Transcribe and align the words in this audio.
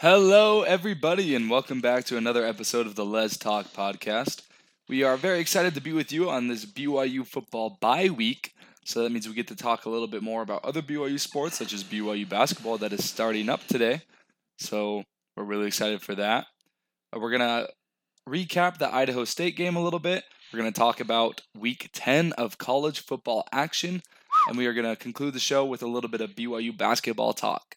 Hello, 0.00 0.62
everybody, 0.62 1.34
and 1.34 1.50
welcome 1.50 1.80
back 1.80 2.04
to 2.04 2.16
another 2.16 2.46
episode 2.46 2.86
of 2.86 2.94
the 2.94 3.04
Let's 3.04 3.36
Talk 3.36 3.72
podcast. 3.72 4.42
We 4.88 5.02
are 5.02 5.16
very 5.16 5.40
excited 5.40 5.74
to 5.74 5.80
be 5.80 5.92
with 5.92 6.12
you 6.12 6.30
on 6.30 6.46
this 6.46 6.64
BYU 6.64 7.26
football 7.26 7.78
bye 7.80 8.08
week. 8.08 8.54
So 8.84 9.02
that 9.02 9.10
means 9.10 9.26
we 9.26 9.34
get 9.34 9.48
to 9.48 9.56
talk 9.56 9.86
a 9.86 9.90
little 9.90 10.06
bit 10.06 10.22
more 10.22 10.42
about 10.42 10.64
other 10.64 10.82
BYU 10.82 11.18
sports, 11.18 11.58
such 11.58 11.72
as 11.72 11.82
BYU 11.82 12.28
basketball, 12.28 12.78
that 12.78 12.92
is 12.92 13.04
starting 13.04 13.48
up 13.48 13.66
today. 13.66 14.02
So 14.58 15.02
we're 15.36 15.42
really 15.42 15.66
excited 15.66 16.00
for 16.00 16.14
that. 16.14 16.46
Uh, 17.12 17.18
We're 17.18 17.36
going 17.36 17.40
to 17.40 17.68
recap 18.28 18.78
the 18.78 18.94
Idaho 18.94 19.24
State 19.24 19.56
game 19.56 19.74
a 19.74 19.82
little 19.82 19.98
bit. 19.98 20.22
We're 20.52 20.60
going 20.60 20.72
to 20.72 20.78
talk 20.78 21.00
about 21.00 21.40
week 21.58 21.90
10 21.92 22.34
of 22.34 22.56
college 22.56 23.00
football 23.00 23.48
action. 23.50 24.02
And 24.46 24.56
we 24.56 24.66
are 24.66 24.74
going 24.74 24.86
to 24.86 24.94
conclude 24.94 25.34
the 25.34 25.40
show 25.40 25.64
with 25.64 25.82
a 25.82 25.88
little 25.88 26.08
bit 26.08 26.20
of 26.20 26.36
BYU 26.36 26.78
basketball 26.78 27.32
talk. 27.32 27.74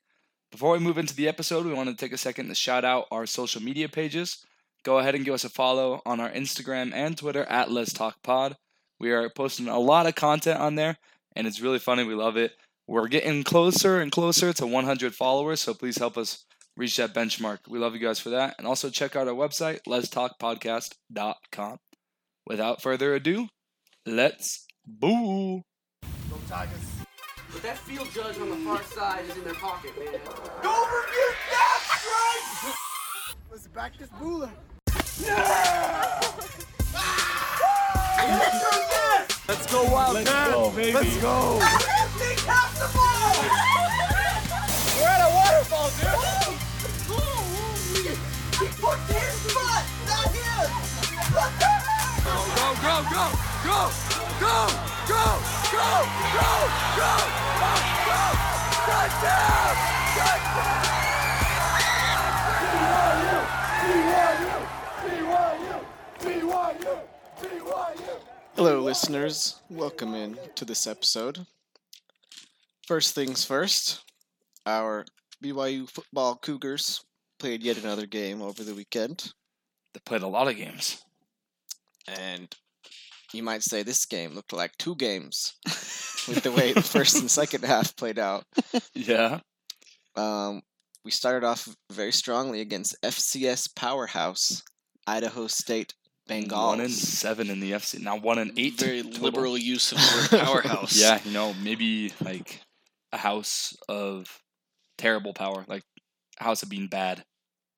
Before 0.51 0.73
we 0.73 0.79
move 0.79 0.97
into 0.97 1.15
the 1.15 1.29
episode, 1.29 1.65
we 1.65 1.73
want 1.73 1.89
to 1.89 1.95
take 1.95 2.11
a 2.11 2.17
second 2.17 2.49
to 2.49 2.55
shout 2.55 2.83
out 2.83 3.07
our 3.09 3.25
social 3.25 3.61
media 3.63 3.87
pages. 3.87 4.45
Go 4.83 4.99
ahead 4.99 5.15
and 5.15 5.23
give 5.23 5.33
us 5.33 5.45
a 5.45 5.49
follow 5.49 6.01
on 6.05 6.19
our 6.19 6.29
Instagram 6.29 6.91
and 6.93 7.17
Twitter 7.17 7.45
at 7.45 7.71
Let's 7.71 7.93
Talk 7.93 8.21
Pod. 8.21 8.57
We 8.99 9.11
are 9.11 9.29
posting 9.29 9.69
a 9.69 9.79
lot 9.79 10.07
of 10.07 10.15
content 10.15 10.59
on 10.59 10.75
there, 10.75 10.97
and 11.37 11.47
it's 11.47 11.61
really 11.61 11.79
funny. 11.79 12.03
We 12.03 12.15
love 12.15 12.35
it. 12.35 12.51
We're 12.85 13.07
getting 13.07 13.43
closer 13.43 14.01
and 14.01 14.11
closer 14.11 14.51
to 14.51 14.67
100 14.67 15.15
followers, 15.15 15.61
so 15.61 15.73
please 15.73 15.97
help 15.97 16.17
us 16.17 16.43
reach 16.75 16.97
that 16.97 17.13
benchmark. 17.13 17.59
We 17.69 17.79
love 17.79 17.93
you 17.93 18.01
guys 18.01 18.19
for 18.19 18.31
that. 18.31 18.55
And 18.57 18.67
also 18.67 18.89
check 18.89 19.15
out 19.15 19.29
our 19.29 19.33
website, 19.33 19.79
Let's 19.87 20.09
Talk 20.09 20.33
letstalkpodcast.com. 20.41 21.77
Without 22.45 22.81
further 22.81 23.13
ado, 23.13 23.47
let's 24.05 24.65
boo. 24.85 25.61
Go 26.01 26.37
Tigers. 26.49 26.90
But 27.53 27.63
that 27.63 27.77
field 27.79 28.07
judge 28.13 28.37
on 28.39 28.49
the 28.49 28.55
far 28.57 28.81
side 28.83 29.25
is 29.25 29.35
in 29.35 29.43
their 29.43 29.53
pocket, 29.53 29.91
man. 29.99 30.13
Go 30.63 30.85
review 30.87 31.33
that 31.51 31.79
strike! 31.99 32.75
Let's 33.51 33.67
back 33.67 33.97
this 33.97 34.09
booler. 34.19 34.49
Let's 39.47 39.67
go 39.71 39.83
wild. 39.91 40.13
Let's 40.13 40.29
go, 40.29 40.71
baby. 40.71 40.93
Let's 40.93 41.17
go. 41.17 41.59
Everything 41.61 42.37
has 42.47 42.71
the 42.79 42.87
ball! 42.95 43.35
We're 44.97 45.09
at 45.09 45.21
a 45.21 45.31
waterfall, 45.35 45.89
dude! 45.99 46.71
He 48.61 48.67
put 48.79 48.99
his 49.11 49.35
foot, 49.51 49.83
not 50.07 50.27
his! 50.31 50.69
Go, 52.23 52.67
go, 52.81 52.95
go, 53.11 53.23
go, 53.65 54.10
go, 54.41 54.67
go, 55.07 55.25
go, 55.71 55.89
go, 56.33 56.51
go, 56.97 57.13
go, 57.13 57.13
go, 57.61 57.73
go. 58.09 58.21
Touchdown! 58.89 59.75
Touchdown! 60.17 60.81
BYU! 63.85 64.57
BYU! 65.05 65.77
BYU! 66.19 66.95
BYU! 67.39 68.19
Hello, 68.55 68.81
listeners. 68.81 69.61
Welcome 69.69 70.15
in 70.15 70.37
to 70.55 70.65
this 70.65 70.87
episode. 70.87 71.45
First 72.87 73.13
things 73.13 73.45
first, 73.45 74.03
our 74.65 75.05
BYU 75.43 75.87
football 75.89 76.35
Cougars 76.35 77.03
played 77.39 77.61
yet 77.63 77.77
another 77.77 78.07
game 78.07 78.41
over 78.41 78.63
the 78.63 78.73
weekend, 78.75 79.31
They 79.93 79.99
played 80.05 80.23
a 80.23 80.27
lot 80.27 80.47
of 80.47 80.57
games. 80.57 81.03
and 82.07 82.53
you 83.33 83.43
might 83.43 83.63
say 83.63 83.83
this 83.83 84.05
game 84.05 84.33
looked 84.33 84.53
like 84.53 84.77
two 84.77 84.95
games 84.95 85.53
with 86.27 86.41
the 86.43 86.51
way 86.51 86.73
the 86.73 86.81
first 86.81 87.17
and 87.17 87.29
second 87.29 87.63
half 87.63 87.95
played 87.95 88.19
out. 88.19 88.45
Yeah. 88.93 89.39
Um, 90.15 90.61
we 91.03 91.11
started 91.11 91.45
off 91.45 91.67
very 91.91 92.11
strongly 92.11 92.61
against 92.61 93.01
FCS 93.01 93.75
powerhouse 93.75 94.63
Idaho 95.07 95.47
State 95.47 95.93
Bengals. 96.29 96.67
One 96.67 96.81
and 96.81 96.91
seven 96.91 97.49
in 97.49 97.59
the 97.59 97.71
FC. 97.71 97.99
Now 97.99 98.17
one 98.17 98.37
and 98.37 98.57
eight. 98.57 98.79
Very 98.79 99.03
total. 99.03 99.21
liberal 99.21 99.57
use 99.57 99.91
of 99.91 99.97
the 99.97 100.37
word 100.37 100.41
powerhouse. 100.45 100.99
Yeah, 100.99 101.19
you 101.25 101.31
know, 101.31 101.53
maybe 101.61 102.13
like 102.21 102.61
a 103.11 103.17
house 103.17 103.75
of 103.89 104.41
terrible 104.97 105.33
power, 105.33 105.65
like 105.67 105.83
a 106.39 106.43
house 106.43 106.63
of 106.63 106.69
being 106.69 106.87
bad. 106.87 107.23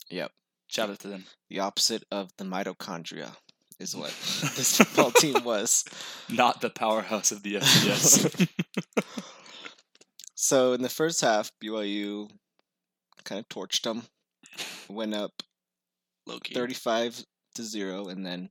Yep. 0.09 0.31
Shout 0.67 0.89
out 0.89 0.99
to 0.99 1.07
them. 1.07 1.25
The 1.49 1.59
opposite 1.59 2.03
of 2.11 2.29
the 2.37 2.43
mitochondria 2.43 3.35
is 3.79 3.95
what 3.95 4.09
this 4.55 4.77
football 4.77 5.11
team 5.11 5.43
was. 5.43 5.83
Not 6.29 6.61
the 6.61 6.69
powerhouse 6.69 7.31
of 7.31 7.43
the 7.43 7.55
FCS. 7.55 8.49
So 10.35 10.73
in 10.73 10.81
the 10.81 10.89
first 10.89 11.21
half, 11.21 11.51
BYU 11.63 12.29
kind 13.23 13.39
of 13.39 13.47
torched 13.47 13.83
them, 13.83 14.03
went 14.89 15.13
up 15.13 15.31
Low 16.27 16.39
key. 16.39 16.53
35 16.53 17.23
to 17.55 17.63
0 17.63 18.07
and 18.07 18.25
then 18.25 18.49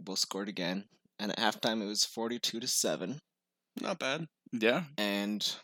both 0.00 0.20
scored 0.20 0.48
again. 0.48 0.84
And 1.18 1.32
at 1.32 1.38
halftime 1.38 1.82
it 1.82 1.86
was 1.86 2.04
42 2.04 2.60
to 2.60 2.68
7 2.68 3.20
Not 3.80 3.98
bad. 3.98 4.28
yeah. 4.52 4.84
and 4.96 5.56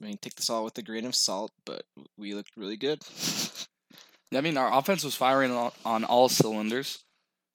I 0.00 0.06
mean 0.06 0.16
take 0.22 0.36
this 0.36 0.48
all 0.48 0.64
with 0.64 0.78
a 0.78 0.82
grain 0.82 1.04
of 1.04 1.14
salt, 1.14 1.52
but 1.66 1.82
we 2.16 2.32
looked 2.32 2.56
really 2.56 2.78
good. 2.78 3.02
I 4.34 4.40
mean, 4.40 4.56
our 4.56 4.72
offense 4.72 5.04
was 5.04 5.14
firing 5.16 5.50
on, 5.50 5.72
on 5.84 6.04
all 6.04 6.28
cylinders. 6.30 7.04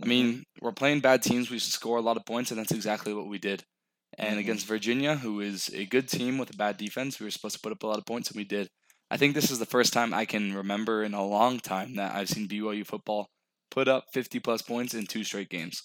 I 0.04 0.06
mean, 0.08 0.44
we're 0.62 0.72
playing 0.74 1.00
bad 1.00 1.22
teams. 1.24 1.50
We 1.50 1.60
should 1.60 1.72
score 1.72 1.98
a 1.98 2.02
lot 2.02 2.18
of 2.18 2.26
points, 2.26 2.52
and 2.52 2.60
that's 2.60 2.72
exactly 2.74 3.14
what 3.14 3.28
we 3.28 3.38
did. 3.38 3.64
And 4.18 4.36
Mhm. 4.36 4.40
against 4.40 4.66
Virginia, 4.66 5.16
who 5.18 5.42
is 5.42 5.70
a 5.74 5.86
good 5.86 6.08
team 6.10 6.38
with 6.38 6.54
a 6.54 6.58
bad 6.58 6.78
defense, 6.78 7.20
we 7.20 7.26
were 7.26 7.32
supposed 7.32 7.56
to 7.56 7.62
put 7.62 7.72
up 7.72 7.84
a 7.84 7.88
lot 7.88 7.98
of 8.00 8.06
points, 8.06 8.30
and 8.30 8.38
we 8.38 8.44
did. 8.44 8.70
I 9.10 9.18
think 9.18 9.34
this 9.36 9.52
is 9.52 9.60
the 9.60 9.66
first 9.66 9.94
time 9.94 10.14
I 10.14 10.26
can 10.26 10.54
remember 10.54 11.04
in 11.04 11.14
a 11.14 11.26
long 11.26 11.60
time 11.60 11.96
that 11.96 12.14
I've 12.16 12.30
seen 12.30 12.48
BYU 12.48 12.84
football 12.84 13.30
put 13.72 13.88
up 13.88 14.06
50 14.14 14.40
plus 14.40 14.62
points 14.62 14.94
in 14.94 15.06
two 15.06 15.24
straight 15.24 15.50
games. 15.50 15.82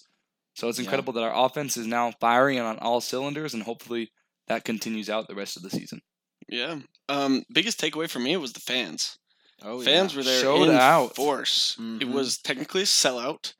So 0.55 0.67
it's 0.69 0.77
Yeah. 0.79 0.83
incredible 0.83 1.13
that 1.13 1.23
our 1.23 1.45
offense 1.45 1.77
is 1.77 1.87
now 1.87 2.11
firing 2.19 2.59
on 2.59 2.77
all 2.79 2.99
cylinders, 3.01 3.53
and 3.53 3.63
hopefully 3.63 4.11
that 4.47 4.65
continues 4.65 5.09
out 5.09 5.27
the 5.27 5.35
rest 5.35 5.55
of 5.55 5.63
the 5.63 5.69
season. 5.69 6.01
Yeah. 6.49 6.79
Um, 7.07 7.43
biggest 7.53 7.79
takeaway 7.79 8.09
for 8.09 8.19
me 8.19 8.35
was 8.37 8.51
the 8.53 8.59
fans. 8.59 9.17
Oh 9.61 9.81
Fans 9.81 10.15
were 10.15 10.23
there 10.23 10.41
Showed 10.41 10.69
in 10.69 10.75
out. 10.75 11.15
force. 11.15 11.75
It 11.77 11.81
Mhm. 12.07 12.11
was 12.13 12.39
technically 12.39 12.81
a 12.81 12.85
sellout. 12.85 13.53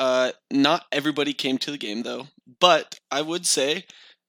Uh, 0.00 0.32
not 0.50 0.86
everybody 0.90 1.34
came 1.34 1.58
to 1.58 1.70
the 1.70 1.76
game 1.76 2.02
though, 2.02 2.26
but 2.58 2.98
I 3.10 3.20
would 3.20 3.44
say 3.44 3.84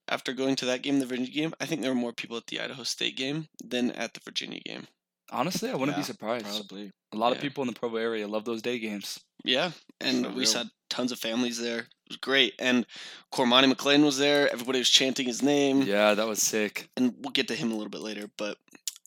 after 0.09 0.33
going 0.33 0.57
to 0.57 0.65
that 0.65 0.81
game, 0.81 0.99
the 0.99 1.05
Virginia 1.05 1.31
game, 1.31 1.53
I 1.61 1.65
think 1.65 1.81
there 1.81 1.91
were 1.91 1.95
more 1.95 2.11
people 2.11 2.35
at 2.35 2.47
the 2.47 2.59
Idaho 2.59 2.83
State 2.83 3.15
game 3.15 3.47
than 3.63 3.91
at 3.91 4.13
the 4.13 4.19
Virginia 4.19 4.59
game. 4.65 4.87
Honestly, 5.31 5.69
I 5.69 5.75
wouldn't 5.75 5.95
be 5.95 6.03
surprised. 6.03 6.45
probably. 6.45 6.91
A 7.13 7.17
lot 7.17 7.31
of 7.31 7.39
people 7.39 7.63
in 7.63 7.67
the 7.67 7.79
Provo 7.79 7.95
area 7.95 8.27
love 8.27 8.43
those 8.43 8.61
day 8.61 8.79
games. 8.79 9.21
Yeah, 9.45 9.71
and 10.01 10.27
we 10.33 10.41
real. 10.41 10.45
saw 10.45 10.63
tons 10.89 11.13
of 11.13 11.19
families 11.19 11.57
there. 11.57 11.79
It 11.79 12.09
was 12.09 12.17
great, 12.17 12.53
and 12.59 12.85
Cormani 13.33 13.71
McClain 13.71 14.03
was 14.03 14.17
there. 14.17 14.51
Everybody 14.51 14.79
was 14.79 14.89
chanting 14.89 15.25
his 15.25 15.41
name. 15.41 15.83
Yeah, 15.83 16.15
that 16.15 16.27
was 16.27 16.41
sick. 16.41 16.89
and 16.97 17.15
we'll 17.19 17.31
get 17.31 17.47
to 17.47 17.55
him 17.55 17.71
a 17.71 17.75
little 17.75 17.89
bit 17.89 18.01
later. 18.01 18.29
But 18.37 18.57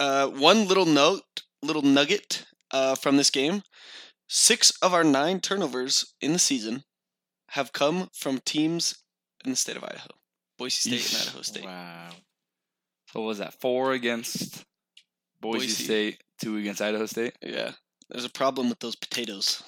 uh, 0.01 0.29
one 0.29 0.67
little 0.67 0.87
note, 0.87 1.43
little 1.63 1.83
nugget 1.83 2.47
uh, 2.71 2.95
from 2.95 3.19
this 3.19 3.29
game: 3.29 3.63
six 4.35 4.73
of 4.83 4.93
our 4.93 5.05
nine 5.05 5.39
turnovers 5.39 6.15
in 6.21 6.33
the 6.33 6.39
season 6.41 6.83
have 7.51 7.73
come 7.73 8.09
from 8.13 8.41
teams 8.45 8.99
in 9.45 9.51
the 9.53 9.57
state 9.57 9.77
of 9.77 9.85
Idaho, 9.85 10.09
Boise 10.59 10.91
State 10.91 11.01
Yeesh. 11.01 11.21
and 11.21 11.29
Idaho 11.29 11.43
State. 11.43 11.65
Wow. 11.65 12.09
So 13.13 13.21
what 13.21 13.27
was 13.27 13.39
that? 13.39 13.55
Four 13.61 13.93
against 13.93 14.65
Boise, 15.41 15.67
Boise. 15.67 15.85
State, 15.85 16.25
two 16.41 16.57
against 16.57 16.83
Idaho 16.83 17.07
State. 17.07 17.35
Yeah, 17.41 17.71
there's 18.11 18.25
a 18.25 18.31
problem 18.31 18.69
with 18.69 18.81
those 18.81 18.97
potatoes. 18.97 19.63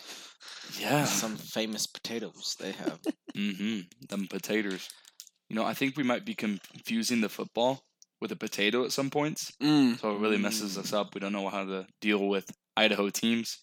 Yeah. 0.80 1.04
Some 1.04 1.36
famous 1.36 1.86
potatoes 1.86 2.56
they 2.58 2.72
have. 2.72 2.98
mm-hmm. 3.36 3.80
Them 4.08 4.26
potatoes. 4.28 4.88
You 5.48 5.54
know, 5.54 5.64
I 5.64 5.74
think 5.74 5.96
we 5.96 6.02
might 6.02 6.24
be 6.24 6.34
confusing 6.34 7.20
the 7.20 7.28
football 7.28 7.84
with 8.20 8.32
a 8.32 8.36
potato 8.36 8.84
at 8.84 8.90
some 8.90 9.10
points. 9.10 9.52
Mm. 9.62 10.00
So 10.00 10.16
it 10.16 10.18
really 10.18 10.38
messes 10.38 10.76
us 10.76 10.92
up. 10.92 11.14
We 11.14 11.20
don't 11.20 11.32
know 11.32 11.48
how 11.48 11.64
to 11.64 11.86
deal 12.00 12.26
with 12.26 12.50
Idaho 12.76 13.10
teams. 13.10 13.58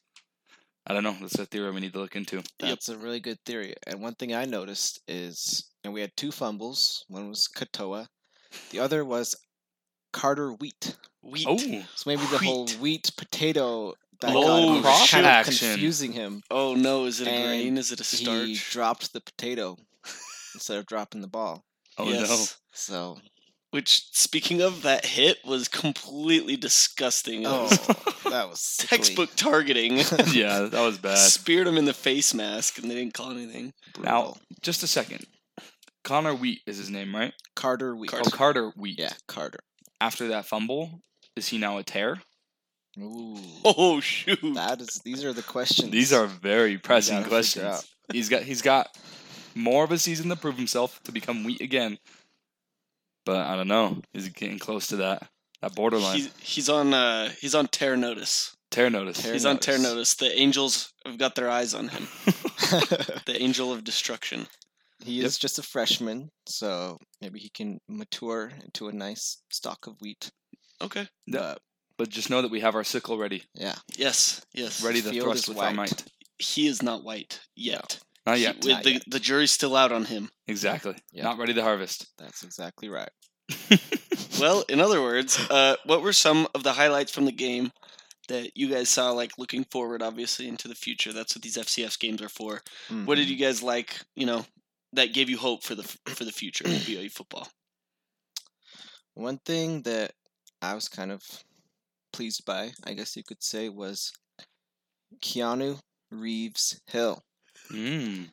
I 0.86 0.94
don't 0.94 1.04
know. 1.04 1.16
That's 1.22 1.40
a 1.40 1.46
theory 1.46 1.72
we 1.72 1.80
need 1.82 1.94
to 1.94 2.00
look 2.00 2.16
into. 2.16 2.44
That's 2.60 2.90
a 2.90 2.98
really 2.98 3.20
good 3.20 3.40
theory. 3.46 3.74
And 3.88 4.02
one 4.02 4.16
thing 4.16 4.34
I 4.34 4.46
noticed 4.46 5.00
is, 5.08 5.70
and 5.84 5.94
we 5.94 6.02
had 6.02 6.12
two 6.18 6.32
fumbles. 6.32 7.06
One 7.08 7.30
was 7.30 7.48
Katoa, 7.56 8.08
the 8.72 8.80
other 8.80 9.06
was 9.06 9.36
Carter 10.12 10.52
Wheat. 10.54 10.96
Wheat. 11.22 11.46
Oh, 11.48 11.58
So 11.58 12.04
maybe 12.10 12.24
the 12.32 12.38
whole 12.40 12.66
Wheat. 12.66 12.80
wheat 12.80 13.12
potato 13.18 13.94
that 14.22 14.34
Oh, 14.36 14.44
got 14.44 14.76
him 14.78 14.84
was 14.84 15.10
kind 15.10 15.26
of 15.26 15.46
confusing 15.46 16.12
him. 16.12 16.42
Oh 16.52 16.76
no! 16.76 17.06
Is 17.06 17.22
it 17.22 17.28
a 17.28 17.32
And 17.32 17.44
grain? 17.46 17.78
Is 17.78 17.92
it 17.92 18.00
a 18.00 18.04
starch? 18.04 18.48
He 18.48 18.56
starch? 18.56 18.72
dropped 18.74 19.14
the 19.14 19.22
potato 19.22 19.78
instead 20.54 20.78
of 20.78 20.86
dropping 20.86 21.22
the 21.22 21.28
ball. 21.28 21.64
oh 21.98 22.10
yes. 22.10 22.58
So 22.74 23.18
Which, 23.74 24.04
speaking 24.12 24.62
of, 24.62 24.84
that 24.84 25.04
hit 25.04 25.40
was 25.44 25.68
completely 25.68 26.56
disgusting. 26.56 27.44
Oh, 27.48 27.68
that 28.30 28.48
was 28.48 28.60
sickly. 28.62 28.98
textbook 28.98 29.30
targeting. 29.36 29.98
yeah, 30.32 30.68
that 30.70 30.82
was 30.86 31.00
bad. 31.00 31.18
Speared 31.18 31.66
him 31.66 31.80
in 31.80 31.86
the 31.86 31.94
face 31.94 32.36
mask, 32.36 32.78
and 32.78 32.92
they 32.92 32.94
didn't 32.94 33.16
call 33.16 33.32
anything. 33.32 33.74
Now, 34.00 34.36
just 34.62 34.84
a 34.84 34.88
second. 34.88 35.26
Connor 36.04 36.36
Wheat 36.36 36.62
is 36.68 36.78
his 36.78 36.92
name, 36.92 37.16
right? 37.16 37.34
Carter 37.56 37.96
Wheat. 37.96 38.14
Oh, 38.14 38.22
Carter 38.30 38.72
Wheat. 38.78 39.00
Yeah, 39.00 39.14
Carter. 39.28 39.62
After 40.00 40.28
that 40.28 40.46
fumble, 40.46 41.02
is 41.36 41.48
he 41.48 41.58
now 41.58 41.80
a 41.80 41.84
tear? 41.84 42.22
Ooh, 43.00 43.40
Oh 43.66 44.00
shoot! 44.02 44.38
that 44.54 44.82
is. 44.82 45.02
These 45.04 45.26
are 45.26 45.34
the 45.34 45.42
questions. 45.42 45.90
These 45.90 46.14
are 46.14 46.28
very 46.28 46.78
pressing 46.78 47.24
questions. 47.24 47.92
He's 48.12 48.30
got 48.30 48.44
he's 48.44 48.62
got 48.62 48.96
more 49.56 49.84
of 49.84 49.92
a 49.92 49.98
season 49.98 50.30
to 50.30 50.36
prove 50.36 50.58
himself 50.58 51.02
to 51.06 51.12
become 51.12 51.44
wheat 51.44 51.62
again. 51.62 51.98
But 53.26 53.46
I 53.48 53.56
don't 53.56 53.68
know. 53.68 54.02
He's 54.14 54.30
getting 54.30 54.60
close 54.60 54.88
to 54.88 54.98
that 54.98 55.28
that 55.62 55.76
borderline. 55.76 56.18
He's 56.18 56.30
he's 56.40 56.70
on 56.70 56.94
uh 56.94 57.30
he's 57.40 57.56
on 57.56 57.68
tear 57.68 57.96
notice. 57.96 58.56
Tear 58.72 58.90
notice. 58.90 59.22
Tear 59.22 59.34
he's 59.34 59.46
on 59.46 59.60
tear 59.60 59.78
notice. 59.78 59.94
notice. 59.94 60.14
The 60.16 60.40
angels 60.40 60.94
have 61.06 61.18
got 61.18 61.36
their 61.36 61.50
eyes 61.50 61.74
on 61.74 61.90
him. 61.90 62.08
the 63.26 63.38
angel 63.40 63.72
of 63.72 63.84
destruction. 63.84 64.48
he 65.04 65.22
is 65.22 65.38
just 65.38 65.60
a 65.60 65.64
freshman, 65.64 66.30
so 66.48 66.98
maybe 67.22 67.40
he 67.40 67.50
can 67.50 67.80
mature 67.88 68.52
into 68.64 68.88
a 68.88 68.92
nice 68.94 69.42
stock 69.50 69.86
of 69.88 69.96
wheat. 70.02 70.32
Okay. 70.82 71.08
Yeah. 71.28 71.40
But 71.40 71.60
But 71.98 72.10
just 72.10 72.30
know 72.30 72.42
that 72.42 72.52
we 72.52 72.62
have 72.62 72.76
our 72.76 72.84
sickle 72.84 73.18
ready, 73.18 73.44
yeah, 73.54 73.76
Yes. 73.96 74.42
Yes. 74.54 74.84
ready 74.84 75.00
The 75.02 75.10
to 75.10 75.14
field 75.16 75.26
thrust 75.26 75.44
is 75.44 75.50
with 75.50 75.58
our 75.60 75.74
might. 75.74 76.04
He 76.40 76.68
is 76.68 76.82
not 76.82 77.04
white 77.04 77.40
yet. 77.56 78.00
Not 78.26 78.40
yet. 78.40 78.56
with 78.58 78.68
Not 78.68 78.84
the, 78.84 78.92
yet. 78.94 79.04
the 79.08 79.20
jury's 79.20 79.52
still 79.52 79.76
out 79.76 79.92
on 79.92 80.06
him. 80.06 80.30
Exactly. 80.48 80.96
Yep. 81.12 81.24
Not 81.24 81.38
ready 81.38 81.54
to 81.54 81.62
harvest. 81.62 82.08
that's 82.18 82.44
exactly 82.44 82.90
right. 82.90 83.10
Well, 84.40 84.64
in 84.68 84.80
other 84.82 85.02
words, 85.02 85.40
uh, 85.52 85.76
what 85.86 86.02
were 86.02 86.12
some 86.14 86.48
of 86.56 86.64
the 86.64 86.74
highlights 86.74 87.12
from 87.12 87.26
the 87.26 87.32
game 87.32 87.72
that 88.30 88.52
you 88.58 88.68
guys 88.68 88.90
saw, 88.90 89.12
like 89.12 89.38
looking 89.38 89.64
forward, 89.66 90.02
obviously, 90.02 90.48
into 90.48 90.68
the 90.68 90.74
future? 90.76 91.14
That's 91.14 91.36
what 91.36 91.44
these 91.44 91.56
FCS 91.58 92.00
games 92.00 92.22
are 92.22 92.30
for. 92.30 92.62
What 93.06 93.16
did 93.16 93.28
Mhm. 93.28 93.32
you 93.32 93.36
guys 93.38 93.62
like? 93.62 94.02
You 94.16 94.26
know, 94.26 94.46
that 94.94 95.14
gave 95.14 95.30
you 95.30 95.38
hope 95.38 95.64
for 95.64 95.76
the 95.76 95.84
for 95.84 96.26
the 96.26 96.32
future 96.32 96.66
of 96.66 96.72
BYU 96.88 97.12
football. 97.12 97.48
One 99.14 99.38
thing 99.46 99.84
that 99.84 100.14
I 100.62 100.74
was 100.74 100.90
kind 100.90 101.12
of 101.12 101.22
pleased 102.12 102.44
by, 102.46 102.72
I 102.84 102.94
guess 102.94 103.16
you 103.16 103.24
could 103.24 103.44
say, 103.44 103.70
was 103.70 104.12
Keanu 105.22 105.80
Reeves 106.12 106.82
Hill. 106.88 107.22
Mm. 107.74 108.30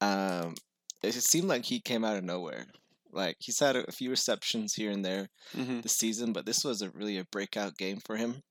Um, 0.00 0.54
it 1.02 1.12
seemed 1.14 1.48
like 1.48 1.64
he 1.64 1.80
came 1.80 2.04
out 2.04 2.16
of 2.16 2.24
nowhere. 2.24 2.66
Like 3.12 3.36
he's 3.40 3.58
had 3.58 3.76
a, 3.76 3.84
a 3.88 3.92
few 3.92 4.10
receptions 4.10 4.74
here 4.74 4.90
and 4.90 5.04
there 5.04 5.28
Mm-hmm. 5.56 5.80
this 5.80 5.96
season, 5.96 6.32
but 6.32 6.46
this 6.46 6.64
was 6.64 6.82
a 6.82 6.90
really 6.90 7.18
a 7.18 7.24
breakout 7.24 7.76
game 7.76 7.98
for 8.04 8.16
him. 8.16 8.42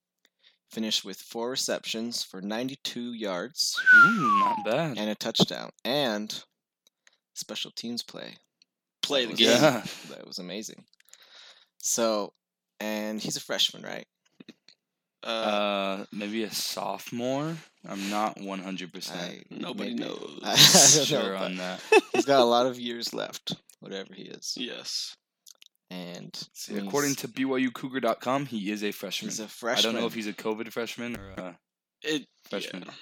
Finished 0.71 1.03
with 1.03 1.17
four 1.17 1.49
receptions 1.49 2.23
for 2.23 2.41
92 2.41 3.13
yards 3.13 3.75
Ooh, 4.05 4.39
not 4.39 4.65
bad. 4.65 4.97
and 4.99 5.09
a 5.09 5.15
touchdown, 5.15 5.71
and 5.83 6.43
special 7.33 7.71
teams 7.71 8.03
play. 8.03 8.35
Play 9.01 9.25
the 9.25 9.33
game. 9.33 9.47
Yeah. 9.49 9.83
That 10.09 10.27
was 10.27 10.37
amazing. 10.39 10.83
So, 11.81 12.33
and 12.79 13.19
he's 13.21 13.37
a 13.37 13.41
freshman, 13.41 13.81
right? 13.83 14.05
Uh, 15.23 15.27
Uh, 15.27 16.05
maybe 16.11 16.43
a 16.43 16.51
sophomore. 16.51 17.55
I'm 17.87 18.09
not 18.09 18.39
100 18.39 18.93
percent 18.93 19.19
I, 19.19 19.41
Nobody 19.49 19.91
maybe. 19.95 20.03
knows. 20.03 20.39
I, 20.43 20.55
sure 21.05 21.33
know, 21.33 21.35
on 21.37 21.57
that. 21.57 21.81
he's 22.13 22.25
got 22.25 22.41
a 22.41 22.43
lot 22.45 22.65
of 22.65 22.79
years 22.79 23.13
left, 23.13 23.55
whatever 23.79 24.13
he 24.13 24.23
is. 24.23 24.53
yes. 24.57 25.15
And 25.91 26.37
See, 26.53 26.77
according 26.77 27.15
to 27.15 27.27
BYUCougar.com, 27.27 28.45
he 28.45 28.69
is 28.71 28.83
a 28.83 28.91
freshman. 28.91 29.29
he's 29.31 29.39
a 29.39 29.47
freshman. 29.47 29.89
I 29.89 29.91
don't 29.93 30.01
know 30.01 30.07
if 30.07 30.13
he's 30.13 30.27
a 30.27 30.33
COVID 30.33 30.71
freshman 30.71 31.17
or 31.17 31.29
a 31.37 31.57
It. 32.03 32.25
freshman. 32.49 32.83
yeah. 32.85 32.93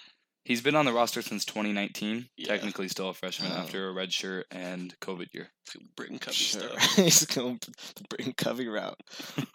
He's 0.45 0.61
been 0.61 0.75
on 0.75 0.85
the 0.85 0.93
roster 0.93 1.21
since 1.21 1.43
2019. 1.43 2.29
Yeah. 2.37 2.47
Technically, 2.47 2.87
still 2.87 3.09
a 3.09 3.13
freshman 3.13 3.51
Oh. 3.51 3.57
after 3.57 3.89
a 3.89 3.91
red 3.91 4.13
shirt 4.13 4.45
and 4.51 4.95
COVID 5.01 5.33
year. 5.33 5.49
Britain 5.97 6.17
Covey 6.19 6.35
Sure. 6.37 6.61
stuff. 6.61 6.95
he's 6.95 7.25
going 7.25 7.59
the 7.95 8.03
Britain 8.09 8.33
Covey 8.37 8.69
route. 8.69 8.97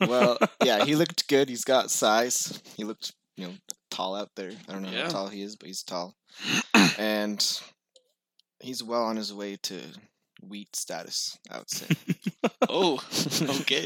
Well, 0.01 0.37
yeah, 0.65 0.85
he 0.85 0.95
looked 0.95 1.27
good. 1.29 1.49
He's 1.49 1.65
got 1.65 1.91
size. 1.91 2.61
He 2.77 2.85
looked, 2.85 3.13
you 3.39 3.47
know, 3.47 3.55
tall 3.93 4.15
out 4.17 4.31
there. 4.37 4.51
I 4.69 4.73
don't 4.73 4.83
know 4.83 4.91
Yeah. 4.91 5.05
how 5.05 5.09
tall 5.11 5.29
he 5.29 5.43
is, 5.43 5.57
but 5.57 5.67
he's 5.69 5.83
tall. 5.83 6.15
and 6.99 7.61
he's 8.61 8.83
well 8.83 9.05
on 9.05 9.17
his 9.17 9.33
way 9.33 9.57
to 9.65 9.81
wheat 10.43 10.75
status, 10.75 11.39
I 11.51 11.59
would 11.59 11.71
say. 11.71 11.87
Oh, 12.69 13.01
okay. 13.61 13.85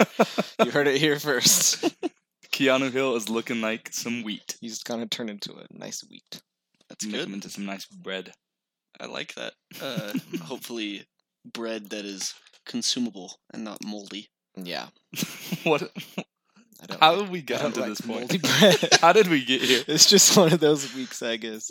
you 0.65 0.71
heard 0.71 0.87
it 0.87 1.01
here 1.01 1.19
first. 1.19 1.85
Keanu 2.53 2.91
Hill 2.91 3.17
is 3.17 3.29
looking 3.29 3.61
like 3.61 3.91
some 3.93 4.23
wheat. 4.23 4.57
He's 4.61 4.83
gonna 4.83 5.07
turn 5.07 5.29
into 5.29 5.53
a 5.55 5.67
nice 5.71 6.03
wheat. 6.09 6.41
That's 6.89 7.05
Make 7.05 7.15
him 7.17 7.27
good. 7.27 7.35
into 7.35 7.51
some 7.51 7.67
nice 7.67 7.85
bread. 7.85 8.33
I 8.99 9.07
like 9.07 9.35
that. 9.35 9.53
Uh, 9.83 10.13
hopefully, 10.43 11.05
bread 11.53 11.91
that 11.91 12.05
is 12.07 12.33
consumable 12.65 13.39
and 13.53 13.65
not 13.65 13.85
moldy. 13.85 14.29
Yeah. 14.57 14.89
what? 15.65 15.91
I 16.83 16.87
don't 16.87 17.01
How 17.01 17.17
did 17.17 17.31
we 17.31 17.41
get 17.43 17.61
don't 17.63 17.73
to 17.75 17.81
like 17.81 17.89
this 17.89 18.01
point? 18.03 18.47
How 19.01 19.13
did 19.13 19.29
we 19.29 19.45
get 19.45 19.63
here? 19.63 19.83
It's 19.89 20.07
just 20.07 20.37
one 20.37 20.53
of 20.53 20.61
those 20.61 20.95
weeks, 20.95 21.23
I 21.23 21.37
guess. 21.37 21.71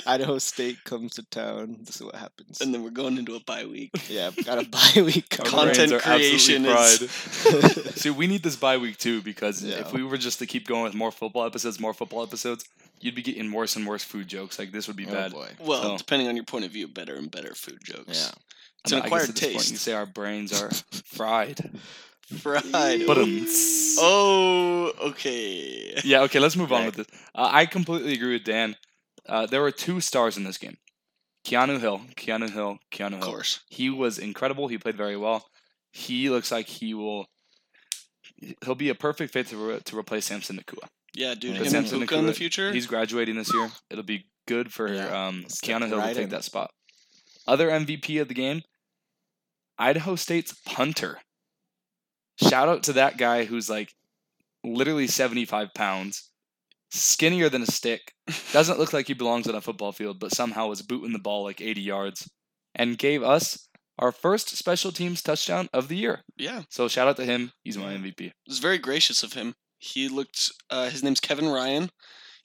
Idaho 0.06 0.38
State 0.38 0.82
comes 0.84 1.14
to 1.14 1.22
town. 1.30 1.76
This 1.84 1.96
is 1.96 2.02
what 2.02 2.16
happens. 2.16 2.60
and 2.60 2.74
then 2.74 2.82
we're 2.82 2.90
going 2.90 3.18
into 3.18 3.36
a 3.36 3.40
bye 3.40 3.64
week. 3.66 3.90
yeah, 4.08 4.30
got 4.44 4.58
a 4.64 4.68
bye 4.68 5.02
week. 5.02 5.28
Coming. 5.30 5.50
Content 5.52 5.90
brains 5.90 6.02
creation 6.02 6.64
is- 6.66 7.10
See, 7.94 8.10
we 8.10 8.26
need 8.26 8.42
this 8.42 8.56
bye 8.56 8.76
week 8.78 8.98
too 8.98 9.22
because 9.22 9.62
Yeah. 9.62 9.76
if 9.76 9.92
we 9.92 10.02
were 10.02 10.18
just 10.18 10.38
to 10.40 10.46
keep 10.46 10.66
going 10.66 10.82
with 10.82 10.94
more 10.94 11.12
football 11.12 11.44
episodes, 11.46 11.78
more 11.78 11.94
football 11.94 12.22
episodes, 12.24 12.64
you'd 13.00 13.14
be 13.14 13.22
getting 13.22 13.52
worse 13.52 13.76
and 13.76 13.86
worse 13.86 14.02
food 14.04 14.26
jokes. 14.28 14.58
Like 14.58 14.72
this 14.72 14.88
would 14.88 14.96
be 14.96 15.06
oh 15.06 15.12
bad. 15.12 15.32
boy. 15.32 15.48
Well, 15.60 15.82
So- 15.82 15.96
depending 15.98 16.28
on 16.28 16.34
your 16.36 16.44
point 16.44 16.64
of 16.64 16.72
view, 16.72 16.88
better 16.88 17.14
and 17.14 17.30
better 17.30 17.54
food 17.54 17.78
jokes. 17.84 18.08
Yeah. 18.34 18.34
It's 18.84 18.92
I 18.92 18.96
an 18.96 19.02
guess 19.02 19.06
acquired 19.06 19.28
at 19.30 19.34
this 19.36 19.44
point 19.44 19.54
taste. 19.58 19.70
you 19.70 19.76
say 19.78 19.92
our 19.92 20.06
brains 20.06 20.52
are 20.60 20.70
fried. 21.04 21.70
Fried. 22.38 23.06
But 23.06 23.18
um, 23.18 23.46
Oh, 23.98 24.92
okay. 25.10 25.94
yeah, 26.04 26.22
okay, 26.22 26.38
let's 26.40 26.56
move 26.56 26.72
on 26.72 26.86
with 26.86 26.96
this. 26.96 27.06
Uh, 27.34 27.48
I 27.52 27.66
completely 27.66 28.14
agree 28.14 28.32
with 28.34 28.44
Dan. 28.44 28.76
Uh, 29.28 29.46
there 29.46 29.60
were 29.62 29.70
two 29.70 30.00
stars 30.00 30.36
in 30.36 30.44
this 30.44 30.58
game. 30.58 30.76
Keanu 31.44 31.78
Hill, 31.80 32.00
Keanu 32.16 32.50
Hill, 32.50 32.78
Keanu 32.92 33.10
Hill. 33.10 33.18
Of 33.18 33.24
course. 33.24 33.60
He 33.68 33.88
was 33.90 34.18
incredible. 34.18 34.66
He 34.68 34.78
played 34.78 34.96
very 34.96 35.16
well. 35.16 35.46
He 35.92 36.28
looks 36.28 36.50
like 36.50 36.66
he 36.66 36.94
will. 36.94 37.26
He'll 38.64 38.74
be 38.74 38.88
a 38.88 38.94
perfect 38.94 39.32
fit 39.32 39.46
to, 39.48 39.56
re- 39.56 39.80
to 39.84 39.96
replace 39.98 40.26
Samson 40.26 40.58
Nacua. 40.58 40.88
Yeah, 41.14 41.34
dude. 41.34 41.54
But 41.56 41.66
Him 41.66 41.70
Samson 41.70 41.98
Puka 42.00 42.18
in 42.18 42.26
the 42.26 42.34
future. 42.34 42.72
He's 42.72 42.86
graduating 42.86 43.36
this 43.36 43.52
year. 43.54 43.70
It'll 43.88 44.02
be 44.04 44.26
good 44.46 44.72
for 44.72 44.92
Yeah, 44.92 45.26
um, 45.28 45.44
Keanu 45.64 45.86
Hill 45.86 45.98
right 45.98 46.08
to 46.08 46.14
take 46.14 46.24
in. 46.24 46.30
that 46.30 46.44
spot. 46.44 46.70
Other 47.46 47.68
MVP 47.70 48.20
of 48.20 48.26
the 48.28 48.34
game, 48.34 48.62
Idaho 49.78 50.16
State's 50.16 50.52
punter. 50.66 51.20
Shout 52.40 52.68
out 52.68 52.82
to 52.84 52.94
that 52.94 53.16
guy 53.18 53.44
who's 53.44 53.68
like 53.70 53.92
literally 54.64 55.06
75 55.06 55.72
pounds, 55.74 56.30
skinnier 56.90 57.48
than 57.48 57.62
a 57.62 57.66
stick, 57.66 58.12
doesn't 58.52 58.78
look 58.78 58.92
like 58.92 59.06
he 59.06 59.14
belongs 59.14 59.48
on 59.48 59.54
a 59.54 59.60
football 59.60 59.92
field, 59.92 60.18
but 60.20 60.34
somehow 60.34 60.68
was 60.68 60.82
booting 60.82 61.12
the 61.12 61.18
ball 61.18 61.44
like 61.44 61.60
80 61.60 61.80
yards 61.80 62.30
and 62.74 62.98
gave 62.98 63.22
us 63.22 63.68
our 63.98 64.12
first 64.12 64.56
special 64.56 64.92
teams 64.92 65.22
touchdown 65.22 65.68
of 65.72 65.88
the 65.88 65.96
year. 65.96 66.20
yeah, 66.36 66.62
So 66.68 66.88
shout 66.88 67.08
out 67.08 67.16
to 67.16 67.24
him. 67.24 67.52
He's 67.64 67.78
my 67.78 67.94
MVP. 67.94 68.20
It 68.20 68.32
was 68.46 68.58
very 68.58 68.76
gracious 68.78 69.22
of 69.22 69.32
him. 69.32 69.54
He 69.78 70.08
looked. 70.08 70.50
Uh, 70.70 70.90
his 70.90 71.02
name's 71.02 71.20
Kevin 71.20 71.48
Ryan. 71.48 71.90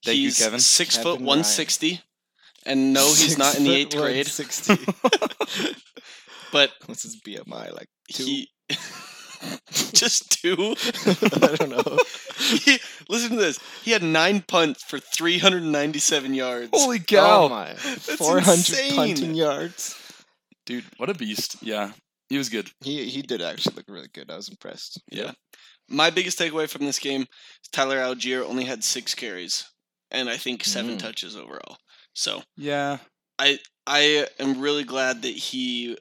Thank 0.05 0.19
you, 0.19 0.31
Kevin. 0.33 0.59
Six 0.59 0.95
Kevin 0.97 1.03
foot 1.11 1.15
Ryan. 1.19 1.25
one 1.25 1.43
sixty, 1.43 2.01
and 2.65 2.93
no, 2.93 3.05
he's 3.05 3.19
Six 3.35 3.37
not 3.37 3.57
in 3.57 3.63
the 3.63 3.73
eighth 3.73 3.91
grade. 3.95 4.27
160. 4.27 5.75
But 6.51 6.71
What's 6.85 7.03
his 7.03 7.15
BMI? 7.25 7.73
Like 7.73 7.87
two? 8.11 8.23
he 8.25 8.49
just 9.93 10.31
two. 10.41 10.75
I 11.05 11.55
don't 11.55 11.69
know. 11.69 11.97
He, 12.37 12.77
listen 13.09 13.31
to 13.31 13.35
this. 13.35 13.59
He 13.83 13.91
had 13.91 14.03
nine 14.03 14.41
punts 14.47 14.83
for 14.83 14.99
397 14.99 16.33
yards. 16.33 16.69
Holy 16.73 16.99
cow. 16.99 17.43
Oh 17.43 17.49
my! 17.49 17.73
Four 17.75 18.39
insane. 18.39 18.95
punting 18.95 19.35
yards. 19.35 19.97
Dude, 20.65 20.85
what 20.97 21.09
a 21.09 21.13
beast. 21.13 21.57
Yeah, 21.61 21.91
he 22.29 22.37
was 22.37 22.49
good. 22.49 22.69
He 22.81 23.05
he 23.09 23.21
did 23.21 23.41
actually 23.41 23.75
look 23.75 23.85
really 23.87 24.09
good. 24.13 24.29
I 24.29 24.35
was 24.35 24.49
impressed. 24.49 25.01
Yeah. 25.11 25.31
My 25.89 26.09
biggest 26.09 26.39
takeaway 26.39 26.69
from 26.69 26.85
this 26.85 26.99
game 26.99 27.21
is 27.23 27.69
Tyler 27.71 27.97
Allgeier 27.97 28.45
only 28.47 28.63
had 28.63 28.83
six 28.83 29.13
carries 29.13 29.65
and 30.09 30.29
I 30.29 30.37
think 30.37 30.63
seven 30.63 30.95
Mm. 30.95 30.99
touches 30.99 31.35
overall. 31.35 31.77
So 32.13 32.43
Yeah. 32.55 32.99
I 33.39 33.59
I 33.87 34.27
am 34.39 34.61
really 34.61 34.83
glad 34.85 35.21
that 35.23 35.35
he, 35.35 35.97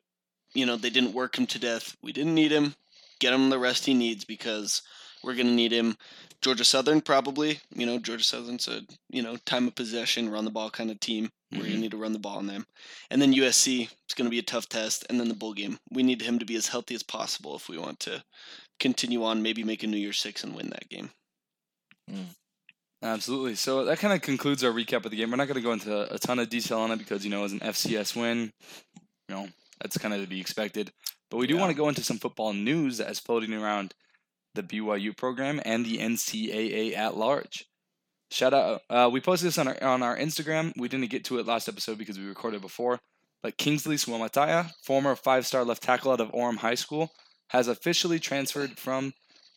you 0.55 0.67
know, 0.67 0.77
they 0.77 0.91
didn't 0.91 1.13
work 1.15 1.37
him 1.39 1.47
to 1.49 1.59
death. 1.59 1.97
We 2.03 2.13
didn't 2.13 2.35
need 2.35 2.53
him. 2.53 2.75
Get 3.21 3.33
him 3.33 3.51
the 3.51 3.59
rest 3.59 3.87
he 3.87 3.95
needs 3.95 4.25
because 4.25 4.83
we're 5.23 5.35
going 5.35 5.47
to 5.47 5.53
need 5.53 5.73
him. 5.73 5.97
Georgia 6.43 6.65
Southern 6.65 7.03
probably, 7.03 7.61
you 7.75 7.85
know, 7.85 7.99
Georgia 7.99 8.25
Southern's 8.25 8.67
a, 8.67 8.81
you 9.11 9.23
know, 9.23 9.37
time 9.45 9.69
of 9.69 9.75
possession, 9.75 10.31
run 10.31 10.47
the 10.47 10.51
ball 10.51 10.71
kind 10.71 10.91
of 10.91 10.99
team. 10.99 11.31
We're 11.53 11.59
going 11.59 11.67
to 11.67 11.73
mm-hmm. 11.73 11.83
need 11.83 11.91
to 11.91 11.97
run 11.99 12.13
the 12.13 12.19
ball 12.19 12.39
on 12.39 12.47
them. 12.47 12.65
And 13.11 13.21
then 13.21 13.35
USC, 13.35 13.91
it's 14.05 14.15
going 14.15 14.27
to 14.27 14.31
be 14.31 14.39
a 14.39 14.43
tough 14.43 14.69
test. 14.69 15.05
And 15.11 15.21
then 15.21 15.29
the 15.29 15.35
bowl 15.35 15.53
game. 15.53 15.79
We 15.91 16.03
need 16.03 16.23
him 16.23 16.39
to 16.39 16.47
be 16.47 16.57
as 16.57 16.69
healthy 16.69 16.95
as 16.95 17.03
possible 17.03 17.57
if 17.57 17.69
we 17.69 17.77
want 17.77 18.01
to 18.01 18.23
continue 18.79 19.25
on, 19.25 19.43
maybe 19.43 19.65
make 19.65 19.83
a 19.83 19.87
New 19.87 19.99
Year 19.99 20.13
Six 20.13 20.45
and 20.45 20.55
win 20.55 20.71
that 20.71 20.89
game. 20.89 21.11
Mm. 22.11 22.27
Absolutely. 23.03 23.55
So 23.55 23.85
that 23.87 23.99
kind 23.99 24.13
of 24.15 24.21
concludes 24.21 24.63
our 24.63 24.73
recap 24.73 25.05
of 25.05 25.11
the 25.11 25.17
game. 25.17 25.31
We're 25.31 25.37
not 25.37 25.49
going 25.49 25.57
to 25.57 25.63
go 25.63 25.73
into 25.73 26.15
a 26.15 26.19
ton 26.19 26.39
of 26.39 26.51
detail 26.51 26.81
on 26.81 26.91
it 26.91 26.99
because, 26.99 27.25
you 27.25 27.31
know, 27.31 27.45
as 27.45 27.53
an 27.53 27.61
FCS 27.61 28.15
win, 28.15 28.53
you 29.29 29.35
know, 29.35 29.49
that's 29.81 29.97
kind 29.99 30.13
of 30.13 30.21
to 30.21 30.27
be 30.27 30.41
expected. 30.41 30.93
But 31.31 31.39
we 31.39 31.47
do 31.47 31.55
Yeah. 31.55 31.61
want 31.61 31.71
to 31.71 31.77
go 31.77 31.89
into 31.89 32.03
some 32.03 32.19
football 32.19 32.53
news 32.53 32.99
that 32.99 33.11
is 33.11 33.21
floating 33.21 33.53
around 33.53 33.95
the 34.55 34.63
BYU 34.63 35.13
program 35.17 35.61
and 35.65 35.87
the 35.87 35.99
NCAA 36.01 36.95
at 36.97 37.17
large. 37.17 37.67
Shout 38.33 38.55
out. 38.55 38.83
Uh, 38.91 39.09
we 39.13 39.21
posted 39.21 39.49
this 39.49 39.59
on 39.59 39.69
our 39.69 39.83
on 39.83 40.03
our 40.03 40.17
Instagram. 40.17 40.73
We 40.77 40.89
didn't 40.89 41.11
get 41.11 41.25
to 41.27 41.39
it 41.39 41.47
last 41.47 41.69
episode 41.69 41.99
because 41.99 42.19
we 42.19 42.27
recorded 42.27 42.61
before. 42.61 43.01
But 43.43 43.57
Kingsley 43.57 43.97
Suamataia, 43.97 44.71
former 44.85 45.17
five-star 45.17 45.65
left 45.65 45.83
tackle 45.83 46.13
out 46.13 46.21
of 46.21 46.31
Orem 46.33 46.59
High 46.59 46.75
School, 46.75 47.11
has 47.49 47.69
officially 47.69 48.19
transferred 48.21 48.79
from 48.79 49.13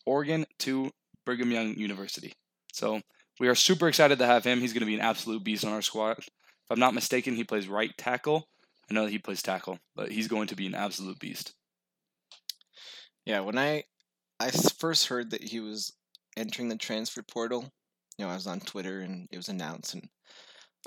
Oregon 0.06 0.46
to 0.60 0.90
Brigham 1.26 1.50
Young 1.50 1.74
University. 1.76 2.32
So 2.72 3.00
we 3.38 3.46
are 3.48 3.54
super 3.54 3.86
excited 3.88 4.18
to 4.18 4.26
have 4.26 4.44
him. 4.44 4.60
He's 4.60 4.72
going 4.72 4.80
to 4.80 4.86
be 4.86 4.94
an 4.94 5.00
absolute 5.00 5.44
beast 5.44 5.64
on 5.64 5.72
our 5.72 5.82
squad. 5.82 6.18
If 6.18 6.70
I'm 6.70 6.80
not 6.80 6.94
mistaken, 6.94 7.34
he 7.36 7.44
plays 7.44 7.68
right 7.68 7.90
tackle. 7.98 8.48
I 8.90 8.94
know 8.94 9.04
that 9.04 9.10
he 9.10 9.18
plays 9.18 9.42
tackle, 9.42 9.78
but 9.94 10.10
he's 10.10 10.28
going 10.28 10.46
to 10.48 10.56
be 10.56 10.66
an 10.66 10.74
absolute 10.74 11.18
beast. 11.18 11.52
Yeah, 13.26 13.40
when 13.40 13.58
I 13.58 13.84
I 14.40 14.50
first 14.50 15.06
heard 15.08 15.30
that 15.30 15.42
he 15.42 15.60
was 15.60 15.92
entering 16.36 16.68
the 16.68 16.76
transfer 16.76 17.22
portal, 17.22 17.72
you 18.18 18.24
know, 18.24 18.30
I 18.30 18.34
was 18.34 18.46
on 18.46 18.60
Twitter 18.60 19.00
and 19.00 19.28
it 19.30 19.36
was 19.36 19.48
announced, 19.48 19.94
and 19.94 20.08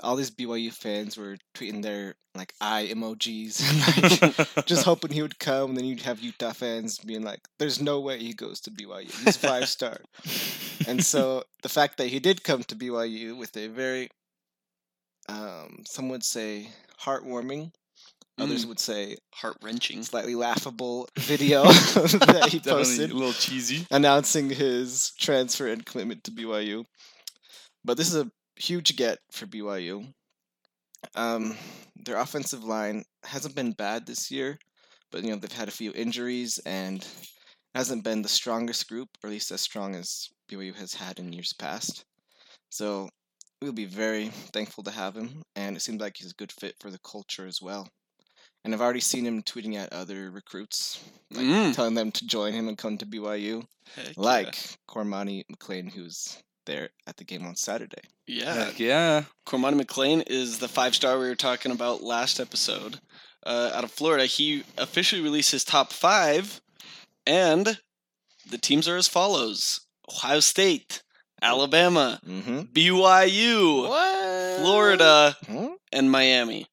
all 0.02 0.16
these 0.16 0.30
BYU 0.30 0.72
fans 0.72 1.16
were 1.16 1.36
tweeting 1.54 1.82
their 1.82 2.14
like 2.34 2.54
eye 2.60 2.88
emojis, 2.92 3.60
and, 4.22 4.38
like, 4.58 4.66
just 4.66 4.84
hoping 4.84 5.12
he 5.12 5.22
would 5.22 5.38
come. 5.38 5.70
And 5.70 5.78
then 5.78 5.84
you'd 5.84 6.02
have 6.02 6.20
Utah 6.20 6.52
fans 6.52 6.98
being 6.98 7.22
like, 7.22 7.40
"There's 7.58 7.80
no 7.80 8.00
way 8.00 8.18
he 8.18 8.32
goes 8.34 8.60
to 8.62 8.70
BYU. 8.70 9.10
He's 9.24 9.36
five 9.36 9.68
star." 9.68 9.98
and 10.86 11.04
so 11.12 11.44
the 11.62 11.68
fact 11.68 11.96
that 11.98 12.08
he 12.08 12.20
did 12.20 12.44
come 12.44 12.62
to 12.64 12.76
BYU 12.76 13.36
with 13.36 13.56
a 13.56 13.66
very, 13.68 14.10
um, 15.28 15.82
some 15.86 16.08
would 16.10 16.24
say 16.24 16.70
heartwarming, 17.02 17.72
others 18.38 18.66
would 18.66 18.80
say 18.80 19.16
Heart 19.34 19.56
wrenching. 19.62 20.02
slightly 20.02 20.34
laughable 20.34 21.08
video 21.18 21.62
that 21.64 22.48
he 22.50 22.60
posted 22.60 23.10
a 23.10 23.14
little 23.14 23.32
cheesy. 23.32 23.86
announcing 23.90 24.50
his 24.50 25.12
transfer 25.18 25.68
and 25.68 25.84
commitment 25.84 26.24
to 26.24 26.30
BYU. 26.30 26.84
But 27.84 27.96
this 27.96 28.08
is 28.08 28.16
a 28.16 28.30
huge 28.56 28.96
get 28.96 29.18
for 29.30 29.46
BYU. 29.46 30.12
Um, 31.14 31.56
their 31.96 32.18
offensive 32.18 32.64
line 32.64 33.04
hasn't 33.24 33.54
been 33.54 33.72
bad 33.72 34.06
this 34.06 34.30
year, 34.30 34.58
but 35.10 35.22
you 35.22 35.30
know 35.30 35.36
they've 35.36 35.52
had 35.52 35.68
a 35.68 35.72
few 35.72 35.92
injuries 35.92 36.58
and 36.66 37.06
hasn't 37.74 38.04
been 38.04 38.22
the 38.22 38.28
strongest 38.28 38.88
group, 38.88 39.08
or 39.22 39.28
at 39.28 39.32
least 39.32 39.50
as 39.52 39.60
strong 39.60 39.94
as 39.94 40.28
BYU 40.50 40.74
has 40.74 40.94
had 40.94 41.18
in 41.18 41.32
years 41.32 41.52
past. 41.52 42.04
So 42.70 43.08
we'll 43.62 43.72
be 43.72 43.84
very 43.84 44.28
thankful 44.28 44.84
to 44.84 44.90
have 44.90 45.16
him, 45.16 45.42
and 45.54 45.76
it 45.76 45.80
seems 45.80 46.00
like 46.00 46.16
he's 46.16 46.32
a 46.32 46.34
good 46.34 46.52
fit 46.52 46.74
for 46.80 46.90
the 46.90 46.98
culture 46.98 47.46
as 47.46 47.60
well. 47.62 47.88
And 48.68 48.74
I've 48.74 48.82
already 48.82 49.00
seen 49.00 49.24
him 49.24 49.42
tweeting 49.42 49.76
at 49.76 49.94
other 49.94 50.30
recruits, 50.30 51.00
like 51.30 51.46
Mm. 51.46 51.74
telling 51.74 51.94
them 51.94 52.12
to 52.12 52.26
join 52.26 52.52
him 52.52 52.68
and 52.68 52.76
come 52.76 52.98
to 52.98 53.06
BYU, 53.06 53.66
Heck 53.96 54.14
like 54.18 54.58
Cormani 54.86 55.46
McClain, 55.50 55.90
who's 55.90 56.36
there 56.66 56.90
at 57.06 57.16
the 57.16 57.24
game 57.24 57.46
on 57.46 57.56
Saturday. 57.56 58.02
yeah. 58.26 58.52
Heck 58.66 58.78
yeah. 58.78 59.24
Cormani 59.46 59.80
McClain 59.80 60.22
is 60.26 60.58
the 60.58 60.68
five 60.68 60.94
star 60.94 61.18
we 61.18 61.28
were 61.28 61.34
talking 61.34 61.72
about 61.72 62.02
last 62.02 62.38
episode. 62.38 63.00
Uh, 63.46 63.70
out 63.72 63.84
of 63.84 63.90
Florida, 63.90 64.26
he 64.26 64.64
officially 64.76 65.22
released 65.22 65.52
his 65.52 65.64
top 65.64 65.90
five, 65.90 66.60
and 67.26 67.80
the 68.50 68.58
teams 68.58 68.86
are 68.86 68.98
as 68.98 69.08
follows: 69.08 69.80
Ohio 70.10 70.40
State, 70.40 71.02
Alabama, 71.40 72.20
Mm-hmm. 72.26 72.60
BYU, 72.74 73.88
What? 73.88 74.60
Florida, 74.60 75.36
Hmm? 75.46 75.68
and 75.90 76.10
Miami. 76.10 76.66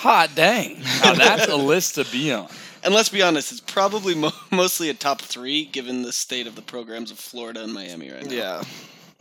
Hot 0.00 0.30
dang. 0.34 0.80
Now 1.04 1.14
that's 1.14 1.48
a 1.48 1.56
list 1.56 1.96
to 1.96 2.04
be 2.04 2.32
on. 2.32 2.48
And 2.82 2.94
let's 2.94 3.10
be 3.10 3.20
honest, 3.22 3.52
it's 3.52 3.60
probably 3.60 4.14
mo- 4.14 4.32
mostly 4.50 4.88
a 4.88 4.94
top 4.94 5.20
three 5.20 5.66
given 5.66 6.02
the 6.02 6.12
state 6.12 6.46
of 6.46 6.56
the 6.56 6.62
programs 6.62 7.10
of 7.10 7.18
Florida 7.18 7.62
and 7.62 7.72
Miami 7.74 8.10
right 8.10 8.24
now. 8.24 8.32
Yeah. 8.32 8.62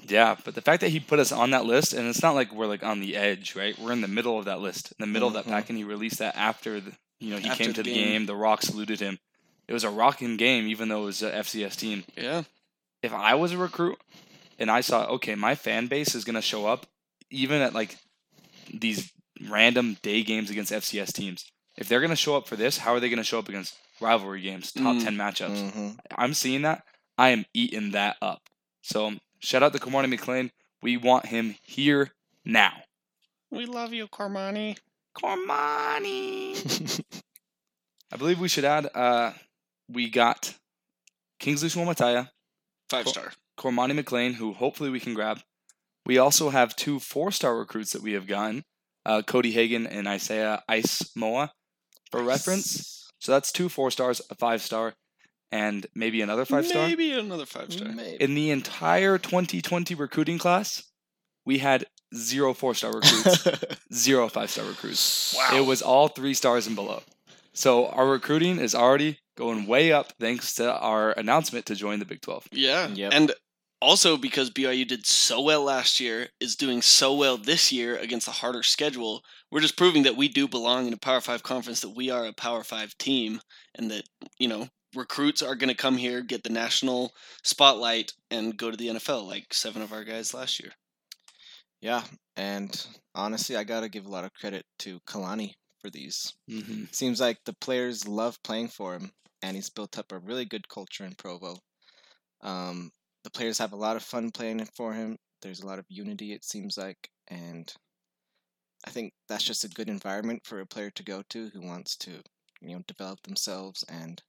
Yeah, 0.07 0.37
but 0.43 0.55
the 0.55 0.61
fact 0.61 0.81
that 0.81 0.89
he 0.89 0.99
put 0.99 1.19
us 1.19 1.31
on 1.31 1.51
that 1.51 1.65
list, 1.65 1.93
and 1.93 2.07
it's 2.07 2.23
not 2.23 2.33
like 2.33 2.51
we're 2.53 2.65
like 2.65 2.81
on 2.83 2.99
the 3.01 3.15
edge, 3.17 3.55
right? 3.55 3.77
We're 3.77 3.91
in 3.91 4.01
the 4.01 4.07
middle 4.07 4.39
of 4.39 4.45
that 4.45 4.59
list, 4.61 4.91
in 4.93 4.95
the 4.99 5.07
middle 5.07 5.27
of 5.27 5.33
that 5.35 5.45
Mhm. 5.45 5.49
pack, 5.49 5.69
and 5.69 5.77
he 5.77 5.83
released 5.83 6.19
that 6.19 6.35
after 6.37 6.79
the, 6.79 6.93
you 7.19 7.29
know, 7.31 7.37
he 7.37 7.49
After 7.49 7.63
came 7.65 7.73
to 7.73 7.83
the 7.83 7.93
game. 7.93 8.07
game. 8.07 8.25
The 8.25 8.35
Rock 8.35 8.61
saluted 8.63 9.01
him. 9.01 9.19
It 9.67 9.73
was 9.73 9.83
a 9.83 9.89
rocking 9.89 10.37
game, 10.37 10.67
even 10.67 10.87
though 10.89 11.03
it 11.03 11.05
was 11.07 11.21
a 11.21 11.35
FCS 11.35 11.75
team. 11.75 12.05
Yeah. 12.17 12.43
If 13.03 13.13
I 13.13 13.35
was 13.35 13.51
a 13.51 13.57
recruit 13.57 13.99
and 14.57 14.71
I 14.71 14.81
saw, 14.81 15.03
okay, 15.15 15.35
my 15.35 15.53
fan 15.55 15.87
base 15.87 16.15
is 16.15 16.23
gonna 16.23 16.41
show 16.41 16.65
up, 16.65 16.87
even 17.29 17.61
at 17.61 17.73
like 17.75 17.97
these 18.73 19.11
random 19.47 19.97
day 20.01 20.23
games 20.23 20.49
against 20.49 20.71
FCS 20.71 21.13
teams. 21.13 21.45
If 21.77 21.87
they're 21.87 22.01
gonna 22.01 22.15
show 22.15 22.35
up 22.35 22.47
for 22.47 22.55
this, 22.55 22.77
how 22.79 22.93
are 22.93 22.99
they 22.99 23.09
gonna 23.09 23.23
show 23.23 23.39
up 23.39 23.47
against 23.49 23.75
rivalry 24.01 24.41
games, 24.41 24.71
top 24.71 24.95
Mm. 24.97 25.03
ten 25.03 25.15
matchups? 25.15 25.71
hmm 25.71 25.89
I'm 26.17 26.33
seeing 26.33 26.63
that. 26.63 26.83
I 27.17 27.29
am 27.29 27.45
eating 27.53 27.91
that 27.91 28.17
up. 28.21 28.41
So 28.81 29.13
shout 29.39 29.63
out 29.63 29.73
to 29.73 29.79
Kamani 29.79 30.13
McClain. 30.13 30.51
We 30.81 30.97
want 30.97 31.25
him 31.27 31.55
here 31.63 32.11
now. 32.45 32.73
We 33.51 33.65
love 33.65 33.93
you, 33.93 34.07
Cormani. 34.07 34.77
Cormani. 35.15 37.01
I 38.11 38.17
believe 38.17 38.39
we 38.39 38.47
should 38.47 38.65
add. 38.65 38.89
Uh, 38.93 39.33
we 39.87 40.09
got 40.09 40.55
Kingsley 41.39 41.69
Suamataia, 41.69 42.29
Five 42.89 43.07
star. 43.07 43.31
Cormani 43.57 43.99
McClain, 43.99 44.33
who 44.35 44.53
hopefully 44.53 44.89
we 44.89 44.99
can 44.99 45.13
grab. 45.13 45.39
We 46.05 46.17
also 46.17 46.49
have 46.49 46.75
two 46.75 46.99
four-star 46.99 47.57
recruits 47.57 47.91
that 47.93 48.01
we 48.01 48.13
have 48.13 48.25
gotten, 48.27 48.63
uh, 49.09 49.23
Cody 49.23 49.51
Hagan 49.51 49.87
and 49.87 50.07
Isaiah 50.07 50.61
Ice 50.69 51.11
Moa, 51.15 51.51
for 52.11 52.23
reference. 52.23 53.09
So 53.19 53.31
that's 53.31 53.51
two 53.51 53.67
four 53.67 53.89
stars, 53.89 54.21
a 54.29 54.35
five 54.35 54.61
star, 54.61 54.93
and 55.51 55.87
maybe 55.95 56.21
another 56.21 56.45
five 56.45 56.67
star. 56.67 56.87
Maybe 56.87 57.11
another 57.11 57.47
five 57.47 57.73
star. 57.73 57.89
Maybe. 57.89 58.23
in 58.23 58.35
the 58.35 58.51
entire 58.51 59.17
2020 59.17 59.95
recruiting 59.95 60.37
class, 60.37 60.83
we 61.43 61.57
had 61.57 61.85
zero 62.15 62.53
four 62.53 62.75
star 62.75 62.91
recruits, 62.91 63.47
zero 63.93 64.29
five 64.29 64.51
star 64.51 64.65
recruits. 64.65 65.35
Wow. 65.35 65.57
It 65.57 65.65
was 65.65 65.81
all 65.81 66.07
three 66.07 66.35
stars 66.35 66.67
and 66.67 66.75
below. 66.75 67.01
So 67.53 67.87
our 67.87 68.07
recruiting 68.07 68.59
is 68.59 68.75
already 68.75 69.19
going 69.35 69.65
way 69.65 69.91
up 69.91 70.13
thanks 70.19 70.53
to 70.55 70.71
our 70.71 71.11
announcement 71.13 71.65
to 71.65 71.75
join 71.75 71.97
the 71.97 72.05
Big 72.05 72.21
12. 72.21 72.49
Yeah. 72.51 72.87
Yep. 72.87 73.11
And 73.13 73.31
also 73.81 74.17
because 74.17 74.49
BYU 74.49 74.87
did 74.87 75.05
so 75.05 75.41
well 75.41 75.63
last 75.63 75.99
year, 75.99 76.27
is 76.39 76.55
doing 76.55 76.81
so 76.81 77.13
well 77.13 77.37
this 77.37 77.71
year 77.71 77.97
against 77.97 78.27
a 78.27 78.31
harder 78.31 78.63
schedule, 78.63 79.23
we're 79.51 79.61
just 79.61 79.77
proving 79.77 80.03
that 80.03 80.17
we 80.17 80.27
do 80.27 80.47
belong 80.47 80.87
in 80.87 80.93
a 80.93 80.97
Power 80.97 81.21
Five 81.21 81.43
conference, 81.43 81.81
that 81.81 81.95
we 81.95 82.09
are 82.09 82.25
a 82.25 82.33
Power 82.33 82.63
Five 82.63 82.97
team, 82.97 83.41
and 83.75 83.89
that, 83.91 84.03
you 84.37 84.47
know, 84.47 84.67
recruits 84.95 85.41
are 85.41 85.55
going 85.55 85.69
to 85.69 85.75
come 85.75 85.97
here, 85.97 86.21
get 86.21 86.43
the 86.43 86.49
national 86.49 87.13
spotlight, 87.43 88.13
and 88.31 88.57
go 88.57 88.71
to 88.71 88.77
the 88.77 88.87
NFL 88.87 89.27
like 89.27 89.53
seven 89.53 89.81
of 89.81 89.93
our 89.93 90.03
guys 90.03 90.33
last 90.33 90.59
year. 90.59 90.71
yeah, 91.81 92.03
and 92.35 92.85
honestly, 93.15 93.55
I 93.55 93.63
gotta 93.63 93.89
give 93.89 94.05
a 94.05 94.09
lot 94.09 94.25
of 94.25 94.33
credit 94.33 94.65
to 94.79 94.99
Kalani 95.01 95.53
for 95.81 95.89
these. 95.89 96.33
Mm-hmm. 96.49 96.85
Seems 96.91 97.19
like 97.21 97.37
the 97.45 97.53
players 97.53 98.07
love 98.07 98.41
playing 98.43 98.69
for 98.69 98.93
him, 98.95 99.11
and 99.41 99.55
he's 99.55 99.69
built 99.69 99.97
up 99.97 100.11
a 100.11 100.19
really 100.19 100.45
good 100.45 100.67
culture 100.67 101.05
in 101.05 101.15
Provo. 101.15 101.57
Um, 102.41 102.91
the 103.23 103.29
players 103.29 103.57
have 103.57 103.73
a 103.73 103.77
lot 103.77 103.95
of 103.95 104.03
fun 104.03 104.31
playing 104.31 104.59
it 104.59 104.69
for 104.75 104.93
him. 104.93 105.17
There's 105.41 105.61
a 105.61 105.67
lot 105.67 105.79
of 105.79 105.85
unity, 105.89 106.33
it 106.33 106.43
seems 106.43 106.77
like, 106.77 107.09
and 107.29 107.71
I 108.85 108.89
think 108.91 109.13
that's 109.27 109.43
just 109.43 109.63
a 109.63 109.69
good 109.69 109.89
environment 109.89 110.41
for 110.45 110.59
a 110.59 110.65
player 110.65 110.89
to 110.91 111.03
go 111.03 111.21
to 111.29 111.49
who 111.53 111.61
wants 111.61 111.95
to, 111.97 112.11
you 112.61 112.75
know, 112.75 112.81
develop 112.87 113.21
themselves. 113.23 113.83
And 113.89 114.21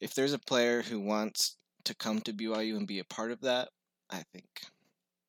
if 0.00 0.14
there's 0.14 0.32
a 0.32 0.38
player 0.38 0.82
who 0.82 1.00
wants 1.00 1.56
to 1.84 1.94
come 1.94 2.20
to 2.22 2.32
BYU 2.32 2.76
and 2.76 2.86
be 2.86 2.98
a 2.98 3.04
part 3.04 3.32
of 3.32 3.40
that, 3.42 3.68
I 4.10 4.22
think 4.32 4.46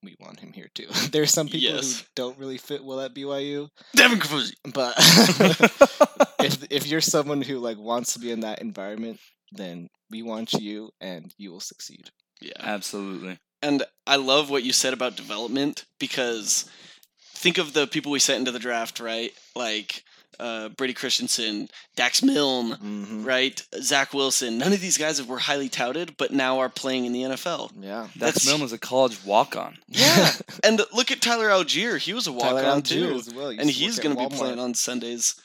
we 0.04 0.16
want 0.20 0.40
him 0.40 0.54
here 0.54 0.70
too. 0.76 0.88
There's 1.12 1.32
some 1.32 1.48
people 1.48 1.76
Yes. 1.78 2.00
who 2.02 2.06
don't 2.16 2.38
really 2.38 2.58
fit 2.58 2.84
well 2.84 3.02
at 3.02 3.14
BYU, 3.16 3.68
Devin 3.96 4.20
Kaufusi. 4.20 4.54
but 4.74 4.94
if 6.40 6.64
if 6.70 6.88
you're 6.88 7.02
someone 7.02 7.42
who 7.42 7.58
like 7.60 7.78
wants 7.80 8.14
to 8.14 8.20
be 8.20 8.32
in 8.32 8.42
that 8.42 8.62
environment, 8.62 9.20
then 9.52 9.88
we 10.12 10.22
want 10.22 10.54
you 10.54 10.92
and 11.02 11.34
you 11.38 11.52
will 11.52 11.60
succeed. 11.60 12.10
Yeah. 12.42 12.52
Absolutely. 12.60 13.40
And 13.62 13.84
I 14.06 14.18
love 14.18 14.50
what 14.50 14.64
you 14.64 14.72
said 14.74 14.94
about 14.94 15.16
development 15.16 15.86
because 16.00 16.70
think 17.34 17.58
of 17.58 17.74
the 17.74 17.88
people 17.88 18.12
we 18.12 18.20
sent 18.20 18.40
into 18.40 18.52
the 18.52 18.60
draft, 18.60 19.00
right? 19.00 19.32
Like 19.56 20.04
uh, 20.40 20.70
Brady 20.70 20.94
Christensen, 20.94 21.68
Dax 21.96 22.22
Milne, 22.22 22.74
Mm-hmm. 22.74 23.24
right? 23.26 23.60
Zach 23.82 24.14
Wilson. 24.14 24.60
None 24.60 24.72
of 24.74 24.80
these 24.82 24.98
guys 25.00 25.22
were 25.26 25.40
highly 25.40 25.68
touted, 25.70 26.16
but 26.18 26.32
now 26.32 26.60
are 26.60 26.70
playing 26.70 27.06
in 27.06 27.14
the 27.14 27.24
NFL. 27.24 27.72
Yeah. 27.80 28.02
Dax 28.04 28.16
That's- 28.20 28.46
Milne 28.48 28.62
was 28.62 28.72
a 28.74 28.78
college 28.78 29.24
walk 29.26 29.56
on. 29.56 29.78
Yeah. 29.88 30.32
and 30.64 30.80
look 30.94 31.10
at 31.10 31.22
Tyler 31.22 31.50
Allgeier. 31.50 31.98
He 31.98 32.14
was 32.14 32.28
a 32.28 32.32
walk-on 32.32 32.64
Allgeier 32.64 33.10
too. 33.10 33.16
as 33.16 33.34
well. 33.34 33.50
And 33.50 33.68
he's 33.70 33.98
going 33.98 34.16
to 34.16 34.30
be 34.30 34.36
playing 34.36 34.60
on 34.60 34.76
Sundays. 34.76 35.42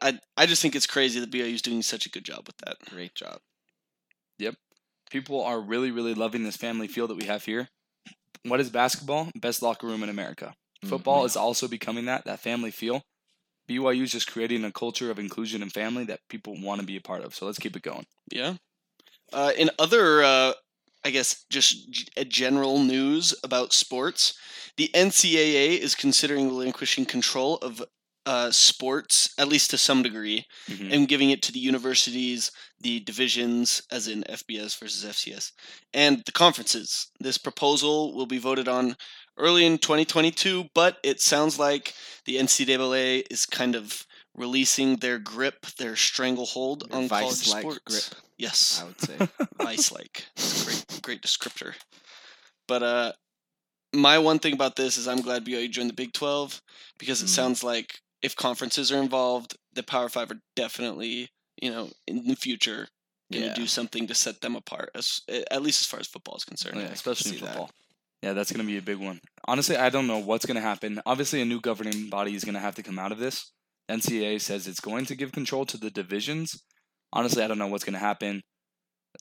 I, 0.00 0.18
I 0.38 0.46
just 0.46 0.62
think 0.62 0.74
it's 0.74 0.86
crazy 0.86 1.20
that 1.20 1.30
BYU's 1.30 1.60
doing 1.62 1.82
such 1.82 2.06
a 2.06 2.10
good 2.10 2.24
job 2.24 2.44
with 2.46 2.56
that. 2.64 2.76
Great 2.90 3.14
job. 3.14 3.38
People 5.12 5.44
are 5.44 5.60
really, 5.60 5.90
really 5.90 6.14
loving 6.14 6.42
this 6.42 6.56
family 6.56 6.88
feel 6.88 7.06
that 7.06 7.18
we 7.18 7.26
have 7.26 7.44
here. 7.44 7.68
What 8.46 8.60
is 8.60 8.70
basketball? 8.70 9.30
Best 9.36 9.60
locker 9.60 9.86
room 9.86 10.02
in 10.02 10.08
America. 10.08 10.54
Football 10.84 11.22
Mhm. 11.22 11.26
is 11.26 11.36
also 11.36 11.68
becoming 11.68 12.06
that, 12.06 12.24
that 12.24 12.40
family 12.40 12.70
feel. 12.70 13.02
BYU 13.68 14.04
is 14.04 14.10
just 14.10 14.26
creating 14.26 14.64
a 14.64 14.72
culture 14.72 15.10
of 15.10 15.18
inclusion 15.18 15.60
and 15.60 15.70
family 15.70 16.04
that 16.04 16.20
people 16.30 16.58
want 16.58 16.80
to 16.80 16.86
be 16.86 16.96
a 16.96 17.00
part 17.02 17.22
of. 17.22 17.34
So 17.34 17.44
let's 17.44 17.58
keep 17.58 17.76
it 17.76 17.82
going. 17.82 18.06
Yeah. 18.32 18.56
Uh, 19.34 19.52
in 19.56 19.68
other 19.78 20.22
uh, 20.22 20.54
I 21.04 21.10
guess, 21.10 21.44
just 21.50 21.90
g- 21.90 22.08
a 22.16 22.24
general 22.24 22.78
news 22.78 23.34
about 23.44 23.72
sports. 23.74 24.32
The 24.78 24.90
NCAA 24.94 25.74
is 25.78 25.94
considering 25.94 26.48
relinquishing 26.48 27.04
control 27.04 27.56
of 27.56 27.82
uh, 28.26 28.50
sports, 28.52 29.34
at 29.38 29.48
least 29.48 29.70
to 29.70 29.78
some 29.78 30.02
degree, 30.02 30.46
Mhm. 30.68 30.92
and 30.92 31.08
giving 31.08 31.30
it 31.30 31.42
to 31.42 31.52
the 31.52 31.58
universities, 31.58 32.50
the 32.80 33.00
divisions, 33.00 33.82
as 33.90 34.06
in 34.08 34.22
FBS 34.30 34.74
versus 34.76 35.04
FCS, 35.04 35.52
and 35.92 36.22
the 36.24 36.32
conferences. 36.32 37.08
This 37.18 37.38
proposal 37.38 38.14
will 38.14 38.26
be 38.26 38.38
voted 38.38 38.68
on 38.68 38.96
early 39.36 39.64
in 39.66 39.78
2022, 39.78 40.68
but 40.74 40.98
it 41.02 41.20
sounds 41.20 41.58
like 41.58 41.94
the 42.24 42.36
NCAA 42.38 43.24
is 43.30 43.44
kind 43.46 43.74
of 43.74 44.06
releasing 44.34 44.96
their 44.96 45.18
grip, 45.18 45.66
their 45.78 45.96
stranglehold 45.96 46.88
Their 46.88 46.98
on 47.00 47.08
college 47.08 47.36
sports. 47.36 47.80
grip. 47.84 48.22
Yes, 48.38 48.80
I 48.80 48.84
would 48.84 49.00
say. 49.00 49.16
vice-like. 49.60 50.26
Great, 50.64 50.84
great 51.02 51.22
descriptor. 51.22 51.74
But 52.68 52.82
uh, 52.82 53.12
my 53.92 54.18
one 54.18 54.38
thing 54.38 54.54
about 54.54 54.76
this 54.76 54.96
is 54.96 55.06
I'm 55.08 55.20
glad 55.22 55.44
BYU 55.44 55.68
joined 55.70 55.90
the 55.90 55.94
Big 55.94 56.12
12 56.12 56.62
because 56.98 57.22
it 57.22 57.26
Mm. 57.26 57.34
sounds 57.34 57.62
like 57.64 58.00
if 58.22 58.36
conferences 58.36 58.92
are 58.92 59.02
involved, 59.02 59.56
the 59.72 59.82
Power 59.82 60.08
Five 60.08 60.30
are 60.30 60.40
definitely, 60.56 61.28
you 61.60 61.70
know, 61.70 61.90
in 62.06 62.26
the 62.26 62.36
future 62.36 62.88
going 63.32 63.42
to 63.44 63.48
Yeah. 63.48 63.54
do 63.54 63.66
something 63.66 64.06
to 64.06 64.14
set 64.14 64.40
them 64.40 64.56
apart, 64.56 64.90
as 64.94 65.20
at 65.50 65.62
least 65.62 65.80
as 65.82 65.86
far 65.86 66.00
as 66.00 66.06
football 66.06 66.36
is 66.36 66.44
concerned. 66.44 66.76
Yeah, 66.76 66.86
especially 66.86 67.30
in 67.32 67.34
see 67.36 67.40
that. 67.44 67.48
football. 67.50 67.70
Yeah, 68.22 68.34
that's 68.34 68.52
going 68.52 68.64
to 68.64 68.70
be 68.70 68.78
a 68.78 68.82
big 68.82 68.98
one. 68.98 69.20
Honestly, 69.48 69.76
I 69.76 69.90
don't 69.90 70.06
know 70.06 70.18
what's 70.18 70.46
going 70.46 70.54
to 70.54 70.60
happen. 70.60 71.00
Obviously, 71.06 71.40
a 71.40 71.44
new 71.44 71.60
governing 71.60 72.08
body 72.08 72.34
is 72.36 72.44
going 72.44 72.54
to 72.54 72.60
have 72.60 72.76
to 72.76 72.82
come 72.82 72.98
out 72.98 73.10
of 73.10 73.18
this. 73.18 73.50
NCAA 73.90 74.40
says 74.40 74.68
it's 74.68 74.78
going 74.80 75.06
to 75.06 75.16
give 75.16 75.32
control 75.32 75.64
to 75.66 75.76
the 75.76 75.90
divisions. 75.90 76.62
Honestly, 77.12 77.42
I 77.42 77.48
don't 77.48 77.58
know 77.58 77.66
what's 77.66 77.82
going 77.84 77.94
to 77.94 77.98
happen. 77.98 78.42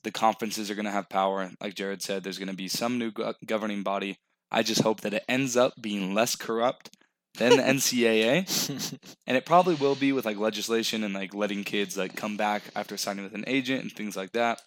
The 0.04 0.12
conferences 0.12 0.70
are 0.70 0.76
going 0.76 0.86
to 0.86 0.92
have 0.92 1.10
power. 1.10 1.50
Like 1.60 1.74
Jared 1.76 2.02
said, 2.04 2.24
there's 2.24 2.38
going 2.38 2.48
to 2.50 2.56
be 2.56 2.68
some 2.68 3.00
new 3.00 3.12
go- 3.12 3.34
governing 3.46 3.82
body. 3.82 4.18
I 4.52 4.62
just 4.64 4.82
hope 4.84 5.02
that 5.02 5.14
it 5.14 5.24
ends 5.28 5.58
up 5.58 5.74
being 5.82 6.14
less 6.14 6.36
corrupt 6.36 6.96
than 7.38 7.58
the 7.58 7.64
NCAA. 7.64 8.98
And 9.28 9.38
it 9.38 9.46
probably 9.46 9.76
will 9.76 9.96
be 9.96 10.12
with 10.12 10.26
like 10.26 10.38
legislation 10.38 11.04
and 11.04 11.14
like 11.14 11.34
letting 11.34 11.64
kids 11.64 11.98
like 11.98 12.16
come 12.16 12.38
back 12.38 12.64
after 12.76 12.98
signing 12.98 13.24
with 13.24 13.34
an 13.36 13.46
agent 13.48 13.82
and 13.84 13.92
things 13.92 14.16
like 14.18 14.32
that. 14.34 14.62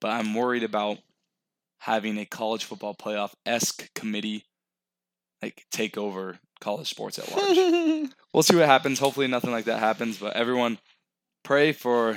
But 0.00 0.08
I'm 0.10 0.34
worried 0.34 0.62
about 0.62 0.98
having 1.80 2.18
a 2.18 2.24
college 2.26 2.64
football 2.64 2.94
playoff 2.94 3.32
esque 3.44 3.92
committee 3.94 4.44
like 5.42 5.64
take 5.70 5.96
over 5.98 6.38
college 6.60 6.88
sports 6.88 7.18
at 7.18 7.30
large. 7.30 8.08
we'll 8.32 8.42
see 8.42 8.56
what 8.56 8.66
happens. 8.66 8.98
Hopefully 8.98 9.26
nothing 9.26 9.50
like 9.52 9.66
that 9.66 9.78
happens. 9.80 10.18
But 10.18 10.34
everyone 10.36 10.78
pray 11.44 11.72
for 11.72 12.16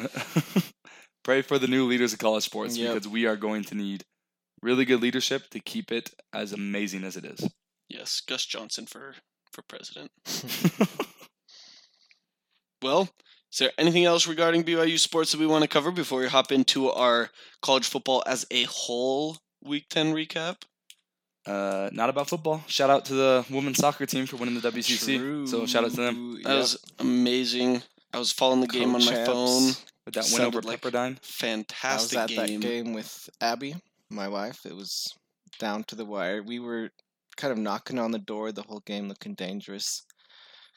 pray 1.24 1.42
for 1.42 1.60
the 1.60 1.68
new 1.68 1.86
leaders 1.88 2.14
of 2.14 2.20
college 2.20 2.44
sports 2.44 2.78
Yep. 2.78 2.94
because 2.94 3.08
we 3.08 3.26
are 3.26 3.36
going 3.36 3.64
to 3.66 3.76
need 3.76 4.04
really 4.62 4.86
good 4.86 5.02
leadership 5.02 5.50
to 5.52 5.60
keep 5.60 5.92
it 5.92 6.12
as 6.34 6.52
amazing 6.52 7.04
as 7.04 7.16
it 7.16 7.26
is. 7.26 7.48
yes, 7.90 8.22
Gus 8.22 8.46
Johnson 8.46 8.86
for 8.86 9.16
for 9.52 9.62
president. 9.64 10.12
Well, 12.82 13.10
is 13.52 13.58
there 13.60 13.72
anything 13.78 14.06
else 14.06 14.28
regarding 14.28 14.64
BYU 14.64 14.98
sports 15.00 15.32
that 15.32 15.40
we 15.40 15.46
want 15.48 15.64
to 15.64 15.68
cover 15.68 15.92
before 15.92 16.22
we 16.22 16.28
hop 16.28 16.52
into 16.52 16.90
our 16.90 17.30
college 17.62 17.86
football 17.88 18.24
as 18.26 18.46
a 18.52 18.64
whole 18.64 19.38
Week 19.62 19.86
Ten 19.90 20.14
recap? 20.14 20.58
Uh, 21.46 21.90
not 21.92 22.10
about 22.10 22.30
football. 22.30 22.64
Shout 22.68 22.90
out 22.90 23.06
to 23.06 23.14
the 23.16 23.46
women's 23.50 23.78
soccer 23.78 24.06
team 24.06 24.26
for 24.28 24.38
winning 24.38 24.60
the 24.60 24.72
WCC. 24.72 25.48
So 25.48 25.66
shout 25.66 25.84
out 25.84 25.92
to 25.92 25.98
them 25.98 26.34
That 26.44 26.50
yep. 26.50 26.58
was 26.60 26.78
amazing. 27.00 27.82
I 28.14 28.20
was 28.20 28.32
following 28.32 28.62
the 28.62 28.68
game 28.68 28.96
on 28.96 29.04
my 29.06 29.12
Co-champs. 29.12 29.30
phone. 29.30 29.68
with 30.06 30.14
that 30.16 30.30
win 30.32 30.42
over 30.42 30.62
Sounded 30.62 30.66
like- 30.66 30.82
Pepperdine. 30.82 31.06
I 31.08 31.10
was 31.20 31.20
Fantastic 31.22 32.18
at 32.20 32.30
game. 32.30 32.62
that 32.62 32.68
game 32.68 32.94
with 32.94 33.30
Abby, 33.42 33.76
my 34.10 34.28
wife. 34.28 34.66
It 34.66 34.76
was 34.76 35.14
down 35.60 35.84
to 35.86 35.96
the 35.96 36.06
wire. 36.06 36.42
We 36.44 36.60
were 36.60 36.92
kind 37.40 37.52
of 37.54 37.58
knocking 37.58 37.98
on 37.98 38.12
the 38.12 38.20
door 38.20 38.52
the 38.52 38.62
whole 38.64 38.84
game, 38.86 39.08
looking 39.08 39.34
dangerous. 39.34 40.04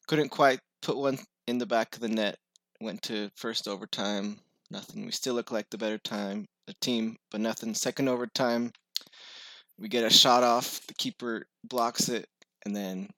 Couldn't 0.06 0.28
quite 0.30 0.60
put 0.80 0.96
one 0.96 1.18
in 1.46 1.58
the 1.58 1.66
back 1.66 1.94
of 1.94 2.00
the 2.00 2.08
net. 2.08 2.36
Went 2.80 3.02
to 3.02 3.28
first 3.36 3.68
overtime. 3.68 4.38
Nothing. 4.70 5.04
We 5.04 5.12
still 5.12 5.34
look 5.34 5.50
like 5.50 5.66
the 5.70 5.76
better 5.78 5.98
time, 5.98 6.46
the 6.66 6.74
team, 6.80 7.16
but 7.30 7.40
nothing. 7.40 7.74
Second 7.74 8.08
overtime, 8.08 8.72
we 9.78 9.88
get 9.88 10.04
a 10.04 10.10
shot 10.10 10.42
off. 10.42 10.80
The 10.86 10.94
keeper 10.94 11.46
blocks 11.64 12.08
it, 12.08 12.26
and 12.64 12.74
then 12.74 13.08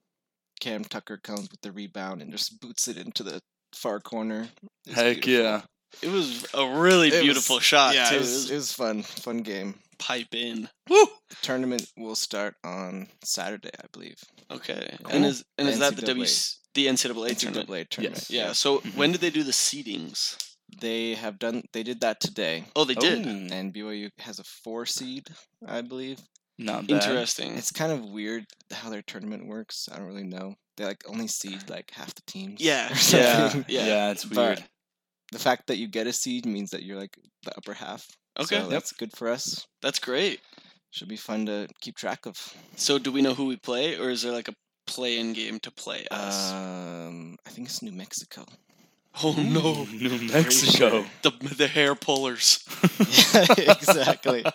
Cam 0.60 0.84
Tucker 0.84 1.18
comes 1.22 1.48
with 1.50 1.60
the 1.62 1.70
rebound 1.72 2.22
and 2.22 2.32
just 2.32 2.60
boots 2.60 2.88
it 2.88 2.96
into 2.96 3.22
the 3.22 3.40
far 3.74 4.00
corner. 4.00 4.48
Heck 4.92 5.22
beautiful. 5.22 5.44
yeah. 5.44 5.60
It 6.02 6.08
was 6.10 6.44
a 6.54 6.66
really 6.80 7.08
It 7.08 7.12
was- 7.14 7.22
beautiful 7.22 7.60
shot 7.60 7.94
Yeah, 7.94 8.08
too. 8.08 8.16
it 8.16 8.20
was, 8.20 8.32
was 8.32 8.50
it 8.50 8.54
was 8.56 8.72
fun. 8.72 9.02
Fun 9.04 9.38
game. 9.38 9.78
Pipe 9.94 10.34
in. 10.34 10.68
Woo! 10.88 11.06
The 11.30 11.36
tournament 11.42 11.90
will 11.96 12.14
start 12.16 12.54
on 12.64 13.08
Saturday, 13.22 13.70
I 13.78 13.86
believe. 13.92 14.18
Okay. 14.50 14.96
Cool. 15.02 15.12
And 15.14 15.24
is 15.24 15.44
and 15.58 15.68
is 15.68 15.78
that 15.78 15.96
the 15.96 16.02
NCAA. 16.02 16.06
W 16.08 16.26
the 16.74 16.86
NCAA 16.86 17.38
tournament? 17.38 17.68
NCAA 17.68 17.88
tournament. 17.88 18.30
Yeah. 18.30 18.52
So 18.52 18.78
Mhm. 18.80 18.96
when 18.96 19.12
did 19.12 19.20
they 19.20 19.30
do 19.30 19.42
the 19.44 19.52
seedings? 19.52 20.36
They 20.80 21.14
have 21.14 21.38
done. 21.38 21.62
They 21.72 21.82
did 21.82 22.00
that 22.00 22.20
today, 22.20 22.64
Oh, 22.74 22.84
they 22.84 22.94
did. 22.94 23.26
Ooh, 23.26 23.54
and 23.54 23.72
BYU 23.72 24.10
has 24.18 24.38
a 24.38 24.44
four 24.44 24.86
seed, 24.86 25.28
I 25.66 25.82
believe. 25.82 26.18
not 26.58 26.86
bad. 26.86 27.02
Interesting. 27.04 27.56
It's 27.56 27.70
kind 27.72 27.92
of 27.92 28.04
weird 28.04 28.46
how 28.72 28.88
their 28.90 29.02
tournament 29.02 29.46
works. 29.46 29.88
I 29.90 29.96
don't 29.98 30.06
really 30.06 30.24
know. 30.24 30.54
They 30.76 30.84
like 30.84 31.02
only 31.08 31.28
seed 31.28 31.68
like 31.70 31.90
half 31.92 32.14
the 32.14 32.22
teams. 32.26 32.60
Yeah, 32.60 32.88
Yeah. 33.10 33.62
Yeah. 33.68 33.86
yeah, 33.86 34.10
it's 34.10 34.24
But 34.24 34.36
weird. 34.36 34.64
the 35.32 35.38
fact 35.38 35.66
that 35.68 35.76
you 35.78 35.86
get 35.88 36.06
a 36.08 36.12
seed 36.12 36.46
means 36.46 36.70
that 36.70 36.82
you're 36.82 36.98
like 36.98 37.16
the 37.44 37.56
upper 37.56 37.74
half. 37.74 38.06
Okay. 38.38 38.56
so 38.56 38.62
Yep. 38.62 38.70
that's 38.70 38.92
good 38.92 39.16
for 39.16 39.28
us. 39.28 39.66
That's 39.82 39.98
great. 39.98 40.40
Should 40.90 41.08
be 41.08 41.16
fun 41.16 41.46
to 41.46 41.66
keep 41.80 41.96
track 41.96 42.26
of. 42.26 42.36
So 42.76 42.98
do 42.98 43.10
we 43.12 43.22
know 43.22 43.34
who 43.34 43.46
we 43.46 43.56
play, 43.56 43.98
or 43.98 44.10
is 44.10 44.22
there 44.22 44.32
like 44.32 44.48
a 44.48 44.54
play-in 44.86 45.32
game 45.32 45.58
to 45.60 45.70
play 45.70 46.06
us? 46.10 46.52
Um, 46.52 47.36
I 47.46 47.50
think 47.50 47.68
it's 47.68 47.82
New 47.82 47.92
Mexico. 47.92 48.44
oh 49.22 49.32
no, 49.38 49.84
New 49.92 50.28
Mexico. 50.32 51.04
the 51.22 51.30
the 51.56 51.66
hair 51.68 51.94
pullers. 51.94 52.58
yeah, 53.34 53.72
exactly. 53.72 54.44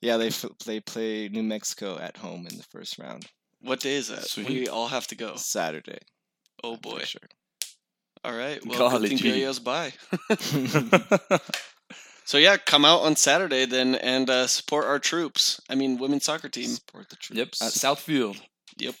Yeah, 0.00 0.16
they 0.16 0.28
f- 0.28 0.46
they 0.66 0.80
play 0.80 1.28
New 1.28 1.44
Mexico 1.44 1.96
at 1.96 2.16
home 2.16 2.48
in 2.50 2.56
the 2.56 2.64
first 2.64 2.98
round. 2.98 3.24
What 3.60 3.78
day 3.78 3.94
is 3.94 4.08
that? 4.08 4.24
Sweet. 4.24 4.48
We 4.48 4.66
all 4.66 4.88
have 4.88 5.06
to 5.08 5.14
go. 5.14 5.36
Saturday. 5.36 5.98
Oh 6.64 6.72
I'm 6.74 6.80
boy. 6.80 6.90
pretty 6.92 7.06
sure. 7.06 7.28
All 8.24 8.32
right. 8.36 8.58
Well, 8.66 8.78
Golly 8.78 9.10
good 9.10 9.20
So 12.24 12.38
yeah, 12.38 12.56
come 12.56 12.84
out 12.84 13.02
on 13.02 13.16
Saturday 13.16 13.64
then 13.66 13.94
and 13.96 14.28
uh, 14.30 14.46
support 14.46 14.84
our 14.86 14.98
troops. 14.98 15.60
I 15.68 15.74
mean, 15.74 15.98
women's 15.98 16.24
soccer 16.24 16.48
team. 16.48 16.68
Support 16.68 17.10
the 17.10 17.16
yep, 17.32 17.52
troops. 17.52 17.62
at 17.62 17.72
Southfield. 17.72 18.40
Yep. 18.78 18.94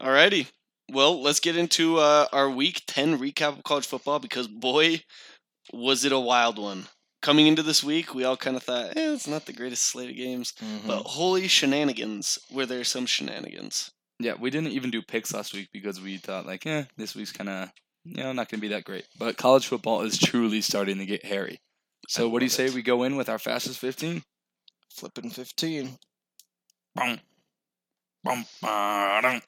Alrighty. 0.00 0.46
Well, 0.90 1.20
let's 1.20 1.40
get 1.40 1.56
into 1.56 1.98
uh, 1.98 2.26
our 2.32 2.48
week 2.48 2.82
10 2.86 3.18
recap 3.18 3.58
of 3.58 3.62
college 3.64 3.86
football 3.86 4.18
because, 4.18 4.48
boy, 4.48 5.02
was 5.72 6.04
it 6.04 6.12
a 6.12 6.18
wild 6.18 6.58
one. 6.58 6.86
Coming 7.20 7.46
into 7.46 7.62
this 7.62 7.82
week, 7.84 8.14
we 8.14 8.24
all 8.24 8.36
kind 8.36 8.56
of 8.56 8.62
thought, 8.62 8.96
eh, 8.96 9.12
it's 9.12 9.26
not 9.26 9.44
the 9.44 9.52
greatest 9.52 9.82
slate 9.82 10.08
of 10.08 10.16
games. 10.16 10.52
Mhm. 10.62 10.86
But 10.86 11.02
holy 11.02 11.48
shenanigans, 11.48 12.38
were 12.50 12.64
there 12.64 12.84
some 12.84 13.06
shenanigans. 13.06 13.90
Yeah, 14.20 14.34
we 14.34 14.50
didn't 14.50 14.72
even 14.72 14.90
do 14.90 15.02
picks 15.02 15.34
last 15.34 15.52
week 15.52 15.68
because 15.72 16.00
we 16.00 16.16
thought 16.16 16.46
like, 16.46 16.64
eh, 16.64 16.84
this 16.96 17.14
week's 17.14 17.32
kind 17.32 17.50
of 17.50 17.70
you 18.04 18.22
know 18.22 18.32
not 18.32 18.48
gonna 18.48 18.60
be 18.60 18.68
that 18.68 18.84
great. 18.84 19.04
But 19.18 19.36
college 19.36 19.66
football 19.66 20.02
is 20.02 20.16
truly 20.18 20.60
starting 20.62 20.98
to 20.98 21.06
get 21.06 21.24
hairy. 21.24 21.60
So 22.08 22.26
what 22.26 22.38
do 22.38 22.46
you 22.46 22.50
say 22.50 22.64
it. 22.64 22.74
we 22.74 22.80
go 22.80 23.02
in 23.02 23.16
with 23.16 23.28
our 23.28 23.38
fastest 23.38 23.78
fifteen? 23.78 24.22
Flipping 24.90 25.30
15. 25.30 25.98
Bum. 26.94 27.20
Bum, 28.24 28.44
ba-dum. 28.62 29.42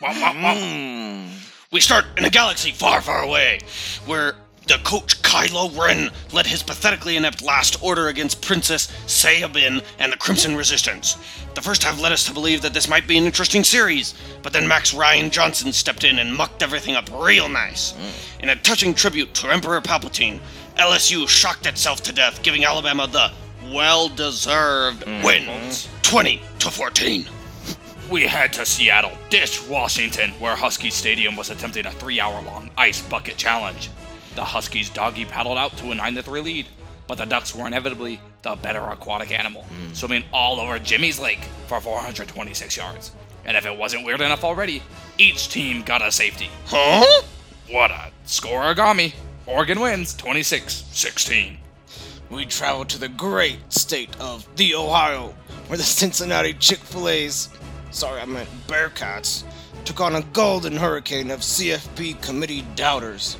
Mm. 0.00 1.30
We 1.72 1.80
start 1.80 2.04
in 2.16 2.24
a 2.24 2.30
galaxy 2.30 2.70
far, 2.70 3.00
far 3.02 3.22
away, 3.22 3.58
where 4.06 4.36
the 4.68 4.78
coach 4.84 5.20
Kylo 5.22 5.76
Ren 5.78 6.10
led 6.32 6.46
his 6.46 6.62
pathetically 6.62 7.16
inept 7.16 7.42
last 7.42 7.82
order 7.82 8.08
against 8.08 8.42
Princess 8.42 8.86
Sayabin 9.06 9.82
and 9.98 10.12
the 10.12 10.16
Crimson 10.16 10.54
Resistance. 10.56 11.16
The 11.54 11.62
first 11.62 11.82
half 11.82 12.00
led 12.00 12.12
us 12.12 12.24
to 12.26 12.34
believe 12.34 12.60
that 12.62 12.74
this 12.74 12.88
might 12.88 13.08
be 13.08 13.16
an 13.16 13.24
interesting 13.24 13.64
series, 13.64 14.14
but 14.42 14.52
then 14.52 14.68
Max 14.68 14.92
Ryan 14.92 15.30
Johnson 15.30 15.72
stepped 15.72 16.04
in 16.04 16.18
and 16.18 16.34
mucked 16.34 16.62
everything 16.62 16.94
up 16.94 17.08
real 17.12 17.48
nice. 17.48 17.92
Mm. 17.92 18.42
In 18.42 18.48
a 18.50 18.56
touching 18.56 18.94
tribute 18.94 19.32
to 19.34 19.50
Emperor 19.50 19.80
Palpatine, 19.80 20.38
LSU 20.76 21.26
shocked 21.26 21.66
itself 21.66 22.02
to 22.02 22.12
death, 22.12 22.42
giving 22.42 22.64
Alabama 22.64 23.06
the 23.06 23.32
well-deserved 23.72 25.04
mm. 25.04 25.24
win, 25.24 25.72
20 26.02 26.42
to 26.58 26.70
14. 26.70 27.26
We 28.10 28.22
head 28.26 28.52
to 28.54 28.64
Seattle, 28.64 29.12
ditch 29.28 29.66
Washington, 29.66 30.30
where 30.38 30.56
Husky 30.56 30.90
Stadium 30.90 31.36
was 31.36 31.50
attempting 31.50 31.86
a 31.86 31.90
three 31.90 32.20
hour 32.20 32.40
long 32.42 32.70
ice 32.76 33.02
bucket 33.02 33.36
challenge. 33.36 33.90
The 34.38 34.44
Huskies 34.44 34.88
doggy 34.88 35.24
paddled 35.24 35.58
out 35.58 35.76
to 35.78 35.90
a 35.90 35.96
9 35.96 36.22
3 36.22 36.40
lead, 36.42 36.66
but 37.08 37.18
the 37.18 37.24
Ducks 37.24 37.56
were 37.56 37.66
inevitably 37.66 38.20
the 38.42 38.54
better 38.54 38.78
aquatic 38.78 39.32
animal, 39.32 39.64
hmm. 39.64 39.92
swimming 39.92 40.22
all 40.32 40.60
over 40.60 40.78
Jimmy's 40.78 41.18
Lake 41.18 41.40
for 41.66 41.80
426 41.80 42.76
yards. 42.76 43.10
And 43.44 43.56
if 43.56 43.66
it 43.66 43.76
wasn't 43.76 44.06
weird 44.06 44.20
enough 44.20 44.44
already, 44.44 44.80
each 45.18 45.48
team 45.48 45.82
got 45.82 46.06
a 46.06 46.12
safety. 46.12 46.50
Huh? 46.66 47.22
What 47.68 47.90
a 47.90 48.12
Scorigami! 48.26 49.12
Oregon 49.44 49.80
wins 49.80 50.14
26 50.14 50.84
16. 50.92 51.58
We 52.30 52.46
travel 52.46 52.84
to 52.84 52.98
the 53.00 53.08
great 53.08 53.72
state 53.72 54.16
of 54.20 54.46
the 54.54 54.76
Ohio, 54.76 55.34
where 55.66 55.78
the 55.78 55.82
Cincinnati 55.82 56.52
Chick 56.52 56.78
fil 56.78 57.08
A's, 57.08 57.48
sorry, 57.90 58.20
I 58.20 58.24
meant 58.24 58.48
Bearcats, 58.68 59.42
took 59.84 60.00
on 60.00 60.14
a 60.14 60.22
golden 60.32 60.76
hurricane 60.76 61.32
of 61.32 61.40
CFP 61.40 62.22
committee 62.22 62.64
doubters. 62.76 63.36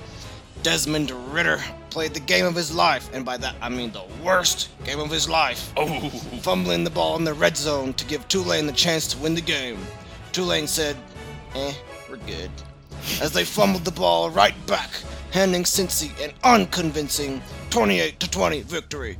Desmond 0.62 1.10
Ridder 1.32 1.62
played 1.90 2.14
the 2.14 2.20
game 2.20 2.44
of 2.44 2.54
his 2.54 2.74
life, 2.74 3.08
and 3.12 3.24
by 3.24 3.36
that 3.36 3.54
I 3.60 3.68
mean 3.68 3.92
the 3.92 4.04
worst 4.22 4.68
game 4.84 5.00
of 5.00 5.10
his 5.10 5.28
life. 5.28 5.72
Oh, 5.76 6.08
Fumbling 6.42 6.84
the 6.84 6.90
ball 6.90 7.16
in 7.16 7.24
the 7.24 7.34
red 7.34 7.56
zone 7.56 7.94
to 7.94 8.04
give 8.04 8.26
Tulane 8.28 8.66
the 8.66 8.72
chance 8.72 9.06
to 9.08 9.18
win 9.18 9.34
the 9.34 9.40
game. 9.40 9.78
Tulane 10.32 10.66
said, 10.66 10.96
eh, 11.54 11.72
we're 12.10 12.16
good. 12.18 12.50
As 13.20 13.32
they 13.32 13.44
fumbled 13.44 13.84
the 13.84 13.92
ball 13.92 14.30
right 14.30 14.54
back, 14.66 14.90
handing 15.32 15.62
Cincy 15.62 16.10
an 16.22 16.32
unconvincing 16.44 17.42
28 17.70 18.18
to 18.20 18.30
20 18.30 18.62
victory. 18.62 19.18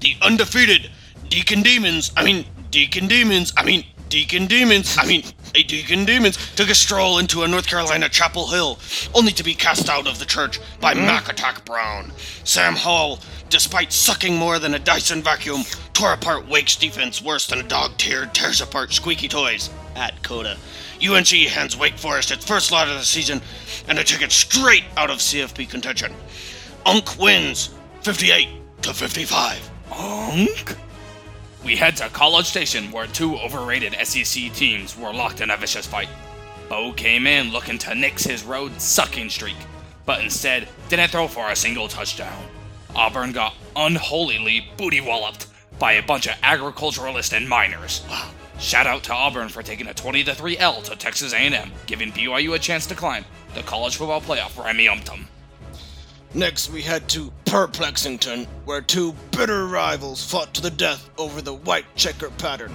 The 0.00 0.14
undefeated 0.22 0.90
Deacon 1.28 1.62
Demons, 1.62 2.12
I 2.16 2.24
mean, 2.24 2.46
Deacon 2.70 3.08
Demons, 3.08 3.52
I 3.56 3.64
mean, 3.64 3.84
Deacon 4.08 4.46
Demons, 4.46 4.96
I 4.98 5.06
mean, 5.06 5.24
a 5.54 5.62
Deacon 5.62 6.04
Demons 6.04 6.36
took 6.54 6.70
a 6.70 6.74
stroll 6.74 7.18
into 7.18 7.42
a 7.42 7.48
North 7.48 7.66
Carolina 7.66 8.08
Chapel 8.08 8.48
Hill, 8.48 8.78
only 9.14 9.32
to 9.32 9.44
be 9.44 9.54
cast 9.54 9.88
out 9.88 10.06
of 10.06 10.18
the 10.18 10.24
church 10.24 10.60
by 10.80 10.94
hmm? 10.94 11.00
Mac 11.00 11.28
Attack 11.28 11.64
Brown. 11.64 12.12
Sam 12.44 12.76
Howell, 12.76 13.20
despite 13.48 13.92
sucking 13.92 14.36
more 14.36 14.58
than 14.58 14.74
a 14.74 14.78
Dyson 14.78 15.22
vacuum, 15.22 15.62
tore 15.92 16.12
apart 16.12 16.48
Wake's 16.48 16.76
defense 16.76 17.22
worse 17.22 17.46
than 17.46 17.58
a 17.58 17.64
dog 17.64 17.96
tear 17.98 18.26
tears 18.26 18.60
apart 18.60 18.92
squeaky 18.92 19.28
toys 19.28 19.70
at 19.96 20.22
Coda. 20.22 20.56
UNC 21.02 21.28
hands 21.28 21.76
Wake 21.76 21.98
Forest 21.98 22.30
its 22.30 22.44
first 22.44 22.70
lot 22.70 22.88
of 22.88 22.98
the 22.98 23.04
season 23.04 23.40
and 23.88 23.98
a 23.98 24.04
ticket 24.04 24.32
straight 24.32 24.84
out 24.96 25.10
of 25.10 25.18
CFP 25.18 25.68
contention. 25.68 26.14
Unk 26.86 27.18
wins 27.18 27.70
58 28.02 28.48
to 28.82 28.94
55. 28.94 29.70
Unk? 29.92 30.76
We 31.62 31.76
head 31.76 31.96
to 31.98 32.08
College 32.08 32.46
Station 32.46 32.90
where 32.90 33.06
two 33.06 33.36
overrated 33.36 33.94
SEC 34.06 34.52
teams 34.54 34.96
were 34.96 35.12
locked 35.12 35.42
in 35.42 35.50
a 35.50 35.56
vicious 35.56 35.86
fight. 35.86 36.08
Bo 36.70 36.92
came 36.92 37.26
in 37.26 37.52
looking 37.52 37.76
to 37.78 37.94
nix 37.94 38.24
his 38.24 38.44
road 38.44 38.80
sucking 38.80 39.28
streak, 39.28 39.56
but 40.06 40.22
instead 40.22 40.68
didn't 40.88 41.10
throw 41.10 41.28
for 41.28 41.50
a 41.50 41.56
single 41.56 41.86
touchdown. 41.86 42.42
Auburn 42.94 43.32
got 43.32 43.54
unholily 43.76 44.64
booty 44.78 45.00
walloped 45.00 45.48
by 45.78 45.92
a 45.92 46.02
bunch 46.02 46.26
of 46.26 46.36
agriculturalists 46.42 47.34
and 47.34 47.48
miners. 47.48 48.04
Shout 48.58 48.86
out 48.86 49.02
to 49.04 49.14
Auburn 49.14 49.48
for 49.48 49.62
taking 49.62 49.86
a 49.88 49.94
20 49.94 50.24
3 50.24 50.58
L 50.58 50.80
to 50.82 50.96
Texas 50.96 51.34
A&M, 51.34 51.72
giving 51.86 52.10
BYU 52.12 52.54
a 52.54 52.58
chance 52.58 52.86
to 52.86 52.94
climb 52.94 53.24
the 53.54 53.62
college 53.62 53.96
football 53.96 54.20
playoff 54.20 54.62
Remy 54.62 54.86
Umptum. 54.86 55.26
Next, 56.32 56.70
we 56.70 56.80
head 56.80 57.08
to 57.08 57.32
Perplexington, 57.44 58.46
where 58.64 58.80
two 58.80 59.14
bitter 59.32 59.66
rivals 59.66 60.24
fought 60.24 60.54
to 60.54 60.62
the 60.62 60.70
death 60.70 61.10
over 61.18 61.42
the 61.42 61.54
white 61.54 61.86
checker 61.96 62.30
pattern. 62.30 62.72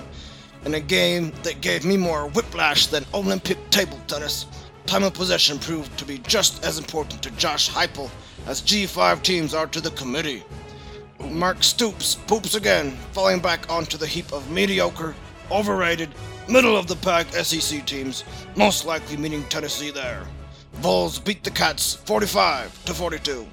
In 0.65 0.73
a 0.73 0.81
game 0.81 1.31
that 1.43 1.61
gave 1.61 1.85
me 1.85 1.95
more 1.95 2.27
whiplash 2.27 2.87
than 2.87 3.05
Olympic 3.13 3.57
table 3.69 3.97
tennis, 4.07 4.45
time 4.85 5.03
of 5.03 5.13
possession 5.13 5.57
proved 5.57 5.97
to 5.97 6.03
be 6.03 6.17
just 6.17 6.65
as 6.65 6.77
important 6.77 7.23
to 7.23 7.31
Josh 7.31 7.69
Heupel 7.69 8.09
as 8.45 8.61
G5 8.61 9.21
teams 9.21 9.53
are 9.53 9.67
to 9.67 9.79
the 9.79 9.91
committee. 9.91 10.43
Mark 11.21 11.63
Stoops 11.63 12.15
poops 12.27 12.55
again, 12.55 12.91
falling 13.13 13.39
back 13.39 13.71
onto 13.71 13.97
the 13.97 14.05
heap 14.05 14.33
of 14.33 14.51
mediocre, 14.51 15.15
overrated, 15.49 16.09
middle 16.49 16.75
of 16.75 16.87
the 16.87 16.97
pack 16.97 17.27
SEC 17.31 17.85
teams, 17.85 18.25
most 18.57 18.85
likely 18.85 19.15
meaning 19.15 19.45
Tennessee 19.45 19.91
there. 19.91 20.27
Vols 20.77 21.19
beat 21.19 21.43
the 21.43 21.51
Cats 21.51 21.95
45 21.95 22.85
to 22.85 22.93
42. 22.93 23.45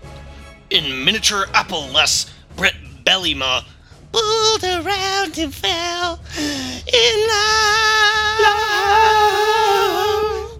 In 0.70 1.04
miniature 1.04 1.46
apple 1.54 1.86
less, 1.88 2.32
Brett 2.56 2.74
Bielema 3.04 3.64
pulled 4.12 4.64
around 4.64 5.38
and 5.38 5.54
fell 5.54 6.20
in 6.38 7.28
love 7.28 7.42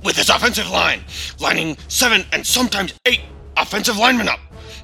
with 0.05 0.17
his 0.17 0.31
offensive 0.31 0.71
line, 0.71 1.03
lining 1.39 1.77
seven 1.89 2.25
and 2.33 2.47
sometimes 2.47 2.95
eight 3.07 3.21
offensive 3.57 3.99
linemen 3.99 4.29
up. 4.29 4.41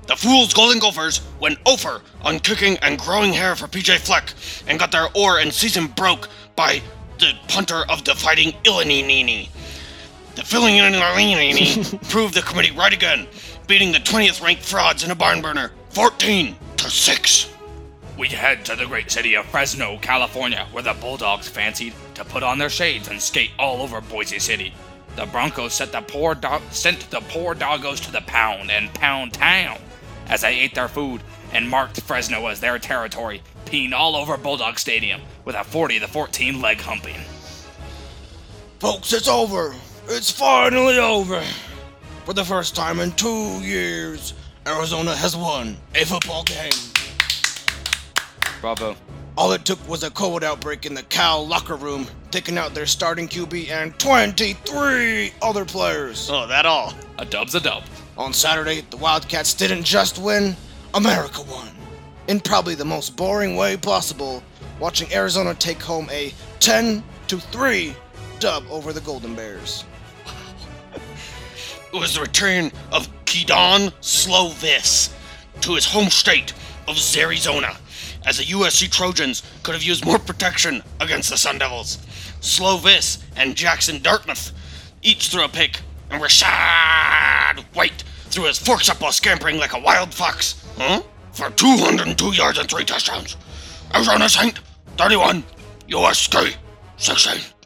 The 0.06 0.16
Fools 0.16 0.54
Golden 0.54 0.78
Gophers 0.78 1.20
went 1.40 1.58
over 1.66 2.00
on 2.22 2.40
kicking 2.40 2.78
and 2.78 2.98
growing 2.98 3.32
hair 3.32 3.54
for 3.54 3.66
PJ 3.66 3.98
Fleck 3.98 4.32
and 4.66 4.78
got 4.78 4.90
their 4.90 5.08
oar 5.14 5.38
and 5.38 5.52
season 5.52 5.88
broke 5.88 6.28
by 6.56 6.80
the 7.18 7.32
punter 7.48 7.82
of 7.90 8.04
the 8.04 8.14
fighting 8.14 8.52
Illinini. 8.64 9.48
The 10.38 10.44
filling 10.44 10.76
Illinini 10.76 12.08
proved 12.10 12.34
the 12.34 12.42
committee 12.42 12.70
right 12.70 12.92
again, 12.92 13.26
beating 13.66 13.90
the 13.90 13.98
20th 13.98 14.40
ranked 14.40 14.62
frauds 14.62 15.02
in 15.02 15.10
a 15.10 15.14
barn 15.16 15.42
burner 15.42 15.72
14 15.90 16.54
to 16.76 16.88
6. 16.88 17.52
We 18.16 18.28
head 18.28 18.64
to 18.66 18.76
the 18.76 18.86
great 18.86 19.10
city 19.10 19.34
of 19.34 19.46
Fresno, 19.46 19.98
California, 19.98 20.68
where 20.70 20.84
the 20.84 20.92
Bulldogs 20.92 21.48
fancied 21.48 21.92
to 22.14 22.24
put 22.24 22.44
on 22.44 22.56
their 22.56 22.70
shades 22.70 23.08
and 23.08 23.20
skate 23.20 23.50
all 23.58 23.82
over 23.82 24.00
Boise 24.00 24.38
City. 24.38 24.72
The 25.16 25.26
Broncos 25.26 25.74
sent 25.74 25.90
the 25.90 26.02
poor 26.02 26.36
do- 26.36 26.62
sent 26.70 27.10
the 27.10 27.20
poor 27.22 27.56
doggos 27.56 28.00
to 28.04 28.12
the 28.12 28.20
pound 28.20 28.70
and 28.70 28.94
pound 28.94 29.32
town 29.32 29.80
as 30.28 30.42
they 30.42 30.60
ate 30.60 30.76
their 30.76 30.86
food 30.86 31.20
and 31.52 31.68
marked 31.68 32.00
Fresno 32.02 32.46
as 32.46 32.60
their 32.60 32.78
territory, 32.78 33.42
peeing 33.64 33.92
all 33.92 34.14
over 34.14 34.36
Bulldog 34.36 34.78
Stadium 34.78 35.20
with 35.44 35.56
a 35.56 35.64
40 35.64 35.98
to 35.98 36.06
14 36.06 36.60
leg 36.60 36.78
humping. 36.80 37.16
Folks, 38.78 39.12
it's 39.12 39.26
over. 39.26 39.74
It's 40.10 40.30
finally 40.30 40.98
over. 40.98 41.42
For 42.24 42.32
the 42.32 42.44
first 42.44 42.74
time 42.74 42.98
in 42.98 43.12
two 43.12 43.60
years, 43.60 44.32
Arizona 44.66 45.14
has 45.14 45.36
won 45.36 45.76
a 45.94 46.06
football 46.06 46.44
game. 46.44 46.72
Bravo. 48.62 48.96
All 49.36 49.52
it 49.52 49.66
took 49.66 49.86
was 49.86 50.04
a 50.04 50.10
COVID 50.10 50.42
outbreak 50.42 50.86
in 50.86 50.94
the 50.94 51.02
Cal 51.02 51.46
locker 51.46 51.76
room, 51.76 52.06
taking 52.30 52.56
out 52.56 52.72
their 52.72 52.86
starting 52.86 53.28
QB 53.28 53.68
and 53.68 53.98
23 53.98 55.34
other 55.42 55.66
players. 55.66 56.30
Oh, 56.30 56.46
that 56.46 56.64
all. 56.64 56.94
A 57.18 57.26
dub's 57.26 57.54
a 57.54 57.60
dub. 57.60 57.84
On 58.16 58.32
Saturday, 58.32 58.80
the 58.88 58.96
Wildcats 58.96 59.52
didn't 59.52 59.84
just 59.84 60.18
win, 60.18 60.56
America 60.94 61.42
won. 61.42 61.68
In 62.28 62.40
probably 62.40 62.74
the 62.74 62.84
most 62.84 63.14
boring 63.14 63.56
way 63.56 63.76
possible, 63.76 64.42
watching 64.80 65.12
Arizona 65.12 65.54
take 65.54 65.82
home 65.82 66.08
a 66.10 66.32
10 66.60 67.04
to 67.26 67.38
3 67.38 67.94
dub 68.40 68.64
over 68.70 68.94
the 68.94 69.02
Golden 69.02 69.34
Bears. 69.34 69.84
It 71.92 71.98
was 71.98 72.14
the 72.14 72.20
return 72.20 72.70
of 72.92 73.08
Kedon 73.24 73.90
Slovis 74.02 75.12
to 75.62 75.74
his 75.74 75.86
home 75.86 76.10
state 76.10 76.52
of 76.86 76.96
Arizona, 77.16 77.76
as 78.26 78.38
the 78.38 78.44
USC 78.44 78.90
Trojans 78.90 79.42
could 79.62 79.74
have 79.74 79.82
used 79.82 80.04
more 80.04 80.18
protection 80.18 80.82
against 81.00 81.30
the 81.30 81.38
Sun 81.38 81.58
Devils. 81.58 81.96
Slovis 82.40 83.22
and 83.36 83.56
Jackson 83.56 84.02
Dartmouth 84.02 84.52
each 85.02 85.28
threw 85.28 85.44
a 85.44 85.48
pick, 85.48 85.80
and 86.10 86.22
Rachaad 86.22 87.64
White 87.74 88.04
threw 88.30 88.44
his 88.44 88.58
forks 88.58 88.90
up 88.90 89.00
while 89.00 89.12
scampering 89.12 89.58
like 89.58 89.72
a 89.72 89.80
wild 89.80 90.12
fox. 90.12 90.64
Huh? 90.76 91.02
For 91.32 91.50
202 91.50 92.34
yards 92.34 92.58
and 92.58 92.68
three 92.68 92.84
touchdowns. 92.84 93.36
Arizona 93.94 94.28
Saint, 94.28 94.60
31, 94.96 95.42
USC, 95.88 96.54
16. 96.98 97.57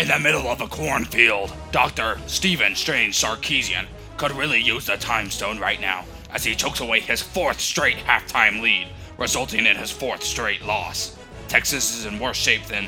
In 0.00 0.08
the 0.08 0.18
middle 0.18 0.48
of 0.48 0.62
a 0.62 0.66
cornfield, 0.66 1.52
Dr. 1.72 2.18
Stephen 2.26 2.74
Strange 2.74 3.14
Sarkisian 3.14 3.86
could 4.16 4.32
really 4.32 4.58
use 4.58 4.86
the 4.86 4.96
time 4.96 5.30
stone 5.30 5.58
right 5.58 5.78
now 5.78 6.06
as 6.30 6.42
he 6.42 6.54
chokes 6.54 6.80
away 6.80 7.00
his 7.00 7.20
fourth 7.20 7.60
straight 7.60 7.98
halftime 7.98 8.62
lead, 8.62 8.88
resulting 9.18 9.66
in 9.66 9.76
his 9.76 9.90
fourth 9.90 10.22
straight 10.22 10.64
loss. 10.64 11.18
Texas 11.48 11.98
is 11.98 12.06
in 12.06 12.18
worse 12.18 12.38
shape 12.38 12.64
than. 12.64 12.86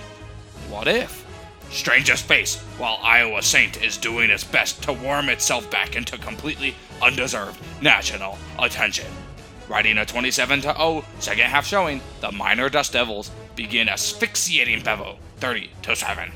What 0.70 0.88
if? 0.88 1.27
Strangest 1.70 2.25
face, 2.25 2.59
while 2.79 2.98
Iowa 3.03 3.42
Saint 3.42 3.83
is 3.83 3.98
doing 3.98 4.31
its 4.31 4.44
best 4.44 4.83
to 4.85 4.94
worm 4.94 5.29
itself 5.29 5.70
back 5.70 5.96
into 5.96 6.16
completely 6.16 6.75
undeserved 7.03 7.61
national 7.83 8.38
attention. 8.59 9.12
Riding 9.68 9.98
a 9.98 10.07
27 10.07 10.62
0 10.62 11.05
second 11.18 11.44
half 11.44 11.66
showing, 11.66 12.01
the 12.22 12.33
minor 12.33 12.70
Dust 12.70 12.94
Devils 12.94 13.31
begin 13.55 13.90
asphyxiating 13.90 14.83
Bevo 14.83 15.18
30 15.40 15.70
7. 15.94 16.33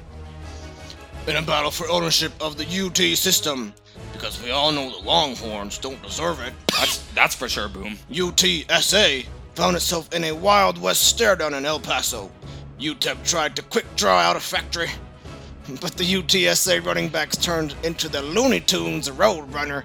In 1.27 1.35
a 1.35 1.43
battle 1.43 1.73
for 1.73 1.91
ownership 1.91 2.33
of 2.41 2.57
the 2.57 2.65
UT 2.65 2.99
system, 3.19 3.75
because 4.13 4.41
we 4.45 4.53
all 4.53 4.71
know 4.71 4.91
the 4.91 5.05
Longhorns 5.05 5.77
don't 5.77 6.01
deserve 6.01 6.41
it, 6.41 6.53
That's 6.69 6.99
that's 7.15 7.35
for 7.35 7.49
sure, 7.49 7.69
Boom. 7.69 7.99
UTSA 8.13 9.27
found 9.57 9.75
itself 9.75 10.13
in 10.15 10.23
a 10.23 10.31
Wild 10.31 10.79
West 10.81 11.03
stare 11.03 11.35
down 11.35 11.55
in 11.55 11.67
El 11.67 11.81
Paso. 11.81 12.31
UTEP 12.79 13.29
tried 13.29 13.57
to 13.57 13.63
quick 13.63 13.87
draw 13.97 14.17
out 14.19 14.37
a 14.37 14.41
factory, 14.41 14.89
but 15.81 15.97
the 15.97 16.05
UTSA 16.05 16.85
running 16.87 17.09
backs 17.09 17.37
turned 17.37 17.75
into 17.83 18.09
the 18.09 18.23
Looney 18.23 18.61
Tunes 18.61 19.11
Roadrunner, 19.11 19.85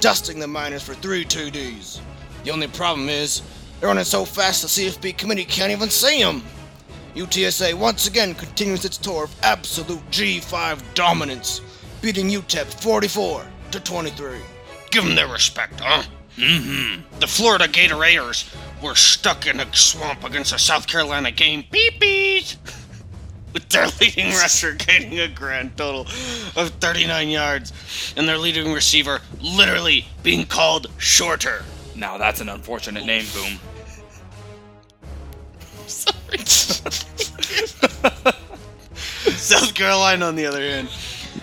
dusting 0.00 0.40
the 0.40 0.48
Miners 0.48 0.82
for 0.82 0.94
three 0.94 1.24
TDs. 1.24 2.00
The 2.42 2.50
only 2.50 2.66
problem 2.66 3.08
is, 3.08 3.42
they're 3.78 3.88
running 3.88 4.02
so 4.02 4.24
fast 4.24 4.62
the 4.62 4.68
CFP 4.68 5.16
committee 5.16 5.44
can't 5.44 5.70
even 5.70 5.88
see 5.88 6.20
them. 6.20 6.42
UTSA 7.14 7.74
once 7.74 8.06
again 8.06 8.34
continues 8.34 8.84
its 8.84 8.96
tour 8.96 9.24
of 9.24 9.36
absolute 9.42 10.02
G5 10.10 10.82
dominance, 10.94 11.60
beating 12.00 12.28
UTEP 12.28 12.66
44 12.80 13.44
to 13.72 13.80
23. 13.80 14.38
Give 14.90 15.04
them 15.04 15.14
their 15.14 15.28
respect, 15.28 15.80
huh? 15.80 16.02
Mm-hmm. 16.36 17.18
The 17.18 17.26
Florida 17.26 17.68
Gator 17.68 17.96
Raiders 17.96 18.48
were 18.82 18.94
stuck 18.94 19.46
in 19.46 19.60
a 19.60 19.74
swamp 19.74 20.24
against 20.24 20.52
the 20.52 20.58
South 20.58 20.86
Carolina 20.86 21.30
game 21.30 21.64
Beepies, 21.64 22.56
with 23.52 23.68
their 23.68 23.88
leading 24.00 24.30
rusher 24.30 24.72
gaining 24.74 25.18
a 25.18 25.28
grand 25.28 25.76
total 25.76 26.02
of 26.56 26.70
39 26.80 27.28
yards, 27.28 27.72
and 28.16 28.28
their 28.28 28.38
leading 28.38 28.72
receiver 28.72 29.20
literally 29.40 30.06
being 30.22 30.46
called 30.46 30.86
shorter. 30.98 31.64
Now 31.96 32.18
that's 32.18 32.40
an 32.40 32.48
unfortunate 32.48 33.04
name, 33.04 33.24
Boom. 33.34 33.58
South 35.86 36.20
Carolina, 39.80 40.26
on 40.26 40.36
the 40.36 40.44
other 40.44 40.60
hand, 40.60 40.88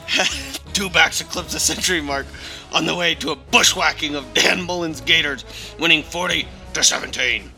had 0.05 0.27
two 0.73 0.91
backs 0.91 1.21
eclipse 1.21 1.53
the 1.53 1.59
century 1.59 2.01
mark 2.01 2.27
on 2.71 2.85
the 2.85 2.93
way 2.93 3.15
to 3.15 3.31
a 3.31 3.35
bushwhacking 3.35 4.13
of 4.13 4.31
Dan 4.35 4.61
Mullen's 4.61 5.01
Gators, 5.01 5.43
winning 5.79 6.03
40 6.03 6.47
to 6.75 6.83
17. 6.83 7.51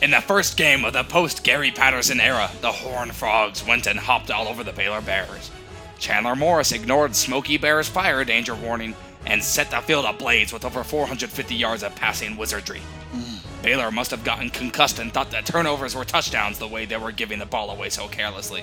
In 0.00 0.10
the 0.12 0.20
first 0.20 0.56
game 0.56 0.84
of 0.84 0.92
the 0.92 1.02
post 1.02 1.42
Gary 1.42 1.72
Patterson 1.72 2.20
era, 2.20 2.48
the 2.60 2.70
Horned 2.70 3.12
Frogs 3.12 3.66
went 3.66 3.88
and 3.88 3.98
hopped 3.98 4.30
all 4.30 4.46
over 4.46 4.62
the 4.62 4.72
Baylor 4.72 5.00
Bears. 5.00 5.50
Chandler 5.98 6.36
Morris 6.36 6.70
ignored 6.70 7.16
Smokey 7.16 7.56
Bear's 7.56 7.88
fire 7.88 8.22
danger 8.22 8.54
warning 8.54 8.94
and 9.26 9.42
set 9.42 9.68
the 9.72 9.80
field 9.80 10.04
ablaze 10.04 10.52
with 10.52 10.64
over 10.64 10.84
450 10.84 11.56
yards 11.56 11.82
of 11.82 11.92
passing 11.96 12.36
wizardry. 12.36 12.82
Mm. 13.12 13.62
Baylor 13.64 13.90
must 13.90 14.12
have 14.12 14.22
gotten 14.22 14.48
concussed 14.50 15.00
and 15.00 15.12
thought 15.12 15.32
that 15.32 15.44
turnovers 15.44 15.96
were 15.96 16.04
touchdowns 16.04 16.60
the 16.60 16.68
way 16.68 16.86
they 16.86 16.96
were 16.96 17.10
giving 17.10 17.40
the 17.40 17.46
ball 17.46 17.70
away 17.70 17.88
so 17.88 18.06
carelessly. 18.06 18.62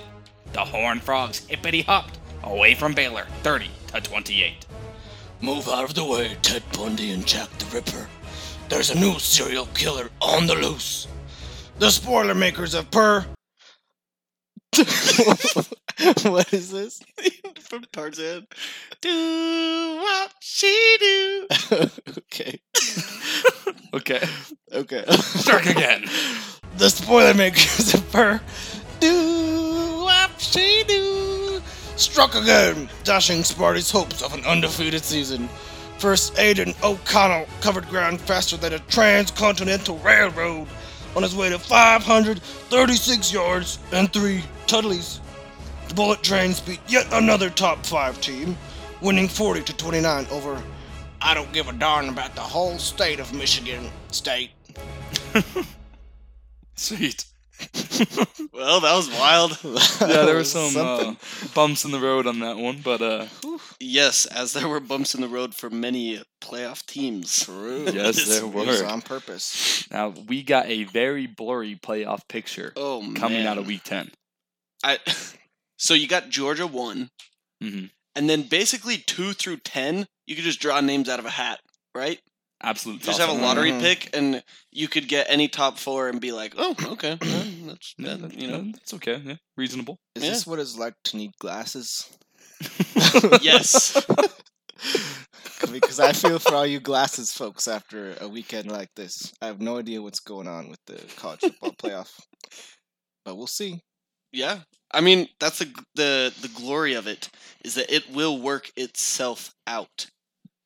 The 0.56 0.64
Horned 0.64 1.04
Frogs 1.04 1.46
hippity 1.48 1.82
hopped 1.82 2.18
away 2.42 2.76
from 2.76 2.94
Baylor, 2.94 3.28
30 3.44 3.70
to 3.88 4.00
28. 4.00 4.66
Move 5.42 5.68
out 5.68 5.84
of 5.84 5.96
the 5.96 6.06
way, 6.06 6.38
Ted 6.42 6.64
Bundy 6.72 7.12
and 7.12 7.28
Jack 7.28 7.50
the 7.58 7.66
Ripper. 7.76 8.08
There's 8.70 8.90
a 8.90 8.98
new 8.98 9.20
serial 9.20 9.66
killer 9.74 10.10
on 10.22 10.48
the 10.48 10.56
loose. 10.56 11.10
The 11.80 11.92
spoiler 11.92 12.34
makers 12.34 12.74
of 12.74 12.90
Purr 12.90 13.26
what 16.24 16.54
is 16.54 16.72
this? 16.72 17.02
from 17.60 17.84
Tarzan. 17.92 18.48
Do 19.02 19.98
what 20.00 20.34
she 20.40 20.98
do. 21.00 21.48
okay. 22.18 22.60
Okay. 23.94 24.24
Okay. 24.72 25.06
Strike 25.18 25.68
again. 25.68 26.06
The 26.78 26.90
spoiler 26.90 27.34
makers 27.34 27.94
of 27.94 28.10
Purr. 28.12 28.42
Do 29.02 29.85
do. 30.54 31.62
Struck 31.96 32.36
again, 32.36 32.90
dashing 33.04 33.44
Sparty's 33.44 33.92
hopes 33.92 34.22
of 34.22 34.34
an 34.34 34.46
undefeated 34.46 35.04
season. 35.04 35.48
First, 35.98 36.38
Aidan 36.38 36.74
O'Connell 36.84 37.48
covered 37.62 37.88
ground 37.88 38.20
faster 38.20 38.58
than 38.58 38.74
a 38.74 38.80
transcontinental 38.80 39.98
railroad 40.00 40.68
on 41.16 41.24
his 41.24 41.36
way 41.36 41.50
to 41.50 41.58
536 41.58 43.34
yards 43.34 43.80
and 43.94 44.12
three 44.12 44.44
tuddlies. 44.68 45.20
The 45.88 45.94
Bullet 45.94 46.22
Trains 46.22 46.60
beat 46.60 46.82
yet 46.88 47.08
another 47.14 47.50
top 47.50 47.86
five 47.86 48.20
team, 48.20 48.58
winning 49.02 49.30
40 49.30 49.64
to 49.64 49.78
29 49.78 50.28
over 50.32 50.62
I 51.22 51.34
don't 51.34 51.52
give 51.52 51.68
a 51.68 51.74
darn 51.74 52.10
about 52.10 52.36
the 52.36 52.42
whole 52.42 52.78
state 52.78 53.20
of 53.20 53.34
Michigan 53.34 53.90
State. 54.12 54.52
Sweet. 56.76 57.26
Well, 58.54 58.80
that 58.82 58.96
was 58.96 59.10
wild. 59.10 59.58
Yeah, 60.02 60.26
there 60.26 60.36
were 60.36 60.44
some 60.44 60.76
uh, 60.78 61.14
bumps 61.54 61.86
in 61.86 61.92
the 61.92 62.00
road 62.00 62.26
on 62.28 62.40
that 62.40 62.58
one, 62.58 62.80
but 62.84 63.02
uh, 63.02 63.28
yes, 63.80 64.26
as 64.26 64.54
there 64.54 64.68
were 64.68 64.80
bumps 64.80 65.14
in 65.16 65.22
the 65.22 65.28
road 65.28 65.54
for 65.56 65.70
many 65.70 66.22
playoff 66.42 66.86
teams. 66.86 67.44
True. 67.46 67.86
yes, 67.94 68.16
This 68.16 68.40
there 68.40 68.48
were. 68.48 68.86
on 68.86 69.02
purpose. 69.02 69.86
Now 69.92 70.10
we 70.10 70.42
got 70.44 70.68
a 70.68 70.86
very 70.86 71.28
blurry 71.28 71.76
playoff 71.82 72.28
picture 72.28 72.72
Oh 72.76 73.02
coming 73.16 73.40
man. 73.40 73.48
out 73.48 73.58
of 73.58 73.68
Week 73.68 73.84
Ten. 73.84 74.12
I, 74.84 75.00
so 75.78 75.94
you 75.94 76.08
got 76.08 76.30
Georgia 76.30 76.68
one, 76.68 77.10
Mhm. 77.64 77.90
and 78.16 78.30
then 78.30 78.44
basically 78.44 78.98
two 78.98 79.34
through 79.34 79.58
ten, 79.58 80.08
you 80.28 80.36
could 80.36 80.46
just 80.46 80.60
draw 80.62 80.80
names 80.82 81.10
out 81.10 81.20
of 81.20 81.26
a 81.26 81.30
hat, 81.32 81.60
right? 81.94 82.20
Absolute. 82.62 83.02
Just 83.02 83.20
have 83.20 83.30
a 83.30 83.34
toss-up. 83.34 83.46
lottery 83.46 83.72
Mhm. 83.72 83.82
pick, 83.82 84.10
and 84.16 84.44
you 84.72 84.88
could 84.88 85.08
get 85.08 85.28
any 85.30 85.48
top 85.48 85.78
four 85.78 86.08
and 86.10 86.20
be 86.22 86.32
like, 86.32 86.54
oh, 86.58 86.76
okay, 86.94 87.18
well, 87.22 87.44
that's 87.68 87.94
Yeah, 87.98 88.16
that, 88.16 88.22
that- 88.30 88.40
you 88.40 88.48
know, 88.48 88.72
that's 88.72 88.94
okay. 88.96 89.22
Yeah, 89.24 89.36
reasonable. 89.58 90.00
Is 90.16 90.24
Yeah. 90.24 90.30
this 90.32 90.48
what 90.48 90.60
it's 90.60 90.78
like 90.78 90.96
to 91.06 91.18
need 91.18 91.32
glasses? 91.40 92.10
yes. 93.42 93.96
because 95.72 96.00
I 96.00 96.14
feel 96.14 96.40
for 96.40 96.54
all 96.56 96.66
you 96.66 96.80
glasses 96.80 97.32
folks 97.32 97.68
after 97.68 98.16
a 98.22 98.28
weekend 98.28 98.72
like 98.72 98.90
this. 98.96 99.34
I 99.42 99.48
have 99.48 99.60
no 99.62 99.78
idea 99.78 100.02
what's 100.02 100.20
going 100.20 100.48
on 100.48 100.70
with 100.70 100.80
the 100.86 101.02
college 101.18 101.42
football 101.42 101.72
playoff, 101.78 102.12
but 103.26 103.36
we'll 103.36 103.48
see. 103.48 103.82
Yeah, 104.32 104.60
I 104.92 105.02
mean 105.02 105.28
that's 105.40 105.60
the 105.60 105.74
the 105.96 106.34
the 106.42 106.50
glory 106.50 106.94
of 106.94 107.08
it 107.08 107.30
is 107.64 107.76
that 107.76 107.94
it 107.94 108.10
will 108.12 108.40
work 108.42 108.70
itself 108.76 109.54
out, 109.68 110.08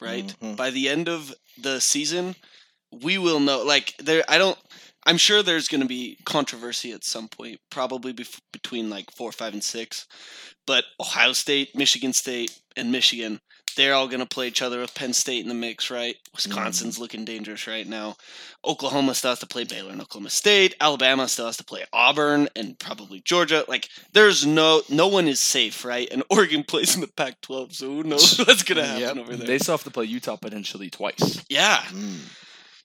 right? 0.01 0.33
Mhm. 0.41 0.55
By 0.55 0.69
the 0.71 0.89
end 0.89 1.07
of 1.09 1.33
the 1.57 1.79
season, 1.81 2.35
we 2.91 3.17
will 3.17 3.39
know. 3.39 3.63
Like 3.63 3.95
there, 3.97 4.23
I 4.27 4.37
don't. 4.37 4.57
I'm 5.05 5.17
sure 5.17 5.41
there's 5.41 5.67
going 5.69 5.81
to 5.81 5.87
be 5.87 6.17
controversy 6.25 6.91
at 6.91 7.03
some 7.05 7.29
point, 7.29 7.59
probably 7.69 8.13
bef- 8.13 8.41
between 8.51 8.89
like 8.89 9.11
four, 9.11 9.31
five, 9.31 9.53
and 9.53 9.63
six. 9.63 10.07
But 10.67 10.85
Ohio 10.99 11.33
State, 11.33 11.75
Michigan 11.75 12.13
State, 12.13 12.59
and 12.75 12.91
Michigan, 12.91 13.39
they're 13.75 13.93
all 13.93 14.07
going 14.07 14.19
to 14.19 14.25
play 14.25 14.47
each 14.47 14.61
other 14.61 14.79
with 14.79 14.93
Penn 14.95 15.13
State 15.13 15.41
in 15.43 15.47
the 15.49 15.53
mix, 15.55 15.89
right? 15.89 16.15
Wisconsin's 16.33 16.99
looking 16.99 17.25
dangerous 17.25 17.67
right 17.67 17.87
now. 17.87 18.15
Oklahoma 18.65 19.13
still 19.15 19.31
has 19.31 19.39
to 19.39 19.47
play 19.47 19.63
Baylor 19.63 19.91
and 19.91 20.01
Oklahoma 20.01 20.29
State. 20.29 20.75
Alabama 20.81 21.27
still 21.27 21.45
has 21.45 21.57
to 21.57 21.63
play 21.63 21.83
Auburn 21.93 22.49
and 22.55 22.77
probably 22.79 23.21
Georgia. 23.21 23.63
Like, 23.67 23.87
there's 24.13 24.45
no 24.45 24.81
no 24.89 25.07
one 25.07 25.27
is 25.27 25.39
safe, 25.39 25.85
right? 25.85 26.07
And 26.11 26.23
Oregon 26.29 26.63
plays 26.63 26.95
in 26.95 27.01
the 27.01 27.07
Pac-12, 27.07 27.73
so 27.73 27.87
who 27.87 28.03
knows 28.03 28.37
what's 28.45 28.63
gonna 28.63 28.85
happen 28.85 29.01
Yep. 29.01 29.17
over 29.17 29.35
there? 29.35 29.47
They 29.47 29.59
still 29.59 29.73
have 29.73 29.83
to 29.83 29.91
play 29.91 30.05
Utah 30.05 30.35
potentially 30.35 30.89
twice. 30.89 31.43
yeah. 31.49 31.77
Mm. 31.89 32.19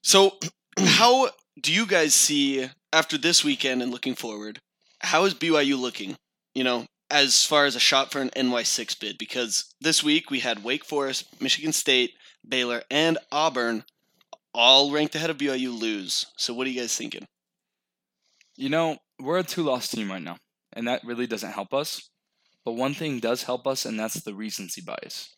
So, 0.02 0.38
how 0.78 1.30
do 1.60 1.72
you 1.72 1.86
guys 1.86 2.14
see 2.14 2.68
after 2.92 3.16
this 3.18 3.42
weekend 3.44 3.82
and 3.82 3.90
looking 3.90 4.14
forward? 4.14 4.58
How 5.00 5.24
is 5.24 5.34
BYU 5.34 5.78
looking? 5.78 6.16
You 6.54 6.64
know, 6.64 6.86
as 7.10 7.44
far 7.44 7.66
as 7.66 7.76
a 7.76 7.80
shot 7.80 8.10
for 8.10 8.20
an 8.20 8.30
NY6 8.30 8.98
bid, 8.98 9.18
because 9.18 9.74
this 9.80 10.02
week 10.02 10.30
we 10.30 10.40
had 10.40 10.64
Wake 10.64 10.84
Forest, 10.84 11.40
Michigan 11.40 11.72
State, 11.72 12.12
Baylor, 12.46 12.82
and 12.90 13.18
Auburn 13.30 13.84
all 14.52 14.92
ranked 14.92 15.14
ahead 15.14 15.30
of 15.30 15.38
BYU 15.38 15.78
lose. 15.78 16.26
So, 16.36 16.54
what 16.54 16.66
are 16.66 16.70
you 16.70 16.80
guys 16.80 16.96
thinking? 16.96 17.26
You 18.56 18.68
know, 18.68 18.98
we're 19.20 19.38
a 19.38 19.42
two-loss 19.42 19.88
team 19.88 20.10
right 20.10 20.22
now, 20.22 20.38
and 20.72 20.86
that 20.86 21.04
really 21.04 21.26
doesn't 21.26 21.52
help 21.52 21.74
us. 21.74 22.08
But 22.64 22.72
one 22.72 22.94
thing 22.94 23.18
does 23.18 23.42
help 23.42 23.66
us, 23.66 23.84
and 23.84 23.98
that's 23.98 24.22
the 24.22 24.34
recency 24.34 24.80
bias. 24.80 25.36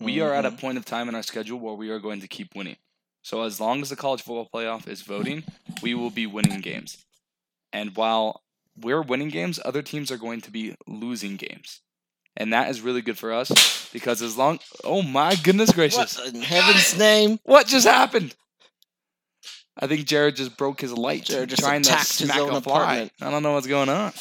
We 0.00 0.20
are 0.20 0.32
at 0.32 0.44
a 0.44 0.50
mm-hmm. 0.50 0.58
point 0.58 0.78
of 0.78 0.84
time 0.84 1.08
in 1.08 1.14
our 1.14 1.22
schedule 1.22 1.58
where 1.58 1.74
we 1.74 1.90
are 1.90 1.98
going 1.98 2.20
to 2.20 2.28
keep 2.28 2.54
winning. 2.54 2.76
So 3.22 3.42
as 3.42 3.60
long 3.60 3.82
as 3.82 3.90
the 3.90 3.96
college 3.96 4.22
football 4.22 4.48
playoff 4.52 4.86
is 4.86 5.02
voting, 5.02 5.44
we 5.82 5.94
will 5.94 6.10
be 6.10 6.26
winning 6.26 6.60
games. 6.60 7.04
And 7.72 7.96
while 7.96 8.42
we're 8.80 9.02
winning 9.02 9.28
games, 9.28 9.60
other 9.64 9.82
teams 9.82 10.10
are 10.10 10.16
going 10.16 10.40
to 10.42 10.50
be 10.50 10.74
losing 10.86 11.36
games. 11.36 11.80
And 12.36 12.52
that 12.52 12.70
is 12.70 12.80
really 12.80 13.02
good 13.02 13.18
for 13.18 13.32
us 13.32 13.90
because 13.92 14.22
as 14.22 14.36
long 14.36 14.60
oh 14.84 15.02
my 15.02 15.34
goodness 15.34 15.72
gracious. 15.72 16.18
What 16.18 16.34
in 16.34 16.40
heaven's 16.40 16.96
name? 16.96 17.40
What 17.42 17.66
just 17.66 17.86
happened? 17.86 18.34
I 19.76 19.86
think 19.86 20.06
Jared 20.06 20.36
just 20.36 20.56
broke 20.56 20.80
his 20.80 20.92
light 20.92 21.24
Jared 21.24 21.50
just 21.50 21.62
trying 21.62 21.82
to 21.82 21.90
attacked 21.90 22.18
his 22.18 22.30
own 22.30 22.54
a 22.54 22.60
fly. 22.60 22.82
apartment. 22.82 23.12
I 23.20 23.30
don't 23.30 23.42
know 23.42 23.54
what's 23.54 23.66
going 23.66 23.88
on. 23.88 24.12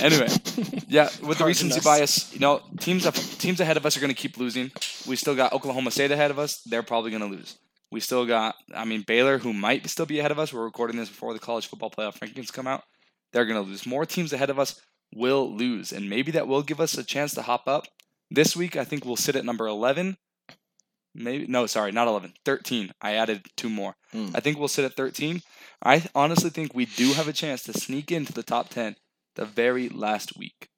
Anyway, 0.00 0.28
yeah, 0.88 1.08
with 1.22 1.38
the 1.38 1.44
recency 1.44 1.78
us. 1.78 1.84
bias, 1.84 2.32
you 2.32 2.40
know, 2.40 2.62
teams 2.80 3.04
up, 3.04 3.14
teams 3.14 3.60
ahead 3.60 3.76
of 3.76 3.84
us 3.84 3.96
are 3.96 4.00
going 4.00 4.12
to 4.12 4.16
keep 4.16 4.38
losing. 4.38 4.70
We 5.06 5.16
still 5.16 5.34
got 5.34 5.52
Oklahoma 5.52 5.90
State 5.90 6.10
ahead 6.10 6.30
of 6.30 6.38
us. 6.38 6.62
They're 6.62 6.82
probably 6.82 7.10
going 7.10 7.22
to 7.22 7.28
lose. 7.28 7.56
We 7.90 8.00
still 8.00 8.24
got, 8.24 8.54
I 8.74 8.84
mean, 8.84 9.02
Baylor, 9.02 9.38
who 9.38 9.52
might 9.52 9.88
still 9.88 10.06
be 10.06 10.20
ahead 10.20 10.30
of 10.30 10.38
us. 10.38 10.52
We're 10.52 10.64
recording 10.64 10.96
this 10.96 11.08
before 11.08 11.32
the 11.32 11.40
college 11.40 11.66
football 11.66 11.90
playoff 11.90 12.18
rankings 12.18 12.52
come 12.52 12.66
out. 12.66 12.84
They're 13.32 13.46
going 13.46 13.62
to 13.62 13.68
lose. 13.68 13.86
More 13.86 14.06
teams 14.06 14.32
ahead 14.32 14.50
of 14.50 14.58
us 14.58 14.80
will 15.14 15.52
lose, 15.52 15.92
and 15.92 16.08
maybe 16.08 16.32
that 16.32 16.46
will 16.46 16.62
give 16.62 16.80
us 16.80 16.96
a 16.96 17.04
chance 17.04 17.34
to 17.34 17.42
hop 17.42 17.66
up. 17.66 17.86
This 18.30 18.54
week, 18.56 18.76
I 18.76 18.84
think 18.84 19.04
we'll 19.04 19.16
sit 19.16 19.34
at 19.34 19.44
number 19.44 19.66
11. 19.66 20.16
Maybe 21.14 21.46
no, 21.48 21.66
sorry, 21.66 21.90
not 21.90 22.06
11, 22.06 22.34
13. 22.44 22.92
I 23.00 23.14
added 23.14 23.44
two 23.56 23.68
more. 23.68 23.96
Hmm. 24.12 24.28
I 24.34 24.40
think 24.40 24.58
we'll 24.58 24.68
sit 24.68 24.84
at 24.84 24.94
13. 24.94 25.42
I 25.84 26.04
honestly 26.14 26.50
think 26.50 26.72
we 26.72 26.86
do 26.86 27.12
have 27.14 27.26
a 27.26 27.32
chance 27.32 27.64
to 27.64 27.72
sneak 27.72 28.12
into 28.12 28.32
the 28.32 28.44
top 28.44 28.68
10 28.68 28.94
the 29.34 29.44
very 29.44 29.88
last 29.88 30.36
week. 30.36 30.68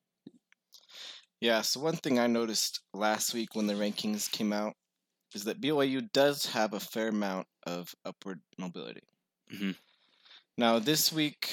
Yeah, 1.40 1.60
so 1.60 1.80
one 1.80 1.96
thing 1.96 2.18
I 2.18 2.28
noticed 2.28 2.80
last 2.94 3.34
week 3.34 3.54
when 3.54 3.66
the 3.66 3.74
rankings 3.74 4.30
came 4.30 4.52
out 4.52 4.74
is 5.34 5.44
that 5.44 5.60
BYU 5.60 6.00
does 6.12 6.46
have 6.46 6.74
a 6.74 6.80
fair 6.80 7.08
amount 7.08 7.46
of 7.66 7.94
upward 8.04 8.40
mobility. 8.58 9.02
Mhm. 9.52 9.76
Now, 10.56 10.78
this 10.78 11.12
week 11.12 11.50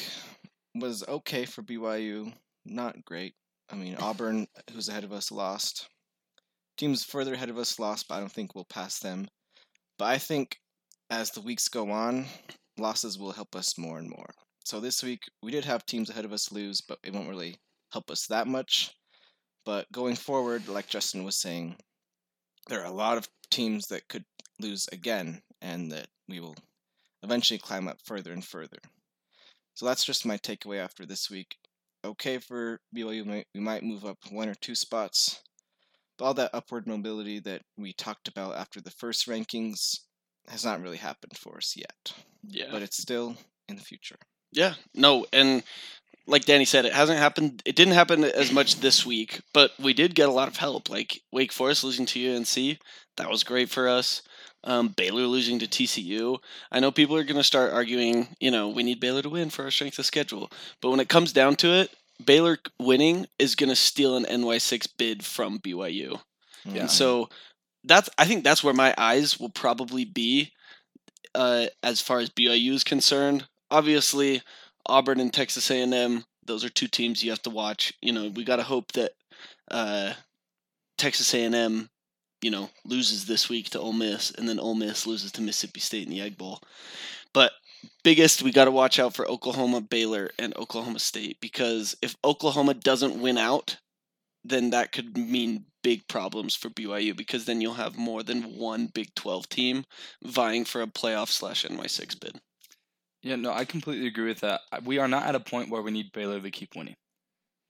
was 0.76 1.08
okay 1.08 1.46
for 1.46 1.62
BYU, 1.62 2.34
not 2.66 3.04
great. 3.06 3.36
I 3.70 3.76
mean, 3.76 3.96
Auburn, 4.00 4.48
who's 4.72 4.90
ahead 4.90 5.04
of 5.04 5.14
us, 5.14 5.32
lost. 5.32 5.88
Teams 6.78 7.04
further 7.04 7.34
ahead 7.34 7.50
of 7.50 7.58
us 7.58 7.80
lost, 7.80 8.08
but 8.08 8.16
I 8.16 8.20
don't 8.20 8.32
think 8.32 8.56
we'll 8.56 8.66
pass 8.66 9.00
them. 9.00 9.28
But 9.98 10.06
I 10.06 10.18
think 10.18 10.60
as 11.10 11.32
the 11.32 11.42
weeks 11.42 11.68
go 11.68 11.92
on, 11.92 12.28
losses 12.78 13.18
will 13.18 13.32
help 13.32 13.56
us 13.56 13.78
more 13.78 13.98
and 14.00 14.10
more. 14.10 14.30
So 14.64 14.80
this 14.80 15.04
week 15.04 15.24
we 15.42 15.52
did 15.52 15.66
have 15.66 15.86
teams 15.86 16.10
ahead 16.10 16.26
of 16.26 16.34
us 16.34 16.52
lose, 16.52 16.82
but 16.82 17.00
it 17.04 17.14
won't 17.14 17.30
really 17.30 17.58
help 17.92 18.10
us 18.12 18.28
that 18.28 18.48
much. 18.48 18.92
But 19.66 19.92
going 19.92 20.16
forward, 20.16 20.68
like 20.68 20.88
Justin 20.88 21.24
was 21.24 21.36
saying, 21.36 21.76
there 22.68 22.82
are 22.82 22.86
a 22.86 22.92
lot 22.92 23.18
of 23.18 23.28
teams 23.50 23.88
that 23.88 24.08
could 24.08 24.26
lose 24.60 24.88
again, 24.92 25.42
and 25.62 25.92
that 25.92 26.08
we 26.28 26.40
will 26.40 26.56
eventually 27.24 27.60
climb 27.60 27.88
up 27.88 27.98
further 28.04 28.32
and 28.32 28.46
further. 28.46 28.80
So 29.74 29.86
that's 29.86 30.06
just 30.06 30.26
my 30.26 30.38
takeaway 30.38 30.78
after 30.78 31.06
this 31.06 31.30
week. 31.30 31.58
Okay 32.04 32.38
for 32.38 32.80
BYU, 32.96 33.46
we 33.54 33.60
might- 33.60 33.84
move 33.84 34.06
up 34.06 34.18
one 34.32 34.50
or 34.50 34.56
two 34.56 34.76
spots, 34.76 35.42
but 36.18 36.26
all 36.26 36.34
that 36.34 36.54
upward 36.54 36.88
mobility 36.88 37.40
that 37.40 37.64
we 37.78 37.94
talked 37.94 38.28
about 38.28 38.56
after 38.56 38.82
the 38.82 38.92
first 38.92 39.28
rankings 39.28 40.00
has 40.48 40.66
not 40.66 40.82
really 40.82 40.98
happened 40.98 41.38
for 41.38 41.58
us 41.58 41.76
yet. 41.76 42.14
Yeah. 42.44 42.72
But 42.72 42.82
it's 42.82 43.02
still 43.02 43.38
in 43.68 43.76
the 43.76 43.84
future. 43.84 44.18
Yeah, 44.52 44.76
no, 44.94 45.26
and 45.32 45.64
like 46.28 46.46
Danny 46.46 46.66
said, 46.66 46.86
it 46.86 46.94
hasn't 46.94 47.20
happened. 47.20 47.62
It 47.66 47.76
didn't 47.76 47.96
happen 47.96 48.24
as 48.24 48.52
much 48.52 48.78
this 48.78 49.06
week, 49.06 49.42
but 49.54 49.72
we 49.80 49.94
did 49.94 50.16
get 50.16 50.30
a 50.30 50.34
lot 50.34 50.48
of 50.48 50.58
help. 50.58 50.90
Like 50.90 51.22
Wake 51.32 51.52
Forest 51.52 51.84
losing 51.84 52.06
to 52.08 52.36
UNC, 52.36 52.80
that 53.18 53.30
was 53.30 53.44
great 53.44 53.70
for 53.70 53.88
us. 53.88 54.22
Um, 54.64 54.90
Baylor 54.90 55.24
losing 55.24 55.60
to 55.60 55.68
TCU. 55.68 56.38
I 56.72 56.80
know 56.80 56.92
people 56.92 57.16
are 57.16 57.24
going 57.24 57.38
to 57.38 57.44
start 57.44 57.72
arguing, 57.72 58.36
you 58.40 58.52
know, 58.52 58.68
we 58.68 58.84
need 58.84 59.00
Baylor 59.00 59.22
to 59.22 59.30
win 59.30 59.50
for 59.50 59.64
our 59.64 59.72
strength 59.72 60.00
of 60.00 60.06
schedule. 60.06 60.52
But 60.82 60.90
when 60.90 61.00
it 61.00 61.08
comes 61.08 61.32
down 61.32 61.56
to 61.58 61.70
it, 61.70 61.92
Baylor 62.24 62.58
winning 62.78 63.28
is 63.38 63.56
going 63.56 63.70
to 63.70 63.76
steal 63.76 64.18
an 64.18 64.26
NY6 64.26 64.90
bid 64.98 65.24
from 65.24 65.60
BYU. 65.60 66.20
Yeah. 66.66 66.82
And 66.82 66.92
so 66.92 67.30
that's 67.86 68.10
I 68.18 68.26
think 68.26 68.44
that's 68.44 68.64
where 68.64 68.74
my 68.74 68.94
eyes 68.98 69.40
will 69.40 69.50
probably 69.50 70.04
be 70.06 70.52
uh, 71.34 71.68
as 71.82 72.02
far 72.02 72.20
as 72.20 72.30
BYU 72.30 72.74
is 72.74 72.84
concerned. 72.84 73.48
Obviously, 73.72 74.42
Auburn 74.90 75.20
and 75.20 75.32
Texas 75.32 75.70
A&M, 75.72 76.26
those 76.46 76.66
are 76.66 76.70
two 76.70 76.88
teams 76.88 77.24
you 77.24 77.30
have 77.30 77.42
to 77.44 77.50
watch. 77.50 77.94
You 78.02 78.12
know, 78.12 78.30
we 78.30 78.44
got 78.44 78.58
to 78.58 78.64
hope 78.64 78.92
that 78.94 79.12
uh, 79.72 80.14
Texas 80.98 81.34
A&M, 81.34 81.90
you 82.42 82.52
know, 82.52 82.70
loses 82.86 83.26
this 83.26 83.50
week 83.50 83.70
to 83.70 83.80
Ole 83.80 83.94
Miss, 83.94 84.32
and 84.32 84.48
then 84.50 84.60
Ole 84.60 84.76
Miss 84.76 85.06
loses 85.06 85.32
to 85.34 85.42
Mississippi 85.42 85.80
State 85.80 86.08
in 86.08 86.10
the 86.12 86.22
Egg 86.22 86.38
Bowl. 86.38 86.60
But 87.34 87.52
biggest, 88.04 88.44
we 88.44 88.52
got 88.52 88.66
to 88.66 88.72
watch 88.72 89.00
out 89.00 89.14
for 89.14 89.30
Oklahoma, 89.30 89.82
Baylor, 89.82 90.32
and 90.40 90.56
Oklahoma 90.58 91.00
State 91.00 91.38
because 91.40 91.96
if 92.02 92.16
Oklahoma 92.24 92.74
doesn't 92.74 93.22
win 93.22 93.38
out, 93.38 93.78
then 94.44 94.72
that 94.72 94.92
could 94.92 95.18
mean 95.18 95.66
big 95.84 96.08
problems 96.08 96.56
for 96.56 96.70
BYU 96.70 97.16
because 97.16 97.46
then 97.46 97.62
you'll 97.62 97.74
have 97.76 97.98
more 97.98 98.24
than 98.24 98.58
one 98.58 98.88
Big 98.88 99.14
12 99.16 99.48
team 99.50 99.86
vying 100.24 100.66
for 100.66 100.82
a 100.82 100.88
playoff 100.88 101.30
slash 101.30 101.66
NY6 101.66 102.20
bid. 102.20 102.40
Yeah, 103.22 103.36
no, 103.36 103.52
I 103.52 103.66
completely 103.66 104.08
agree 104.08 104.28
with 104.28 104.40
that. 104.42 104.62
We 104.84 104.98
are 104.98 105.08
not 105.08 105.26
at 105.26 105.36
a 105.36 105.40
point 105.40 105.70
where 105.70 105.82
we 105.82 105.92
need 105.92 106.12
Baylor 106.14 106.40
to 106.40 106.52
keep 106.52 106.76
winning. 106.76 106.96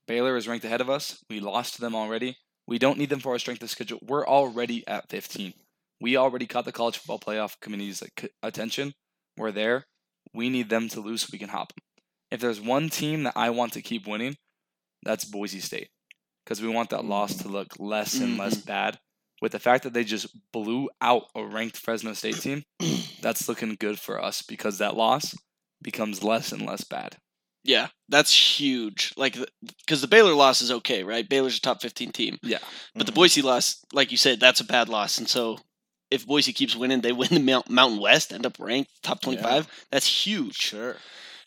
Baylor 0.06 0.36
is 0.36 0.46
ranked 0.46 0.64
ahead 0.64 0.80
of 0.80 0.90
us. 0.90 1.22
We 1.28 1.40
lost 1.40 1.74
to 1.74 1.80
them 1.80 1.94
already. 1.94 2.36
We 2.66 2.78
don't 2.78 2.98
need 2.98 3.10
them 3.10 3.20
for 3.20 3.32
our 3.32 3.38
strength 3.38 3.62
of 3.62 3.70
schedule. 3.70 3.98
We're 4.02 4.26
already 4.26 4.86
at 4.86 5.08
15. 5.08 5.52
We 6.00 6.16
already 6.16 6.46
caught 6.46 6.64
the 6.64 6.72
college 6.72 6.98
football 6.98 7.18
playoff 7.18 7.60
committee's 7.60 8.02
attention. 8.42 8.92
We're 9.36 9.52
there. 9.52 9.86
We 10.32 10.48
need 10.48 10.70
them 10.70 10.88
to 10.90 11.00
lose 11.00 11.22
so 11.22 11.28
we 11.32 11.38
can 11.38 11.48
hop 11.48 11.74
them. 11.74 11.82
If 12.30 12.40
there's 12.40 12.60
one 12.60 12.88
team 12.88 13.24
that 13.24 13.36
I 13.36 13.50
want 13.50 13.72
to 13.72 13.82
keep 13.82 14.06
winning, 14.06 14.36
that's 15.02 15.24
Boise 15.24 15.60
State. 15.60 15.88
Because 16.44 16.62
we 16.62 16.68
want 16.68 16.90
that 16.90 17.04
loss 17.04 17.34
to 17.38 17.48
look 17.48 17.74
less 17.78 18.18
and 18.18 18.38
less 18.38 18.56
mm-hmm. 18.56 18.68
bad. 18.68 18.98
With 19.40 19.52
the 19.52 19.58
fact 19.58 19.84
that 19.84 19.94
they 19.94 20.04
just 20.04 20.26
blew 20.52 20.90
out 21.00 21.24
a 21.34 21.44
ranked 21.44 21.78
Fresno 21.78 22.12
State 22.12 22.36
team, 22.36 22.62
that's 23.22 23.48
looking 23.48 23.76
good 23.78 23.98
for 23.98 24.22
us 24.22 24.42
because 24.42 24.78
that 24.78 24.96
loss 24.96 25.34
becomes 25.82 26.22
less 26.22 26.52
and 26.52 26.66
less 26.66 26.84
bad. 26.84 27.16
Yeah, 27.62 27.88
that's 28.08 28.32
huge. 28.32 29.12
Like, 29.16 29.36
because 29.62 30.00
the 30.00 30.08
Baylor 30.08 30.34
loss 30.34 30.62
is 30.62 30.70
okay, 30.70 31.04
right? 31.04 31.28
Baylor's 31.28 31.58
a 31.58 31.60
top 31.60 31.82
15 31.82 32.12
team. 32.12 32.38
Yeah. 32.42 32.58
But 32.94 33.06
the 33.06 33.12
mm-hmm. 33.12 33.20
Boise 33.20 33.42
loss, 33.42 33.84
like 33.92 34.10
you 34.10 34.16
said, 34.16 34.40
that's 34.40 34.60
a 34.60 34.64
bad 34.64 34.88
loss. 34.88 35.18
And 35.18 35.28
so 35.28 35.58
if 36.10 36.26
Boise 36.26 36.52
keeps 36.52 36.74
winning, 36.74 37.00
they 37.00 37.12
win 37.12 37.28
the 37.30 37.40
Mount- 37.40 37.70
Mountain 37.70 38.00
West, 38.00 38.32
end 38.32 38.46
up 38.46 38.58
ranked 38.58 38.90
top 39.02 39.20
25. 39.20 39.68
That's 39.90 40.06
huge. 40.06 40.56
Sure. 40.56 40.96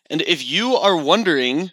And 0.09 0.21
if 0.21 0.45
you 0.45 0.75
are 0.75 0.95
wondering 0.95 1.71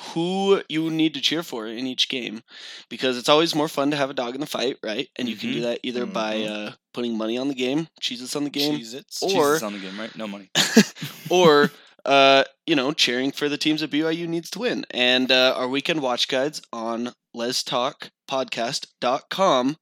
who 0.00 0.62
you 0.68 0.90
need 0.90 1.14
to 1.14 1.20
cheer 1.20 1.42
for 1.42 1.66
in 1.66 1.86
each 1.86 2.08
game, 2.08 2.42
because 2.88 3.16
it's 3.16 3.28
always 3.28 3.54
more 3.54 3.68
fun 3.68 3.90
to 3.90 3.96
have 3.96 4.10
a 4.10 4.14
dog 4.14 4.34
in 4.34 4.40
the 4.40 4.46
fight, 4.46 4.78
right? 4.82 5.08
And 5.16 5.28
you 5.28 5.36
can 5.36 5.52
do 5.52 5.60
that 5.62 5.80
either 5.82 6.06
by 6.06 6.42
uh, 6.42 6.72
putting 6.92 7.16
money 7.16 7.38
on 7.38 7.48
the 7.48 7.54
game, 7.54 7.88
cheeses 8.00 8.34
on 8.34 8.44
the 8.44 8.50
game, 8.50 8.78
Cheez-Its. 8.78 9.22
or 9.22 9.28
Jesus 9.28 9.62
on 9.62 9.72
the 9.72 9.78
game, 9.78 9.98
right? 9.98 10.14
No 10.16 10.26
money. 10.26 10.50
or 11.30 11.70
uh, 12.04 12.44
you 12.66 12.76
know, 12.76 12.92
cheering 12.92 13.32
for 13.32 13.48
the 13.48 13.56
teams 13.56 13.80
that 13.80 13.90
BYU 13.90 14.28
needs 14.28 14.50
to 14.50 14.58
win. 14.58 14.84
And 14.90 15.32
uh, 15.32 15.54
our 15.56 15.68
weekend 15.68 16.02
watch 16.02 16.28
guides 16.28 16.60
on 16.72 17.14
letstalkpodcast.com, 17.34 19.76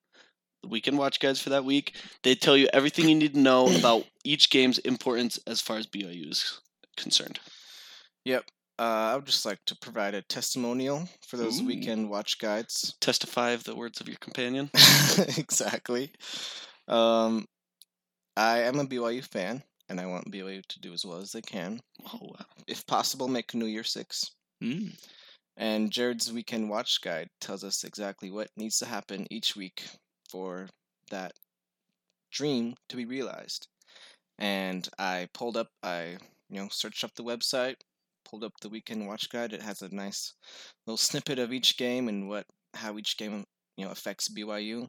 the 0.62 0.68
weekend 0.68 0.98
watch 0.98 1.18
guides 1.20 1.40
for 1.40 1.50
that 1.50 1.64
week, 1.64 1.94
they 2.22 2.34
tell 2.34 2.56
you 2.56 2.68
everything 2.72 3.08
you 3.08 3.16
need 3.16 3.34
to 3.34 3.40
know 3.40 3.68
about 3.76 4.04
each 4.24 4.50
game's 4.50 4.78
importance 4.78 5.38
as 5.46 5.60
far 5.60 5.76
as 5.78 5.86
BYU 5.86 6.30
is 6.30 6.60
concerned. 6.96 7.38
Yep. 8.24 8.44
Uh, 8.78 9.12
I 9.12 9.16
would 9.16 9.26
just 9.26 9.44
like 9.44 9.60
to 9.66 9.76
provide 9.76 10.14
a 10.14 10.22
testimonial 10.22 11.08
for 11.26 11.36
those 11.36 11.60
Ooh. 11.60 11.66
weekend 11.66 12.08
watch 12.10 12.38
guides. 12.38 12.96
Testify 13.00 13.50
of 13.50 13.64
the 13.64 13.76
words 13.76 14.00
of 14.00 14.08
your 14.08 14.16
companion. 14.20 14.70
exactly. 15.36 16.10
Um, 16.88 17.46
I 18.36 18.60
am 18.60 18.80
a 18.80 18.84
BYU 18.84 19.24
fan, 19.24 19.62
and 19.88 20.00
I 20.00 20.06
want 20.06 20.32
BYU 20.32 20.62
to 20.66 20.80
do 20.80 20.92
as 20.92 21.04
well 21.04 21.18
as 21.18 21.32
they 21.32 21.42
can. 21.42 21.80
Oh, 22.12 22.18
wow. 22.22 22.46
If 22.66 22.86
possible, 22.86 23.28
make 23.28 23.54
New 23.54 23.66
Year 23.66 23.84
Six. 23.84 24.30
Mm. 24.62 24.96
And 25.56 25.90
Jared's 25.90 26.32
weekend 26.32 26.70
watch 26.70 27.00
guide 27.02 27.28
tells 27.40 27.62
us 27.62 27.84
exactly 27.84 28.30
what 28.30 28.48
needs 28.56 28.78
to 28.78 28.86
happen 28.86 29.26
each 29.30 29.54
week 29.54 29.84
for 30.30 30.68
that 31.10 31.32
dream 32.30 32.74
to 32.88 32.96
be 32.96 33.04
realized. 33.04 33.68
And 34.38 34.88
I 34.98 35.28
pulled 35.34 35.58
up, 35.58 35.68
I 35.82 36.16
you 36.48 36.60
know 36.60 36.68
searched 36.70 37.04
up 37.04 37.14
the 37.14 37.22
website, 37.22 37.76
pulled 38.32 38.44
up 38.44 38.52
the 38.62 38.68
weekend 38.68 39.04
watch 39.06 39.28
guide. 39.28 39.52
It 39.52 39.62
has 39.62 39.82
a 39.82 39.94
nice 39.94 40.32
little 40.86 40.96
snippet 40.96 41.38
of 41.38 41.52
each 41.52 41.76
game 41.76 42.08
and 42.08 42.28
what 42.28 42.46
how 42.74 42.96
each 42.96 43.18
game 43.18 43.44
you 43.76 43.84
know 43.84 43.90
affects 43.90 44.30
BYU. 44.30 44.86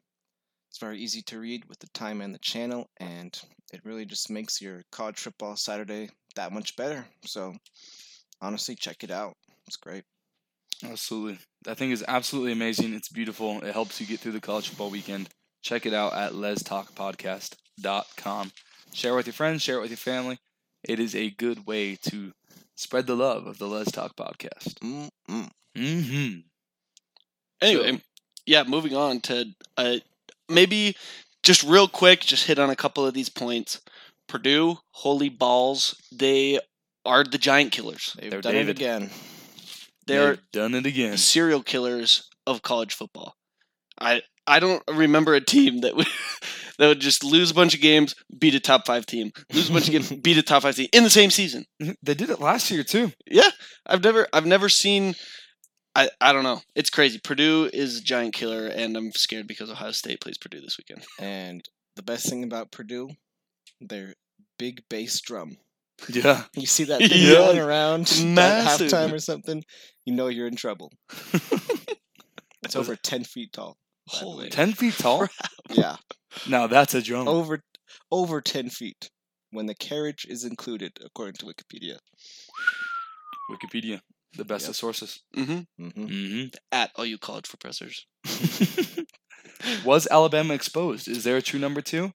It's 0.69 0.79
very 0.79 0.99
easy 0.99 1.21
to 1.23 1.39
read 1.39 1.65
with 1.67 1.79
the 1.79 1.89
time 1.93 2.21
and 2.21 2.33
the 2.33 2.39
channel, 2.39 2.87
and 2.99 3.37
it 3.73 3.81
really 3.83 4.05
just 4.05 4.31
makes 4.31 4.61
your 4.61 4.81
college 4.91 5.19
football 5.19 5.57
Saturday 5.57 6.09
that 6.35 6.53
much 6.53 6.75
better. 6.75 7.05
So 7.25 7.53
honestly, 8.41 8.75
check 8.75 9.03
it 9.03 9.11
out. 9.11 9.33
It's 9.67 9.77
great. 9.77 10.03
Absolutely. 10.83 11.37
That 11.65 11.77
thing 11.77 11.91
is 11.91 12.03
absolutely 12.07 12.53
amazing. 12.53 12.93
It's 12.93 13.09
beautiful. 13.09 13.61
It 13.61 13.73
helps 13.73 14.01
you 14.01 14.07
get 14.07 14.19
through 14.19 14.31
the 14.31 14.41
college 14.41 14.69
football 14.69 14.89
weekend. 14.89 15.29
Check 15.61 15.85
it 15.85 15.93
out 15.93 16.13
at 16.13 16.31
letstalkpodcast.com. 16.33 18.51
Share 18.93 19.13
it 19.13 19.15
with 19.15 19.27
your 19.27 19.33
friends, 19.33 19.61
share 19.61 19.77
it 19.77 19.81
with 19.81 19.91
your 19.91 19.97
family. 19.97 20.39
It 20.83 20.99
is 20.99 21.15
a 21.15 21.29
good 21.29 21.65
way 21.65 21.95
to 22.09 22.33
spread 22.75 23.07
the 23.07 23.15
love 23.15 23.47
of 23.47 23.57
the 23.57 23.67
Let's 23.67 23.91
Talk 23.91 24.15
podcast. 24.15 24.73
Mm-mm. 24.79 25.49
Mm-hmm. 25.77 26.39
Anyway, 27.61 28.01
yeah, 28.45 28.63
moving 28.63 28.95
on 28.95 29.19
to 29.21 29.45
uh, 29.77 29.95
maybe 30.49 30.95
just 31.43 31.63
real 31.63 31.87
quick, 31.87 32.21
just 32.21 32.47
hit 32.47 32.59
on 32.59 32.69
a 32.69 32.75
couple 32.75 33.05
of 33.05 33.13
these 33.13 33.29
points. 33.29 33.81
Purdue, 34.27 34.77
holy 34.91 35.29
balls, 35.29 35.95
they 36.11 36.59
are 37.05 37.23
the 37.23 37.37
giant 37.37 37.71
killers. 37.71 38.15
They've 38.19 38.31
They're 38.31 38.41
done 38.41 38.53
David. 38.53 38.69
it 38.69 38.81
again. 38.81 39.09
They're 40.07 40.35
They've 40.35 40.51
done 40.51 40.73
it 40.75 40.85
again. 40.85 41.17
serial 41.17 41.61
killers 41.63 42.29
of 42.47 42.61
college 42.61 42.93
football. 42.93 43.35
I 43.99 44.21
I 44.47 44.59
don't 44.59 44.83
remember 44.89 45.33
a 45.35 45.41
team 45.41 45.81
that 45.81 45.95
would 45.95 46.07
that 46.83 46.89
would 46.89 46.99
just 46.99 47.23
lose 47.23 47.49
a 47.49 47.53
bunch 47.53 47.73
of 47.73 47.79
games, 47.79 48.13
beat 48.37 48.53
a 48.55 48.59
top 48.59 48.85
five 48.85 49.05
team, 49.05 49.31
lose 49.53 49.69
a 49.69 49.73
bunch 49.73 49.87
of 49.87 49.93
games, 49.93 50.11
beat 50.21 50.37
a 50.37 50.43
top 50.43 50.63
five 50.63 50.75
team 50.75 50.89
in 50.91 51.03
the 51.03 51.09
same 51.09 51.29
season. 51.31 51.63
Mhm. 51.81 51.95
They 52.03 52.13
did 52.13 52.29
it 52.29 52.41
last 52.41 52.69
year 52.69 52.83
too. 52.83 53.13
Yeah, 53.25 53.49
I've 53.85 54.03
never 54.03 54.27
I've 54.33 54.45
never 54.45 54.67
seen. 54.67 55.15
I, 55.95 56.09
I 56.19 56.33
don't 56.33 56.43
know. 56.43 56.59
It's 56.75 56.89
crazy. 56.89 57.19
Purdue 57.23 57.69
is 57.71 57.99
a 57.99 58.03
giant 58.03 58.33
killer, 58.33 58.67
and 58.67 58.97
I'm 58.97 59.11
scared 59.13 59.47
because 59.47 59.69
Ohio 59.71 59.91
State 59.91 60.19
plays 60.21 60.37
Purdue 60.39 60.59
this 60.59 60.77
weekend. 60.77 61.05
And 61.19 61.63
the 61.95 62.01
best 62.03 62.27
thing 62.27 62.43
about 62.43 62.71
Purdue, 62.71 63.11
their 63.79 64.15
big 64.59 64.81
bass 64.89 65.21
drum. 65.21 65.55
Yeah. 66.09 66.43
You 66.55 66.65
see 66.65 66.83
that 66.85 66.99
thing 66.99 67.09
Yeah. 67.13 67.37
rolling 67.37 67.59
around 67.59 68.01
at 68.01 68.65
halftime 68.67 69.13
or 69.13 69.19
something, 69.19 69.63
you 70.03 70.13
know 70.13 70.27
you're 70.27 70.47
in 70.47 70.55
trouble. 70.57 70.91
It's 72.63 72.75
over 72.75 72.95
ten 72.95 73.23
feet 73.23 73.53
tall. 73.53 73.77
By 74.07 74.19
the 74.19 74.25
Holy 74.25 74.43
way. 74.45 74.49
Ten 74.49 74.73
feet 74.73 74.95
tall? 74.97 75.27
Yeah, 75.69 75.95
Now 76.47 76.67
that's 76.67 76.93
a 76.93 77.01
drum. 77.01 77.27
over 77.27 77.61
over 78.11 78.41
ten 78.41 78.69
feet 78.69 79.09
when 79.51 79.65
the 79.67 79.75
carriage 79.75 80.25
is 80.29 80.43
included, 80.43 80.91
according 81.05 81.35
to 81.35 81.45
Wikipedia. 81.45 81.97
Wikipedia. 83.49 84.01
The 84.35 84.45
best 84.45 84.63
Yep. 84.63 84.69
of 84.69 84.75
sources. 84.75 85.21
Mm-hmm. 85.37 85.59
hmm 85.77 86.05
Mm-hmm. 86.05 86.47
At 86.71 86.91
all 86.95 87.05
you 87.05 87.17
college 87.17 87.47
professors. 87.49 88.05
Was 89.85 90.07
Alabama 90.09 90.53
exposed? 90.53 91.07
Is 91.07 91.23
there 91.23 91.37
a 91.37 91.41
true 91.41 91.59
number 91.59 91.81
two? 91.81 92.11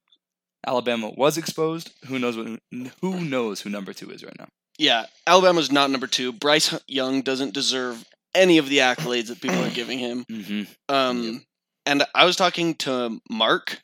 Alabama 0.66 1.10
was 1.16 1.38
exposed. 1.38 1.92
Who 2.08 2.18
knows 2.18 2.36
what? 2.36 2.58
Who 3.00 3.20
knows 3.24 3.60
who 3.60 3.70
number 3.70 3.92
two 3.92 4.10
is 4.10 4.24
right 4.24 4.36
now? 4.38 4.48
Yeah, 4.76 5.06
Alabama's 5.26 5.70
not 5.70 5.90
number 5.90 6.06
two. 6.08 6.32
Bryce 6.32 6.74
Young 6.88 7.22
doesn't 7.22 7.54
deserve 7.54 8.04
any 8.34 8.58
of 8.58 8.68
the 8.68 8.78
accolades 8.78 9.28
that 9.28 9.40
people 9.40 9.62
are 9.64 9.70
giving 9.80 9.98
him. 10.00 10.24
Mm-hmm. 10.30 10.62
Um, 10.94 11.44
and 11.88 12.04
I 12.14 12.24
was 12.24 12.36
talking 12.36 12.74
to 12.76 13.20
Mark 13.30 13.80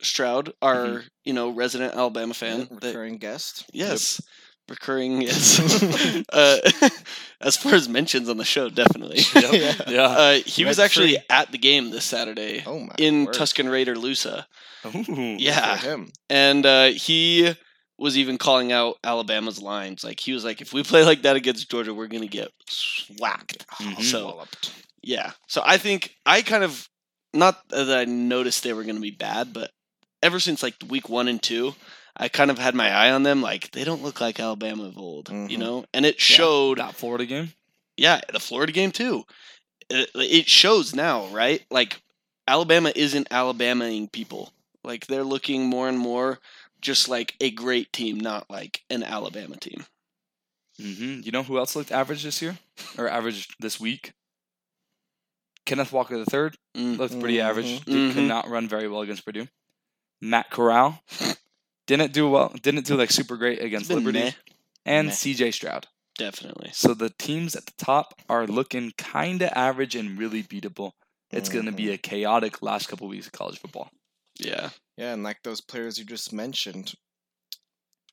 Stroud, 0.00 0.52
our 0.62 0.76
Mhm. 0.86 1.04
you 1.24 1.32
know 1.34 1.50
resident 1.50 1.94
Alabama 1.94 2.32
fan. 2.34 2.60
Yeah, 2.60 2.66
that- 2.80 2.86
recurring 2.88 3.18
guest. 3.18 3.64
yes, 3.72 4.20
recurring. 4.68 5.22
Yes. 5.28 5.58
uh, 6.32 6.58
as 7.40 7.56
far 7.56 7.74
as 7.74 7.88
mentions 7.88 8.28
on 8.28 8.36
the 8.36 8.44
show, 8.44 8.68
definitely. 8.68 9.20
yeah. 9.34 9.74
Yeah. 9.88 10.02
Uh, 10.06 10.34
he 10.46 10.64
was 10.64 10.78
actually 10.78 11.14
free. 11.14 11.24
at 11.30 11.52
the 11.52 11.58
game 11.58 11.90
this 11.90 12.04
Saturday 12.04 12.62
Oh 12.66 12.78
my. 12.80 12.94
in 12.98 13.24
word. 13.26 13.34
Tuscan 13.34 13.68
Raider 13.68 13.94
Lusa, 13.96 14.44
Ooh. 14.86 15.36
yeah. 15.38 15.76
For 15.76 15.86
him. 15.88 16.12
and 16.30 16.64
uh, 16.66 16.86
he 16.90 17.54
was 17.98 18.16
even 18.16 18.38
calling 18.38 18.70
out 18.70 18.96
Alabama's 19.02 19.60
lines. 19.60 20.04
Like 20.04 20.20
he 20.20 20.32
was 20.32 20.44
like, 20.44 20.60
if 20.60 20.72
we 20.72 20.82
play 20.84 21.02
like 21.04 21.22
that 21.22 21.34
against 21.36 21.68
Georgia, 21.70 21.92
we're 21.94 22.06
gonna 22.06 22.26
get 22.28 22.50
whacked. 23.18 23.66
Mhm. 23.80 24.02
So 24.02 24.26
Walloped. 24.26 24.70
yeah, 25.02 25.32
so 25.48 25.62
I 25.64 25.78
think 25.78 26.14
I 26.24 26.42
kind 26.42 26.62
of 26.62 26.88
not 27.32 27.68
that 27.68 27.90
I 27.90 28.04
noticed 28.04 28.62
they 28.62 28.72
were 28.72 28.84
gonna 28.84 29.00
be 29.00 29.10
bad, 29.10 29.52
but 29.52 29.70
ever 30.22 30.40
since 30.40 30.62
like 30.62 30.74
week 30.88 31.08
one 31.08 31.28
and 31.28 31.42
two. 31.42 31.74
I 32.20 32.28
kind 32.28 32.50
of 32.50 32.58
had 32.58 32.74
my 32.74 32.90
eye 32.90 33.12
on 33.12 33.22
them, 33.22 33.42
like 33.42 33.70
they 33.70 33.84
don't 33.84 34.02
look 34.02 34.20
like 34.20 34.40
Alabama 34.40 34.86
of 34.86 34.98
old, 34.98 35.28
you 35.28 35.56
Mhm. 35.56 35.58
know, 35.58 35.84
and 35.94 36.04
it 36.04 36.20
showed 36.20 36.78
that 36.78 36.96
Florida 36.96 37.24
game. 37.26 37.52
yeah, 37.96 38.20
the 38.32 38.40
Florida 38.40 38.72
game 38.72 38.90
too. 38.90 39.24
It, 39.88 40.10
it 40.14 40.48
shows 40.48 40.96
now, 40.96 41.26
right? 41.28 41.64
Like 41.70 42.00
Alabama 42.48 42.92
isn't 42.96 43.28
Alabamaing 43.30 44.10
people. 44.10 44.52
Like 44.82 45.06
they're 45.06 45.22
looking 45.22 45.66
more 45.66 45.88
and 45.88 45.98
more 45.98 46.40
just 46.80 47.08
like 47.08 47.36
a 47.40 47.50
great 47.52 47.92
team, 47.92 48.18
not 48.18 48.50
like 48.50 48.82
an 48.90 49.04
Alabama 49.04 49.56
team. 49.56 49.84
Mm-hmm. 50.80 51.20
You 51.22 51.30
know 51.32 51.42
who 51.44 51.58
else 51.58 51.74
looked 51.76 51.92
average 51.92 52.22
this 52.24 52.40
year 52.42 52.58
or 52.96 53.08
average 53.08 53.48
this 53.60 53.78
week? 53.80 54.12
Kenneth 55.68 55.92
Walker 55.92 56.16
III 56.16 56.50
Mm. 56.76 56.98
looked 56.98 57.18
pretty 57.20 57.40
average. 57.40 57.80
Mhm. 57.80 57.84
Did, 57.84 58.14
could 58.14 58.24
not 58.24 58.48
run 58.48 58.68
very 58.68 58.88
well 58.88 59.02
against 59.02 59.24
Purdue. 59.24 59.46
Matt 60.20 60.50
Corral 60.50 61.00
didn't 61.86 62.12
do 62.12 62.28
well. 62.28 62.48
Didn't 62.62 62.86
do 62.86 62.96
like 62.96 63.10
super 63.10 63.36
great 63.36 63.60
against 63.62 63.88
Liberty 63.90 64.18
meh. 64.20 64.32
and 64.84 65.08
Meh. 65.08 65.12
C.J. 65.14 65.52
Stroud. 65.52 65.86
Definitely. 66.16 66.70
So 66.72 66.94
the 66.94 67.10
teams 67.10 67.54
at 67.54 67.66
the 67.66 67.72
top 67.78 68.14
are 68.28 68.46
looking 68.46 68.92
kind 68.98 69.40
of 69.42 69.50
average 69.54 69.94
and 69.94 70.18
really 70.18 70.42
beatable. 70.42 70.92
It's 71.30 71.48
going 71.48 71.66
to 71.66 71.72
be 71.72 71.90
a 71.92 71.98
chaotic 71.98 72.62
last 72.62 72.88
couple 72.88 73.06
weeks 73.06 73.26
of 73.26 73.32
college 73.32 73.58
football. 73.60 73.90
Yeah. 74.40 74.70
Yeah, 74.96 75.12
and 75.12 75.22
like 75.22 75.42
those 75.44 75.60
players 75.60 75.98
you 75.98 76.04
just 76.04 76.32
mentioned, 76.32 76.94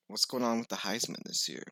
what's 0.07 0.25
going 0.25 0.43
on 0.43 0.59
with 0.59 0.67
the 0.67 0.75
Heisman 0.75 1.23
this 1.25 1.47
year? 1.49 1.63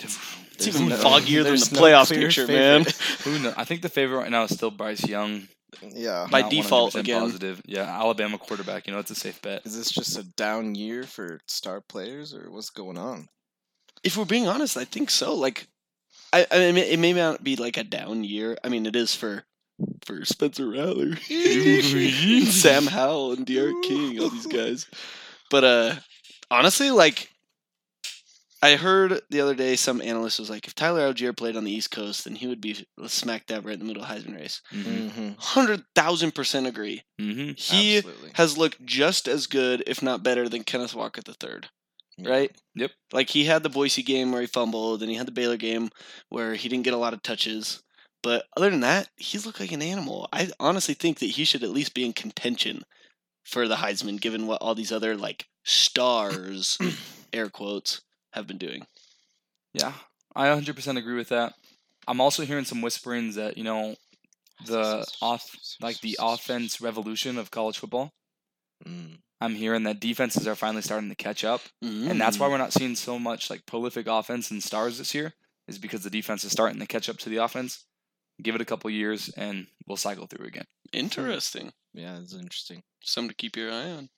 It's 0.00 0.66
even 0.66 0.88
no- 0.88 0.96
foggier 0.96 1.42
than 1.44 1.54
the 1.56 1.70
no 1.72 1.80
playoff 1.80 2.10
picture, 2.10 2.46
favorite. 2.46 2.86
man. 2.86 2.94
Who 3.24 3.38
knows? 3.38 3.54
I 3.56 3.64
think 3.64 3.82
the 3.82 3.88
favorite 3.88 4.18
right 4.18 4.30
now 4.30 4.44
is 4.44 4.54
still 4.54 4.70
Bryce 4.70 5.06
Young. 5.06 5.48
Yeah. 5.82 6.26
By 6.30 6.42
Not 6.42 6.50
default 6.50 6.94
again. 6.94 7.20
Positive. 7.22 7.62
Yeah, 7.64 7.82
Alabama 7.84 8.38
quarterback. 8.38 8.86
You 8.86 8.92
know, 8.92 8.98
it's 8.98 9.10
a 9.10 9.14
safe 9.14 9.40
bet. 9.42 9.64
Is 9.64 9.76
this 9.76 9.90
just 9.90 10.18
a 10.18 10.22
down 10.22 10.74
year 10.74 11.04
for 11.04 11.40
star 11.46 11.80
players, 11.80 12.34
or 12.34 12.50
what's 12.50 12.70
going 12.70 12.98
on? 12.98 13.28
If 14.04 14.16
we're 14.16 14.24
being 14.24 14.48
honest, 14.48 14.76
I 14.76 14.84
think 14.84 15.10
so. 15.10 15.34
Like, 15.34 15.66
I, 16.32 16.46
I 16.50 16.58
mean, 16.72 16.84
it 16.84 16.98
may 16.98 17.12
not 17.12 17.42
be 17.42 17.56
like 17.56 17.76
a 17.78 17.84
down 17.84 18.22
year. 18.22 18.56
I 18.62 18.68
mean, 18.68 18.84
it 18.86 18.94
is 18.94 19.14
for 19.14 19.44
for 20.04 20.24
Spencer 20.24 20.68
Rattler, 20.68 21.16
Sam 22.50 22.86
Howell, 22.86 23.32
and 23.32 23.46
D'Eriq 23.46 23.82
King, 23.82 24.20
all 24.20 24.28
these 24.28 24.46
guys. 24.46 24.86
But 25.50 25.64
uh, 25.64 25.94
honestly, 26.50 26.90
like, 26.90 27.31
I 28.62 28.76
heard 28.76 29.20
the 29.28 29.40
other 29.40 29.56
day 29.56 29.74
some 29.74 30.00
analyst 30.00 30.38
was 30.38 30.48
like, 30.48 30.68
if 30.68 30.74
Tyler 30.74 31.12
Allgeier 31.12 31.36
played 31.36 31.56
on 31.56 31.64
the 31.64 31.72
East 31.72 31.90
Coast, 31.90 32.24
then 32.24 32.36
he 32.36 32.46
would 32.46 32.60
be 32.60 32.86
smack 33.08 33.46
dab 33.46 33.66
right 33.66 33.72
in 33.72 33.80
the 33.80 33.84
middle 33.84 34.04
of 34.04 34.08
Heisman 34.08 34.36
race. 34.36 34.62
Mm-hmm. 34.72 34.90
Mm-hmm. 34.90 35.28
Hundred 35.38 35.84
thousand 35.96 36.32
percent 36.32 36.68
agree. 36.68 37.02
Mm-hmm. 37.20 37.54
He 37.56 37.98
Absolutely. 37.98 38.30
has 38.34 38.56
looked 38.56 38.86
just 38.86 39.26
as 39.26 39.48
good, 39.48 39.82
if 39.88 40.00
not 40.00 40.22
better, 40.22 40.48
than 40.48 40.62
Kenneth 40.62 40.94
Walker 40.94 41.20
the 41.20 41.34
third. 41.34 41.68
Right? 42.20 42.54
Yep. 42.76 42.92
Like 43.12 43.30
he 43.30 43.46
had 43.46 43.64
the 43.64 43.68
Boise 43.68 44.02
game 44.04 44.30
where 44.30 44.42
he 44.42 44.46
fumbled, 44.46 45.02
and 45.02 45.10
he 45.10 45.16
had 45.16 45.26
the 45.26 45.32
Baylor 45.32 45.56
game 45.56 45.90
where 46.28 46.54
he 46.54 46.68
didn't 46.68 46.84
get 46.84 46.94
a 46.94 46.98
lot 46.98 47.14
of 47.14 47.22
touches. 47.22 47.82
But 48.22 48.44
other 48.56 48.70
than 48.70 48.80
that, 48.80 49.08
he's 49.16 49.44
looked 49.44 49.58
like 49.58 49.72
an 49.72 49.82
animal. 49.82 50.28
I 50.32 50.50
honestly 50.60 50.94
think 50.94 51.18
that 51.18 51.26
he 51.26 51.44
should 51.44 51.64
at 51.64 51.70
least 51.70 51.94
be 51.94 52.04
in 52.04 52.12
contention 52.12 52.84
for 53.44 53.66
the 53.66 53.76
Heisman, 53.76 54.20
given 54.20 54.46
what 54.46 54.62
all 54.62 54.76
these 54.76 54.92
other 54.92 55.16
like 55.16 55.46
stars, 55.64 56.78
air 57.32 57.48
quotes, 57.48 58.02
have 58.32 58.46
been 58.46 58.58
doing. 58.58 58.86
Yeah, 59.74 59.92
I 60.34 60.48
100% 60.48 60.96
agree 60.98 61.14
with 61.16 61.28
that. 61.30 61.54
I'm 62.06 62.20
also 62.20 62.44
hearing 62.44 62.64
some 62.64 62.82
whisperings 62.82 63.36
that, 63.36 63.56
you 63.56 63.64
know, 63.64 63.96
the 64.66 65.06
off 65.20 65.48
like 65.80 66.00
the 66.00 66.18
offense 66.20 66.80
revolution 66.80 67.38
of 67.38 67.50
college 67.50 67.78
football. 67.78 68.12
Mm. 68.86 69.18
I'm 69.40 69.54
hearing 69.56 69.82
that 69.84 69.98
defenses 70.00 70.46
are 70.46 70.54
finally 70.54 70.82
starting 70.82 71.08
to 71.08 71.16
catch 71.16 71.42
up, 71.44 71.62
and 71.80 72.20
that's 72.20 72.36
Mm. 72.36 72.40
why 72.40 72.48
we're 72.48 72.58
not 72.58 72.72
seeing 72.72 72.94
so 72.94 73.18
much 73.18 73.50
like 73.50 73.66
prolific 73.66 74.06
offense 74.06 74.50
and 74.50 74.62
stars 74.62 74.98
this 74.98 75.14
year. 75.14 75.34
Is 75.68 75.78
because 75.78 76.02
the 76.02 76.10
defense 76.10 76.42
is 76.44 76.50
starting 76.52 76.80
to 76.80 76.86
catch 76.86 77.08
up 77.08 77.18
to 77.18 77.28
the 77.28 77.36
offense. 77.36 77.84
Give 78.42 78.54
it 78.56 78.60
a 78.60 78.64
couple 78.64 78.90
years, 78.90 79.28
and 79.30 79.68
we'll 79.86 79.96
cycle 79.96 80.26
through 80.26 80.46
again. 80.46 80.66
interesting. 80.92 81.72
Yeah, 81.94 82.18
it's 82.18 82.34
interesting. 82.34 82.82
Something 83.02 83.30
to 83.30 83.34
keep 83.36 83.56
your 83.56 83.70
eye 83.72 83.90
on. 83.90 84.10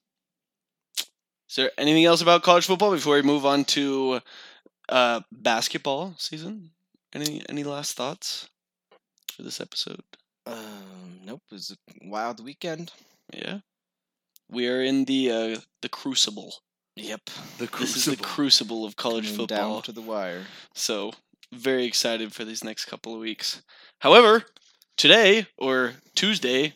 Is 1.48 1.56
there 1.56 1.70
anything 1.78 2.04
else 2.04 2.22
about 2.22 2.42
college 2.42 2.66
football 2.66 2.90
before 2.90 3.16
we 3.16 3.22
move 3.22 3.44
on 3.46 3.64
to 3.66 4.20
uh, 4.88 5.20
basketball 5.30 6.14
season? 6.18 6.70
Any 7.12 7.42
any 7.48 7.62
last 7.64 7.92
thoughts 7.96 8.48
for 9.32 9.42
this 9.42 9.60
episode? 9.60 10.02
Um, 10.46 11.20
nope. 11.24 11.42
It 11.50 11.54
was 11.54 11.70
a 11.70 12.08
wild 12.08 12.44
weekend. 12.44 12.92
Yeah, 13.32 13.58
we 14.50 14.68
are 14.68 14.82
in 14.82 15.04
the 15.04 15.30
uh, 15.30 15.60
the 15.82 15.88
crucible. 15.88 16.54
Yep. 16.96 17.20
The 17.58 17.66
crucible. 17.66 17.86
This 17.86 18.06
is 18.06 18.16
the 18.16 18.22
crucible 18.22 18.84
of 18.84 18.96
college 18.96 19.24
Coming 19.24 19.38
football. 19.38 19.74
down 19.74 19.82
to 19.82 19.92
the 19.92 20.00
wire. 20.00 20.42
So 20.74 21.12
very 21.52 21.84
excited 21.84 22.32
for 22.32 22.44
these 22.44 22.64
next 22.64 22.86
couple 22.86 23.14
of 23.14 23.20
weeks. 23.20 23.62
However, 24.00 24.44
today 24.96 25.46
or 25.58 25.94
Tuesday, 26.14 26.74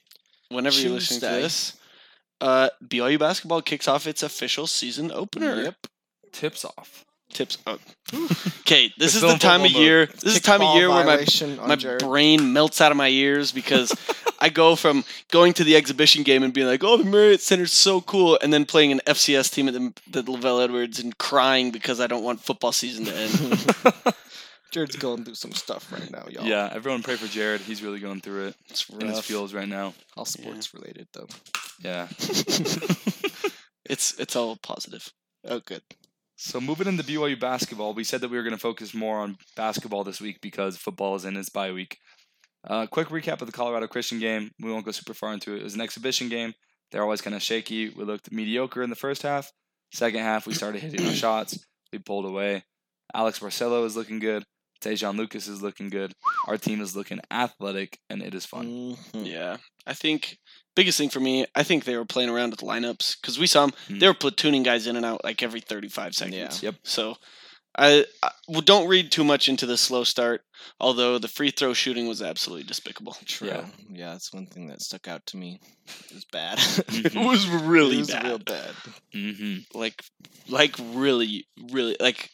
whenever 0.50 0.76
you're 0.80 0.90
listening 0.92 1.20
to 1.20 1.26
this, 1.26 1.77
uh, 2.40 2.70
BYU 2.84 3.18
basketball 3.18 3.62
kicks 3.62 3.88
off 3.88 4.06
its 4.06 4.22
official 4.22 4.66
season 4.66 5.10
opener. 5.12 5.62
Yep. 5.62 5.74
tips 6.32 6.64
off. 6.64 7.04
Tips. 7.30 7.58
Oh. 7.66 7.78
Okay, 8.60 8.90
this 8.96 9.14
is 9.14 9.20
the 9.20 9.34
time 9.34 9.62
of 9.62 9.70
year. 9.70 10.06
This 10.06 10.24
is 10.24 10.40
the 10.40 10.46
time 10.46 10.62
of 10.62 10.74
year 10.76 10.88
where 10.88 11.04
my 11.04 11.26
my 11.66 11.76
Jared. 11.76 12.00
brain 12.00 12.54
melts 12.54 12.80
out 12.80 12.90
of 12.90 12.96
my 12.96 13.08
ears 13.08 13.52
because 13.52 13.94
I 14.40 14.48
go 14.48 14.76
from 14.76 15.04
going 15.30 15.52
to 15.54 15.64
the 15.64 15.76
exhibition 15.76 16.22
game 16.22 16.42
and 16.42 16.54
being 16.54 16.66
like, 16.66 16.82
"Oh, 16.82 16.96
the 16.96 17.04
Marriott 17.04 17.42
Center's 17.42 17.74
so 17.74 18.00
cool," 18.00 18.38
and 18.42 18.50
then 18.50 18.64
playing 18.64 18.92
an 18.92 19.00
FCS 19.06 19.52
team 19.52 19.68
at 19.68 19.74
the, 19.74 19.92
the 20.10 20.22
LaVell 20.22 20.64
Edwards 20.64 21.00
and 21.00 21.16
crying 21.18 21.70
because 21.70 22.00
I 22.00 22.06
don't 22.06 22.24
want 22.24 22.40
football 22.40 22.72
season 22.72 23.04
to 23.04 23.14
end. 23.14 24.14
Jared's 24.70 24.96
going 24.96 25.24
through 25.24 25.34
some 25.34 25.52
stuff 25.52 25.92
right 25.92 26.10
now, 26.10 26.24
y'all. 26.30 26.44
Yeah, 26.44 26.70
everyone 26.72 27.02
pray 27.02 27.16
for 27.16 27.26
Jared. 27.26 27.60
He's 27.60 27.82
really 27.82 28.00
going 28.00 28.20
through 28.22 28.48
it 28.48 28.54
It's 28.70 28.88
in 28.88 29.00
his 29.06 29.16
rough. 29.16 29.24
feels 29.26 29.52
right 29.52 29.68
now. 29.68 29.92
All 30.16 30.24
sports 30.24 30.72
related 30.72 31.08
though. 31.12 31.26
Yeah. 31.80 32.08
It's 33.88 34.18
it's 34.18 34.36
all 34.36 34.56
positive. 34.62 35.10
Oh, 35.46 35.60
good. 35.60 35.80
So 36.36 36.60
moving 36.60 36.86
into 36.86 37.02
BYU 37.02 37.40
basketball, 37.40 37.94
we 37.94 38.04
said 38.04 38.20
that 38.20 38.30
we 38.30 38.36
were 38.36 38.42
going 38.42 38.54
to 38.54 38.60
focus 38.60 38.94
more 38.94 39.18
on 39.18 39.36
basketball 39.56 40.04
this 40.04 40.20
week 40.20 40.40
because 40.40 40.76
football 40.76 41.16
is 41.16 41.24
in 41.24 41.36
its 41.36 41.48
bye 41.48 41.72
week. 41.72 41.96
Uh, 42.68 42.86
quick 42.86 43.08
recap 43.08 43.40
of 43.40 43.46
the 43.46 43.52
Colorado 43.52 43.86
Christian 43.86 44.18
game. 44.20 44.50
We 44.60 44.70
won't 44.70 44.84
go 44.84 44.90
super 44.92 45.14
far 45.14 45.32
into 45.32 45.54
it. 45.54 45.60
It 45.60 45.64
was 45.64 45.74
an 45.74 45.80
exhibition 45.80 46.28
game. 46.28 46.52
They're 46.90 47.02
always 47.02 47.22
kind 47.22 47.34
of 47.34 47.42
shaky. 47.42 47.88
We 47.88 48.04
looked 48.04 48.30
mediocre 48.30 48.82
in 48.82 48.90
the 48.90 48.96
first 48.96 49.22
half. 49.22 49.50
Second 49.92 50.20
half, 50.20 50.46
we 50.46 50.52
started 50.54 50.82
hitting 50.82 51.06
our 51.06 51.12
shots. 51.24 51.58
We 51.92 51.98
pulled 51.98 52.26
away. 52.26 52.62
Alex 53.14 53.38
Barcelo 53.38 53.86
is 53.86 53.96
looking 53.96 54.18
good. 54.18 54.44
Te'Jon 54.82 55.16
Lucas 55.16 55.48
is 55.48 55.62
looking 55.62 55.88
good. 55.88 56.12
Our 56.46 56.56
team 56.58 56.80
is 56.80 56.94
looking 56.94 57.20
athletic, 57.30 57.98
and 58.10 58.22
it 58.22 58.34
is 58.34 58.46
fun. 58.46 58.66
Mhm. 59.12 59.26
Yeah, 59.26 59.56
I 59.86 59.94
think 59.94 60.36
biggest 60.78 60.96
thing 60.96 61.08
for 61.08 61.18
me, 61.18 61.44
I 61.56 61.64
think 61.64 61.84
they 61.84 61.96
were 61.96 62.04
playing 62.04 62.30
around 62.30 62.50
with 62.50 62.60
lineups 62.60 63.20
because 63.20 63.36
we 63.36 63.48
saw 63.48 63.66
them. 63.66 63.74
Hmm. 63.88 63.98
They 63.98 64.06
were 64.06 64.14
platooning 64.14 64.62
guys 64.62 64.86
in 64.86 64.94
and 64.94 65.04
out 65.04 65.24
like 65.24 65.42
every 65.42 65.60
thirty-five 65.60 66.14
seconds. 66.14 66.62
Yeah. 66.62 66.68
Yep. 66.68 66.74
So, 66.84 67.16
I, 67.76 68.04
I 68.22 68.30
well, 68.46 68.60
don't 68.60 68.86
read 68.86 69.10
too 69.10 69.24
much 69.24 69.48
into 69.48 69.66
the 69.66 69.76
slow 69.76 70.04
start. 70.04 70.42
Although 70.78 71.18
the 71.18 71.26
free 71.26 71.50
throw 71.50 71.72
shooting 71.74 72.06
was 72.06 72.22
absolutely 72.22 72.62
despicable. 72.62 73.16
True. 73.26 73.48
Yeah. 73.48 73.66
Yeah. 73.90 74.12
that's 74.12 74.32
one 74.32 74.46
thing 74.46 74.68
that 74.68 74.80
stuck 74.80 75.08
out 75.08 75.26
to 75.26 75.36
me. 75.36 75.58
It 76.10 76.14
was 76.14 76.24
bad. 76.26 76.58
it 76.88 77.14
was 77.16 77.48
really 77.48 77.96
it 77.96 78.00
was 78.00 78.10
bad. 78.10 78.24
real 78.24 78.38
bad. 78.38 78.74
hmm 79.12 79.56
Like, 79.74 80.04
like 80.48 80.76
really, 80.94 81.46
really, 81.72 81.96
like, 81.98 82.30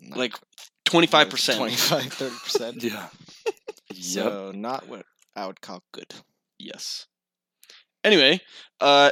Not 0.00 0.18
like 0.18 0.34
twenty-five 0.86 1.30
percent. 1.30 1.58
25, 1.58 2.12
30 2.12 2.34
percent. 2.42 2.82
Yeah. 2.82 3.06
yep. 3.94 4.24
So 4.24 4.52
not 4.52 4.88
what 4.88 5.06
I 5.36 5.46
would 5.46 5.60
call 5.60 5.84
good. 5.92 6.12
Yes. 6.58 7.06
Anyway, 8.04 8.40
uh, 8.80 9.10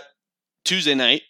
Tuesday 0.65 0.95
night, 0.95 1.23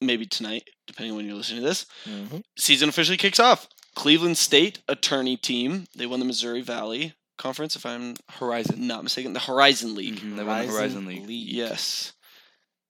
maybe 0.00 0.26
tonight, 0.26 0.64
depending 0.86 1.12
on 1.12 1.16
when 1.18 1.26
you're 1.26 1.34
listening 1.36 1.60
to 1.62 1.66
this, 1.68 1.86
Mm-hmm. 2.06 2.38
season 2.56 2.88
officially 2.88 3.16
kicks 3.16 3.40
off. 3.40 3.68
Cleveland 3.94 4.36
State 4.38 4.80
attorney 4.88 5.36
team. 5.36 5.86
They 5.96 6.06
won 6.06 6.20
the 6.20 6.24
Missouri 6.26 6.60
Valley 6.62 7.14
Conference, 7.38 7.74
if 7.76 7.84
I'm 7.86 8.14
Horizon. 8.30 8.86
not 8.86 9.02
mistaken. 9.02 9.32
The 9.32 9.40
Horizon 9.40 9.94
League. 9.94 10.20
Mhm, 10.20 10.36
They 10.36 10.44
won 10.44 10.66
the 10.66 10.72
Horizon 10.72 11.06
League. 11.06 11.24
Yes. 11.28 12.12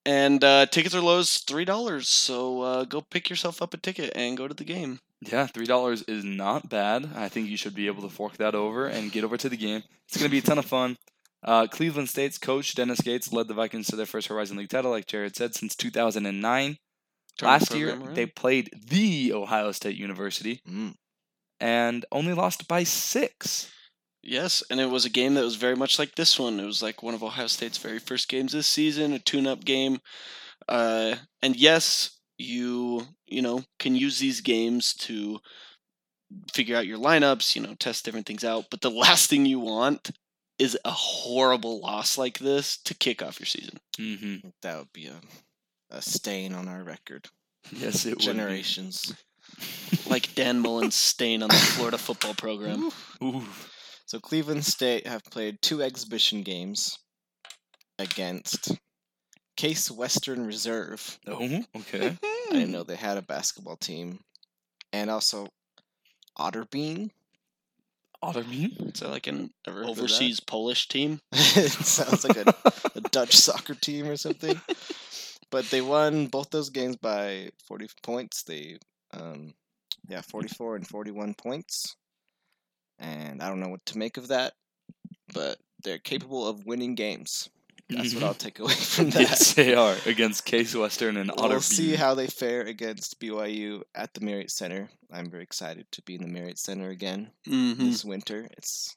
And 0.07 0.43
uh, 0.43 0.67
tickets 0.67 0.95
are 0.95 1.01
low 1.01 1.19
as 1.21 1.39
three 1.39 1.65
dollars, 1.65 2.09
so 2.09 2.63
uh, 2.63 2.85
go 2.85 3.01
pick 3.03 3.29
yourself 3.31 3.61
up 3.63 3.75
a 3.75 3.77
ticket 3.77 4.13
and 4.15 4.37
go 4.37 4.49
to 4.49 4.55
the 4.55 4.65
game. 4.65 5.01
Yeah, 5.21 5.47
three 5.47 5.67
dollars 5.67 6.03
is 6.05 6.25
not 6.25 6.69
bad. 6.71 7.11
I 7.15 7.29
think 7.29 7.49
you 7.49 7.57
should 7.59 7.75
be 7.75 7.87
able 7.87 8.03
to 8.03 8.09
fork 8.09 8.39
that 8.39 8.55
over 8.55 8.87
and 8.87 9.13
get 9.13 9.25
over 9.25 9.37
to 9.37 9.49
the 9.51 9.59
game. 9.59 9.83
It's 10.09 10.17
going 10.17 10.29
to 10.29 10.31
be 10.31 10.39
a 10.39 10.43
ton 10.43 10.59
of 10.59 10.65
fun. 10.65 10.97
Uh, 11.43 11.67
Cleveland 11.67 12.09
State's 12.09 12.37
coach 12.39 12.75
Dennis 12.75 13.01
Gates 13.01 13.33
led 13.33 13.49
the 13.49 13.55
Vikings 13.55 13.87
to 13.89 13.97
their 13.97 14.07
first 14.07 14.29
Horizon 14.29 14.57
League 14.59 14.69
title, 14.69 14.91
like 14.91 15.07
Jared 15.07 15.37
said, 15.37 15.55
since 15.55 15.75
2009. 15.75 16.77
Turn 17.39 17.47
Last 17.49 17.75
year, 17.75 17.91
around. 17.91 18.15
they 18.15 18.27
played 18.27 18.71
the 18.89 19.33
Ohio 19.33 19.73
State 19.73 19.97
University 19.97 20.61
Mm. 20.69 20.95
and 21.61 22.05
only 22.13 22.35
lost 22.35 22.69
by 22.69 22.85
six. 22.85 23.71
Yes, 24.23 24.63
and 24.71 24.79
it 24.81 24.91
was 24.91 25.07
a 25.07 25.11
game 25.11 25.33
that 25.35 25.45
was 25.45 25.57
very 25.57 25.77
much 25.77 25.99
like 25.99 26.15
this 26.15 26.39
one. 26.39 26.61
It 26.61 26.67
was 26.67 26.83
like 26.83 27.03
one 27.03 27.15
of 27.15 27.23
Ohio 27.23 27.47
State's 27.47 27.79
very 27.79 27.99
first 27.99 28.29
games 28.29 28.53
this 28.53 28.67
season, 28.67 29.15
a 29.15 29.19
tune-up 29.19 29.65
game. 29.65 30.01
Uh, 30.69 31.17
and 31.41 31.57
yes, 31.57 32.19
you 32.37 33.07
you 33.27 33.41
know 33.41 33.63
can 33.79 33.95
use 33.97 34.19
these 34.19 34.43
games 34.43 34.93
to 34.95 35.41
figure 36.53 36.77
out 36.77 36.87
your 36.87 36.99
lineups, 36.99 37.57
you 37.57 37.63
know, 37.63 37.75
test 37.75 38.05
different 38.05 38.27
things 38.27 38.45
out. 38.45 38.65
But 38.71 38.83
the 38.83 38.91
last 39.05 39.31
thing 39.31 39.47
you 39.47 39.61
want 39.61 40.11
is 40.61 40.79
a 40.85 40.91
horrible 40.91 41.81
loss 41.81 42.19
like 42.19 42.39
this 42.39 42.77
to 42.85 42.95
kick 42.95 43.23
off 43.23 43.41
your 43.41 43.47
season. 43.47 43.79
Mm-hmm. 43.99 44.49
That 44.61 44.79
would 44.79 44.93
be 44.93 45.07
a, 45.07 45.21
a 45.91 46.03
stain 46.03 46.55
on 46.55 46.69
our 46.69 46.85
record. 46.85 47.29
Yes, 47.73 48.05
it 48.05 48.11
would. 48.11 48.21
Generations. 48.21 49.15
Like 50.09 50.35
Dan 50.35 50.61
Mullen's 50.61 50.95
stain 50.95 51.43
on 51.43 51.49
the 51.49 51.55
Florida 51.55 51.99
football 51.99 52.35
program. 52.35 52.91
Ooh. 53.23 53.43
So 54.07 54.19
Cleveland 54.19 54.65
State 54.65 55.07
have 55.07 55.25
played 55.25 55.61
two 55.61 55.83
exhibition 55.83 56.43
games 56.43 56.99
against 57.99 58.73
Case 59.57 59.91
Western 59.91 60.47
Reserve. 60.47 61.19
Oh, 61.27 61.63
okay. 61.77 62.17
I 62.23 62.53
didn't 62.53 62.73
know 62.73 62.83
they 62.83 62.97
had 62.97 63.19
a 63.19 63.23
basketball 63.23 63.77
team. 63.77 64.21
And 64.93 65.11
also 65.11 65.49
Otterbein. 66.39 67.11
Otterbein? 68.23 68.95
Is 68.95 69.01
that 69.01 69.11
like 69.11 69.27
an 69.27 69.51
Ever 69.67 69.79
heard 69.79 69.89
of 69.89 69.97
that? 69.97 70.03
overseas 70.03 70.41
Polish 70.41 70.89
team? 70.89 71.21
it 71.33 71.71
sounds 71.71 72.25
like 72.25 72.37
a, 72.37 72.55
a 72.95 73.01
Dutch 73.11 73.35
soccer 73.35 73.75
team 73.75 74.07
or 74.07 74.17
something. 74.17 74.61
But 75.51 75.65
they 75.71 75.81
won 75.81 76.27
both 76.27 76.51
those 76.51 76.71
games 76.71 76.97
by 76.97 77.51
40 77.67 77.89
points. 78.03 78.43
They, 78.43 78.79
um, 79.13 79.55
yeah, 80.09 80.21
44 80.21 80.77
and 80.77 80.87
41 80.87 81.35
points. 81.35 81.97
And 82.99 83.43
I 83.43 83.49
don't 83.49 83.61
know 83.61 83.69
what 83.69 83.85
to 83.87 83.99
make 83.99 84.17
of 84.17 84.29
that, 84.29 84.53
but 85.33 85.59
they're 85.83 85.99
capable 85.99 86.47
of 86.47 86.67
winning 86.67 86.95
games. 86.95 87.49
That's 87.91 88.15
what 88.15 88.23
Mhm. 88.23 88.27
I'll 88.27 88.35
take 88.35 88.59
away 88.59 88.75
from 88.95 89.11
that. 89.11 89.21
Yes, 89.23 89.55
they 89.55 89.75
are 89.75 89.97
against 90.07 90.45
Case 90.45 90.75
Western 90.75 91.17
and 91.17 91.31
Otterbein. 91.31 91.49
We'll 91.49 91.61
see 91.61 91.95
how 91.97 92.15
they 92.15 92.27
fare 92.27 92.63
against 92.63 93.19
BYU 93.21 93.83
at 93.95 94.15
the 94.15 94.21
Marriott 94.21 94.51
Center. 94.51 94.89
I'm 95.13 95.31
very 95.31 95.43
excited 95.43 95.87
to 95.93 96.03
be 96.03 96.15
in 96.15 96.23
the 96.23 96.29
Marriott 96.29 96.59
Center 96.59 96.91
again 96.91 97.31
Mm-hmm. 97.49 97.85
this 97.85 98.05
winter. 98.05 98.49
It's, 98.57 98.97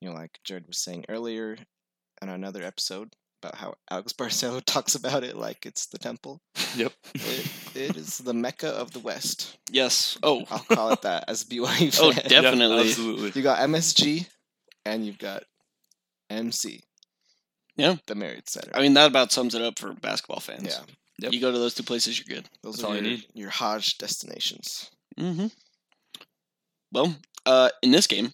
you 0.00 0.08
know, 0.08 0.14
like 0.14 0.38
Jared 0.44 0.66
was 0.66 0.78
saying 0.78 1.04
earlier 1.08 1.56
on 2.22 2.28
another 2.28 2.62
episode 2.62 3.14
about 3.42 3.56
how 3.56 3.74
Alex 3.90 4.12
Barcelo 4.18 4.62
talks 4.64 4.94
about 4.94 5.24
it 5.24 5.36
like 5.36 5.64
it's 5.66 5.86
the 5.86 5.98
temple. 5.98 6.40
Yep. 6.76 6.92
It, 7.14 7.50
it 7.74 7.96
is 7.96 8.18
the 8.18 8.34
Mecca 8.34 8.68
of 8.68 8.92
the 8.92 9.00
West. 9.00 9.58
Yes. 9.70 10.18
Oh, 10.22 10.44
I'll 10.50 10.58
call 10.58 10.90
it 10.92 11.02
that 11.02 11.24
as 11.28 11.42
a 11.42 11.46
BYU 11.46 11.92
fan. 11.94 12.04
Oh, 12.04 12.10
Yeah, 12.12 12.28
definitely. 12.28 12.88
absolutely. 12.88 13.32
You 13.34 13.42
got 13.42 13.58
MSG 13.60 14.26
and 14.86 15.04
you've 15.06 15.18
got 15.18 15.44
MC. 16.30 16.82
Yeah. 17.76 17.96
The 18.06 18.14
Marriott 18.14 18.48
Center. 18.48 18.70
I 18.74 18.80
mean, 18.80 18.94
that 18.94 19.08
about 19.10 19.32
sums 19.32 19.54
it 19.54 19.62
up 19.62 19.78
for 19.78 19.92
basketball 19.94 20.40
fans. 20.40 20.64
yeah. 20.64 20.84
Yep. 21.18 21.32
You 21.32 21.40
go 21.40 21.52
to 21.52 21.58
those 21.58 21.74
two 21.74 21.84
places, 21.84 22.18
you're 22.18 22.36
good. 22.36 22.48
Those 22.62 22.76
That's 22.76 22.84
are 22.84 22.86
all 22.88 22.96
you 22.96 23.02
your, 23.02 23.10
need. 23.10 23.26
your 23.34 23.50
Hajj 23.50 23.98
destinations. 23.98 24.90
Mm-hmm. 25.18 25.46
Well, 26.90 27.14
uh, 27.46 27.68
in 27.82 27.92
this 27.92 28.08
game, 28.08 28.32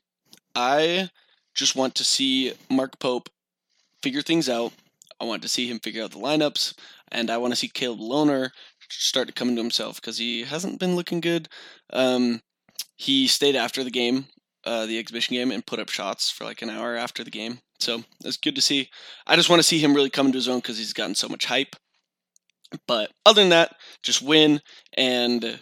I 0.54 1.10
just 1.54 1.76
want 1.76 1.94
to 1.96 2.04
see 2.04 2.54
Mark 2.70 2.98
Pope 2.98 3.28
figure 4.02 4.22
things 4.22 4.48
out. 4.48 4.72
I 5.20 5.24
want 5.24 5.42
to 5.42 5.48
see 5.48 5.68
him 5.68 5.78
figure 5.78 6.02
out 6.02 6.12
the 6.12 6.18
lineups, 6.18 6.74
and 7.12 7.30
I 7.30 7.36
want 7.36 7.52
to 7.52 7.56
see 7.56 7.68
Caleb 7.68 8.00
Lohner 8.00 8.50
start 8.88 9.28
to 9.28 9.34
come 9.34 9.50
into 9.50 9.60
himself 9.62 10.00
because 10.00 10.16
he 10.16 10.44
hasn't 10.44 10.80
been 10.80 10.96
looking 10.96 11.20
good. 11.20 11.48
Um, 11.92 12.40
he 12.96 13.26
stayed 13.26 13.56
after 13.56 13.84
the 13.84 13.90
game, 13.90 14.26
uh, 14.64 14.86
the 14.86 14.98
exhibition 14.98 15.34
game, 15.34 15.50
and 15.50 15.66
put 15.66 15.78
up 15.78 15.90
shots 15.90 16.30
for 16.30 16.44
like 16.44 16.62
an 16.62 16.70
hour 16.70 16.96
after 16.96 17.22
the 17.22 17.30
game. 17.30 17.60
So 17.82 18.04
it's 18.24 18.36
good 18.36 18.54
to 18.56 18.62
see. 18.62 18.90
I 19.26 19.36
just 19.36 19.48
want 19.48 19.60
to 19.60 19.66
see 19.66 19.78
him 19.78 19.94
really 19.94 20.10
come 20.10 20.26
into 20.26 20.38
his 20.38 20.48
own 20.48 20.58
because 20.58 20.78
he's 20.78 20.92
gotten 20.92 21.14
so 21.14 21.28
much 21.28 21.46
hype. 21.46 21.76
But 22.86 23.10
other 23.26 23.40
than 23.40 23.50
that, 23.50 23.74
just 24.02 24.22
win 24.22 24.60
and 24.96 25.60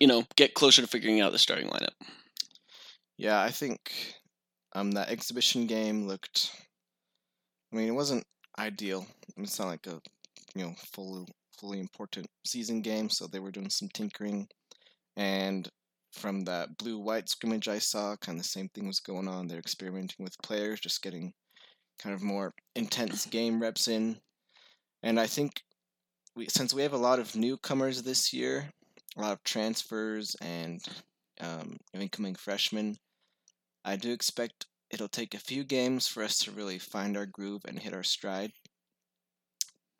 you 0.00 0.06
know 0.06 0.24
get 0.36 0.54
closer 0.54 0.82
to 0.82 0.88
figuring 0.88 1.20
out 1.20 1.32
the 1.32 1.38
starting 1.38 1.68
lineup. 1.68 1.94
Yeah, 3.18 3.40
I 3.40 3.50
think 3.50 3.92
um 4.74 4.92
that 4.92 5.10
exhibition 5.10 5.66
game 5.66 6.06
looked. 6.06 6.50
I 7.72 7.76
mean, 7.76 7.88
it 7.88 7.94
wasn't 7.94 8.24
ideal. 8.58 9.06
It's 9.36 9.58
not 9.58 9.68
like 9.68 9.86
a 9.86 10.00
you 10.54 10.64
know 10.64 10.74
fully 10.94 11.26
fully 11.58 11.80
important 11.80 12.26
season 12.44 12.80
game, 12.80 13.10
so 13.10 13.26
they 13.26 13.40
were 13.40 13.50
doing 13.50 13.70
some 13.70 13.88
tinkering, 13.92 14.48
and 15.16 15.68
from 16.12 16.44
that 16.44 16.78
blue 16.78 16.98
white 16.98 17.28
scrimmage 17.28 17.68
I 17.68 17.78
saw, 17.78 18.16
kind 18.16 18.38
of 18.38 18.44
the 18.44 18.48
same 18.48 18.68
thing 18.70 18.86
was 18.86 19.00
going 19.00 19.28
on. 19.28 19.46
They're 19.46 19.58
experimenting 19.58 20.24
with 20.24 20.34
players, 20.42 20.80
just 20.80 21.02
getting 21.02 21.32
kind 21.98 22.14
of 22.14 22.22
more 22.22 22.54
intense 22.74 23.26
game 23.26 23.60
reps 23.60 23.88
in, 23.88 24.18
and 25.02 25.18
I 25.18 25.26
think 25.26 25.62
we 26.34 26.46
since 26.46 26.74
we 26.74 26.82
have 26.82 26.92
a 26.92 26.98
lot 26.98 27.18
of 27.18 27.34
newcomers 27.36 28.02
this 28.02 28.32
year, 28.32 28.68
a 29.16 29.20
lot 29.20 29.32
of 29.32 29.42
transfers 29.44 30.36
and 30.40 30.80
um, 31.40 31.76
incoming 31.94 32.34
freshmen. 32.34 32.96
I 33.84 33.96
do 33.96 34.12
expect 34.12 34.66
it'll 34.90 35.08
take 35.08 35.34
a 35.34 35.38
few 35.38 35.64
games 35.64 36.06
for 36.06 36.22
us 36.22 36.38
to 36.40 36.50
really 36.50 36.78
find 36.78 37.16
our 37.16 37.26
groove 37.26 37.62
and 37.66 37.78
hit 37.78 37.94
our 37.94 38.02
stride. 38.02 38.52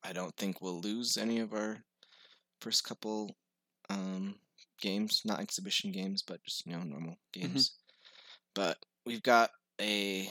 I 0.05 0.13
don't 0.13 0.37
think 0.37 0.61
we'll 0.61 0.81
lose 0.81 1.17
any 1.17 1.41
of 1.41 1.53
our 1.53 1.79
first 2.61 2.85
couple 2.85 3.35
um, 3.91 4.37
games, 4.81 5.23
not 5.25 5.41
exhibition 5.41 5.91
games, 5.93 6.23
but 6.23 6.43
just 6.45 6.67
you 6.67 6.73
know 6.73 6.83
normal 6.83 7.19
games. 7.33 7.73
But 8.55 8.79
we've 9.05 9.23
got 9.23 9.51
a 9.81 10.29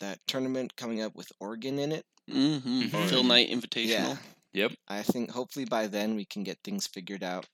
that 0.00 0.18
tournament 0.26 0.76
coming 0.76 1.00
up 1.02 1.14
with 1.14 1.30
Oregon 1.40 1.78
in 1.78 1.92
it. 1.92 2.04
Mm-hmm. 2.30 2.82
Mhm. 2.82 3.08
Phil 3.08 3.22
Knight 3.24 3.50
Invitational. 3.50 3.88
Yeah, 3.88 4.16
Yep. 4.52 4.72
I 4.88 5.02
think 5.02 5.30
hopefully 5.30 5.64
by 5.66 5.86
then 5.88 6.14
we 6.16 6.24
can 6.24 6.42
get 6.44 6.58
things 6.64 6.86
figured 6.86 7.22
out 7.22 7.46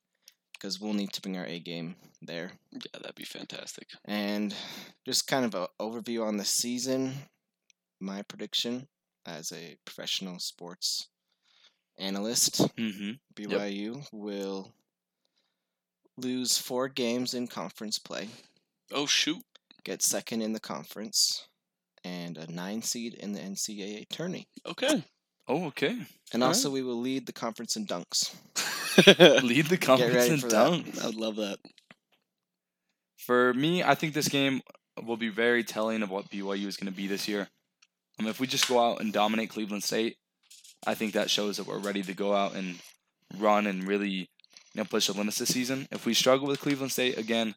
because 0.53 0.78
we'll 0.80 0.93
need 0.93 1.12
to 1.14 1.20
bring 1.22 1.36
our 1.38 1.47
A 1.47 1.59
game 1.59 1.97
there. 2.22 2.53
Yeah, 2.72 2.78
that'd 3.01 3.14
be 3.14 3.24
fantastic. 3.24 3.88
And 4.05 4.55
just 5.07 5.26
kind 5.26 5.45
of 5.45 5.55
an 5.55 5.66
overview 5.80 6.26
on 6.26 6.36
the 6.36 6.45
season. 6.45 7.14
My 8.01 8.22
prediction 8.22 8.86
as 9.26 9.53
a 9.53 9.76
professional 9.84 10.38
sports 10.38 11.09
analyst 11.99 12.61
Mm-hmm. 12.76 13.12
BYU 13.34 14.07
will 14.12 14.72
lose 16.16 16.59
four 16.59 16.88
games 16.88 17.34
in 17.34 17.47
conference 17.47 17.99
play, 17.99 18.28
Oh 18.93 19.07
shoot. 19.07 19.43
Get 19.85 20.03
second 20.03 20.43
in 20.43 20.53
the 20.53 20.61
conference, 20.61 21.47
and 22.05 22.39
a 22.39 22.51
nine 22.51 22.83
seed 22.83 23.14
in 23.14 23.33
the 23.33 23.41
NCAA 23.41 24.09
tourney. 24.09 24.47
Okay. 24.66 25.05
Oh, 25.49 25.66
okay. 25.66 25.99
And 26.33 26.43
Alright. 26.43 26.57
also, 26.57 26.70
we 26.70 26.83
will 26.83 27.01
lead 27.01 27.26
the 27.26 27.33
conference 27.33 27.76
in 27.76 27.87
dunks. 27.87 28.35
Lead 29.43 29.66
the 29.66 29.76
conference 29.76 30.28
in 30.28 30.49
that. 30.49 30.51
dunks. 30.51 31.03
I 31.03 31.07
would 31.07 31.16
love 31.16 31.37
that. 31.37 31.59
For 33.16 33.53
me, 33.55 33.83
I 33.83 33.95
think 33.95 34.14
this 34.14 34.28
game 34.28 34.61
will 35.05 35.16
be 35.16 35.28
very 35.28 35.64
telling 35.64 36.03
of 36.03 36.11
what 36.11 36.31
BYU 36.31 36.66
is 36.66 36.76
going 36.76 36.93
to 36.93 36.97
be 36.97 37.07
this 37.07 37.26
year. 37.28 37.49
I 38.18 38.22
mean, 38.22 38.31
if 38.31 38.41
we 38.41 38.47
just 38.47 38.68
go 38.68 38.78
out 38.78 39.01
and 39.01 39.12
dominate 39.12 39.51
Cleveland 39.51 39.83
State, 39.83 40.16
I 40.87 40.95
think 40.95 41.12
that 41.14 41.31
shows 41.31 41.57
that 41.57 41.66
we're 41.66 41.78
ready 41.78 42.03
to 42.03 42.14
go 42.14 42.35
out 42.35 42.55
and 42.55 42.76
run 43.39 43.66
and 43.66 43.87
really 43.87 44.09
you 44.09 44.26
know, 44.76 44.85
push 44.85 45.07
the 45.07 45.12
limits 45.14 45.39
this 45.39 45.53
season. 45.53 45.89
If 45.91 46.07
we 46.07 46.14
struggle 46.14 46.47
with 46.47 46.61
Cleveland 46.61 46.93
State 46.93 47.18
again, 47.18 47.55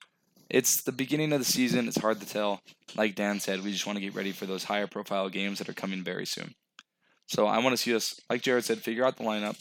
it's 0.53 0.83
the 0.83 0.91
beginning 0.91 1.33
of 1.33 1.39
the 1.39 1.45
season. 1.45 1.87
It's 1.87 1.99
hard 1.99 2.21
to 2.21 2.27
tell. 2.27 2.61
Like 2.95 3.15
Dan 3.15 3.39
said, 3.39 3.63
we 3.63 3.71
just 3.71 3.87
want 3.87 3.97
to 3.97 4.03
get 4.03 4.13
ready 4.13 4.31
for 4.31 4.45
those 4.45 4.63
higher 4.63 4.85
profile 4.85 5.27
games 5.27 5.57
that 5.57 5.67
are 5.67 5.73
coming 5.73 6.03
very 6.03 6.27
soon. 6.27 6.53
So 7.27 7.47
I 7.47 7.57
want 7.57 7.73
to 7.73 7.77
see 7.77 7.95
us, 7.95 8.19
like 8.29 8.43
Jared 8.43 8.63
said, 8.63 8.77
figure 8.77 9.03
out 9.03 9.17
the 9.17 9.23
lineup. 9.23 9.59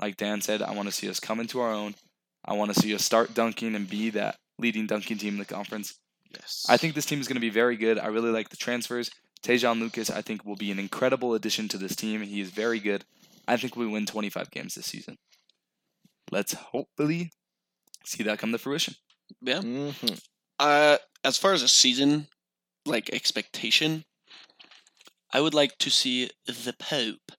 Like 0.00 0.16
Dan 0.16 0.40
said, 0.40 0.62
I 0.62 0.72
want 0.72 0.88
to 0.88 0.94
see 0.94 1.10
us 1.10 1.20
come 1.20 1.40
into 1.40 1.60
our 1.60 1.70
own. 1.70 1.94
I 2.42 2.54
want 2.54 2.72
to 2.72 2.80
see 2.80 2.94
us 2.94 3.04
start 3.04 3.34
dunking 3.34 3.74
and 3.74 3.88
be 3.88 4.08
that 4.10 4.36
leading 4.58 4.86
dunking 4.86 5.18
team 5.18 5.34
in 5.34 5.38
the 5.38 5.44
conference. 5.44 5.98
Yes. 6.32 6.64
I 6.70 6.78
think 6.78 6.94
this 6.94 7.06
team 7.06 7.20
is 7.20 7.28
going 7.28 7.36
to 7.36 7.40
be 7.40 7.50
very 7.50 7.76
good. 7.76 7.98
I 7.98 8.06
really 8.06 8.30
like 8.30 8.48
the 8.48 8.56
transfers. 8.56 9.10
Te'Jon 9.42 9.78
Lucas, 9.78 10.08
I 10.08 10.22
think, 10.22 10.46
will 10.46 10.56
be 10.56 10.70
an 10.70 10.78
incredible 10.78 11.34
addition 11.34 11.68
to 11.68 11.78
this 11.78 11.94
team. 11.94 12.22
He 12.22 12.40
is 12.40 12.48
very 12.48 12.80
good. 12.80 13.04
I 13.46 13.58
think 13.58 13.76
we 13.76 13.86
win 13.86 14.06
25 14.06 14.50
games 14.50 14.74
this 14.74 14.86
season. 14.86 15.18
let's 16.30 16.54
hopefully 16.54 17.30
see 18.06 18.22
that 18.22 18.38
come 18.38 18.52
to 18.52 18.58
fruition. 18.58 18.94
Yeah. 19.44 19.62
Mm-hmm. 19.62 20.14
Uh, 20.58 20.98
as 21.24 21.38
far 21.38 21.52
as 21.52 21.62
a 21.62 21.68
season, 21.68 22.28
like 22.86 23.10
expectation, 23.10 24.04
I 25.32 25.40
would 25.40 25.54
like 25.54 25.78
to 25.78 25.90
see 25.90 26.30
the 26.46 26.72
Pope 26.78 27.32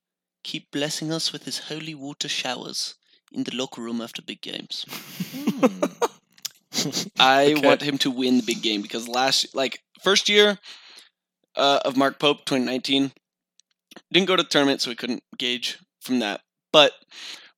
keep 0.43 0.71
blessing 0.71 1.11
us 1.11 1.31
with 1.33 1.45
his 1.45 1.59
holy 1.69 1.95
water 1.95 2.29
showers 2.29 2.95
in 3.31 3.43
the 3.43 3.55
locker 3.55 3.81
room 3.81 4.01
after 4.01 4.21
big 4.21 4.41
games. 4.41 4.85
I 7.19 7.55
Okay. 7.55 7.61
want 7.61 7.81
him 7.81 7.97
to 7.99 8.11
win 8.11 8.37
the 8.37 8.43
big 8.43 8.61
game 8.61 8.81
because 8.81 9.07
last, 9.07 9.55
like, 9.55 9.81
first 10.01 10.29
year 10.29 10.59
uh, 11.55 11.79
of 11.85 11.97
Mark 11.97 12.19
Pope, 12.19 12.45
2019, 12.45 13.11
didn't 14.11 14.27
go 14.27 14.35
to 14.35 14.43
the 14.43 14.49
tournament, 14.49 14.81
so 14.81 14.91
we 14.91 14.95
couldn't 14.95 15.23
gauge 15.37 15.79
from 16.01 16.19
that. 16.19 16.41
But 16.71 16.93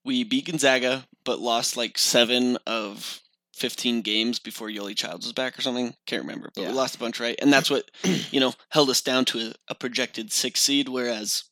we 0.06 0.24
beat 0.24 0.48
Gonzaga, 0.48 1.06
but 1.26 1.39
lost 1.39 1.78
like 1.78 1.98
seven 1.98 2.58
of 2.68 3.22
15 3.58 4.01
games 4.01 4.39
before 4.39 4.70
Yoeli 4.70 4.95
Childs 4.95 5.26
was 5.26 5.34
back 5.34 5.58
or 5.58 5.62
something. 5.62 5.95
Can't 6.05 6.22
remember, 6.24 6.49
but 6.55 6.62
Yeah. 6.62 6.68
we 6.70 6.74
lost 6.76 6.95
a 6.95 6.99
bunch, 6.99 7.20
right? 7.20 7.38
And 7.41 7.51
that's 7.51 7.70
what, 7.70 7.89
you 8.32 8.39
know, 8.39 8.53
held 8.70 8.89
us 8.89 9.01
down 9.01 9.26
to 9.26 9.39
a, 9.49 9.53
a 9.70 9.76
projected 9.76 10.32
six 10.32 10.60
seed. 10.62 10.88
Whereas 10.89 11.43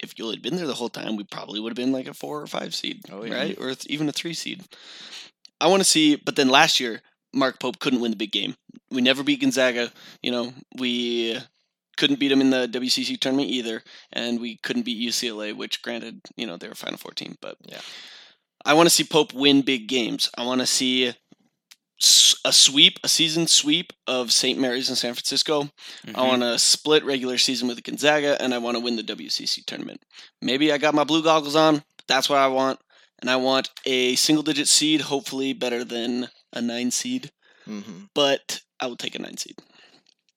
if 0.00 0.14
Yoeli 0.16 0.32
had 0.34 0.42
been 0.42 0.56
there 0.56 0.66
the 0.66 0.74
whole 0.74 0.88
time, 0.88 1.16
we 1.16 1.24
probably 1.24 1.60
would 1.60 1.70
have 1.70 1.76
been 1.76 1.92
like 1.92 2.08
a 2.08 2.14
four 2.14 2.40
or 2.42 2.46
five 2.46 2.74
seed, 2.74 3.00
Oh, 3.10 3.24
yeah. 3.24 3.34
right? 3.34 3.58
Or 3.58 3.74
th- 3.74 3.86
even 3.86 4.08
a 4.08 4.12
three 4.12 4.34
seed. 4.34 4.64
I 5.60 5.68
want 5.68 5.80
to 5.80 5.88
see, 5.88 6.16
but 6.16 6.36
then 6.36 6.48
last 6.48 6.80
year, 6.80 7.00
Mark 7.32 7.58
Pope 7.60 7.78
couldn't 7.78 8.00
win 8.00 8.10
the 8.10 8.16
big 8.16 8.32
game. 8.32 8.54
We 8.90 9.00
never 9.02 9.22
beat 9.22 9.40
Gonzaga. 9.40 9.92
You 10.22 10.30
know, 10.30 10.52
we 10.78 11.38
couldn't 11.96 12.18
beat 12.20 12.32
him 12.32 12.40
in 12.40 12.50
the 12.50 12.66
WCC 12.68 13.18
tournament 13.20 13.48
either, 13.50 13.82
and 14.12 14.40
we 14.40 14.56
couldn't 14.62 14.82
beat 14.84 15.00
UCLA, 15.08 15.54
which 15.54 15.80
granted, 15.82 16.20
you 16.36 16.46
know, 16.46 16.56
they 16.56 16.68
were 16.68 16.74
Final 16.74 16.98
Four 16.98 17.12
team, 17.12 17.36
but 17.40 17.56
Yeah. 17.66 17.80
I 18.66 18.72
want 18.74 18.86
to 18.88 18.94
see 18.94 19.04
Pope 19.04 19.34
win 19.34 19.60
big 19.62 19.88
games. 19.88 20.30
I 20.38 20.44
want 20.46 20.60
to 20.62 20.66
see 20.66 21.12
a 22.44 22.52
sweep, 22.52 22.98
a 23.04 23.08
season 23.08 23.46
sweep 23.46 23.92
of 24.06 24.32
St. 24.32 24.58
Mary's 24.58 24.90
in 24.90 24.96
San 24.96 25.14
Francisco. 25.14 25.64
Mm-hmm. 26.06 26.16
I 26.16 26.26
want 26.26 26.42
to 26.42 26.58
split 26.58 27.04
regular 27.04 27.38
season 27.38 27.68
with 27.68 27.82
Gonzaga, 27.82 28.40
and 28.42 28.52
I 28.54 28.58
want 28.58 28.76
to 28.76 28.80
win 28.82 28.96
the 28.96 29.02
WCC 29.02 29.64
tournament. 29.64 30.02
Maybe 30.42 30.72
I 30.72 30.78
got 30.78 30.94
my 30.94 31.04
blue 31.04 31.22
goggles 31.22 31.56
on. 31.56 31.82
That's 32.08 32.28
what 32.28 32.38
I 32.38 32.48
want, 32.48 32.80
and 33.20 33.30
I 33.30 33.36
want 33.36 33.70
a 33.86 34.14
single-digit 34.16 34.68
seed, 34.68 35.02
hopefully 35.02 35.52
better 35.52 35.84
than 35.84 36.28
a 36.52 36.60
nine 36.60 36.90
seed. 36.90 37.30
Mm-hmm. 37.68 38.04
But 38.14 38.60
I 38.80 38.86
will 38.86 38.96
take 38.96 39.14
a 39.14 39.18
nine 39.22 39.36
seed. 39.38 39.56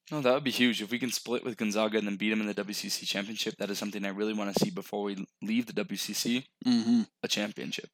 No, 0.10 0.22
that 0.22 0.34
would 0.34 0.46
be 0.46 0.52
huge. 0.52 0.82
If 0.82 0.90
we 0.92 1.00
can 1.00 1.12
split 1.12 1.44
with 1.44 1.58
Gonzaga 1.58 1.98
and 1.98 2.08
then 2.08 2.16
beat 2.16 2.30
them 2.30 2.40
in 2.40 2.48
the 2.48 2.54
WCC 2.54 3.06
championship, 3.06 3.56
that 3.58 3.70
is 3.70 3.78
something 3.78 4.06
I 4.06 4.10
really 4.10 4.34
want 4.34 4.54
to 4.56 4.64
see 4.64 4.70
before 4.72 5.04
we 5.04 5.26
leave 5.42 5.66
the 5.66 5.74
WCC, 5.84 6.46
Mm-hmm. 6.66 7.02
a 7.24 7.28
championship. 7.28 7.90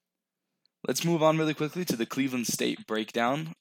Let's 0.88 1.04
move 1.06 1.24
on 1.24 1.38
really 1.38 1.54
quickly 1.56 1.86
to 1.86 1.96
the 1.96 2.06
Cleveland 2.06 2.46
State 2.46 2.86
breakdown. 2.86 3.56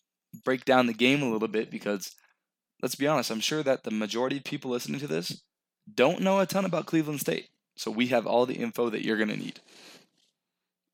Break 0.45 0.65
down 0.65 0.87
the 0.87 0.95
game 0.95 1.23
a 1.23 1.31
little 1.31 1.49
bit 1.49 1.71
because, 1.71 2.15
let's 2.81 2.95
be 2.95 3.07
honest, 3.07 3.31
I'm 3.31 3.41
sure 3.41 3.63
that 3.63 3.85
the 3.85 3.91
majority 3.91 4.39
of 4.39 4.45
people 4.45 4.71
listening 4.71 5.01
to 5.01 5.07
this 5.07 5.43
don't 5.95 6.21
know 6.21 6.41
a 6.41 6.47
ton 6.47 6.65
about 6.65 6.87
Cleveland 6.87 7.21
State. 7.21 7.49
So 7.77 7.91
we 7.91 8.09
have 8.09 8.27
all 8.27 8.47
the 8.47 8.55
info 8.57 8.91
that 8.91 9.05
you're 9.05 9.17
going 9.17 9.29
to 9.31 9.37
need. 9.37 9.61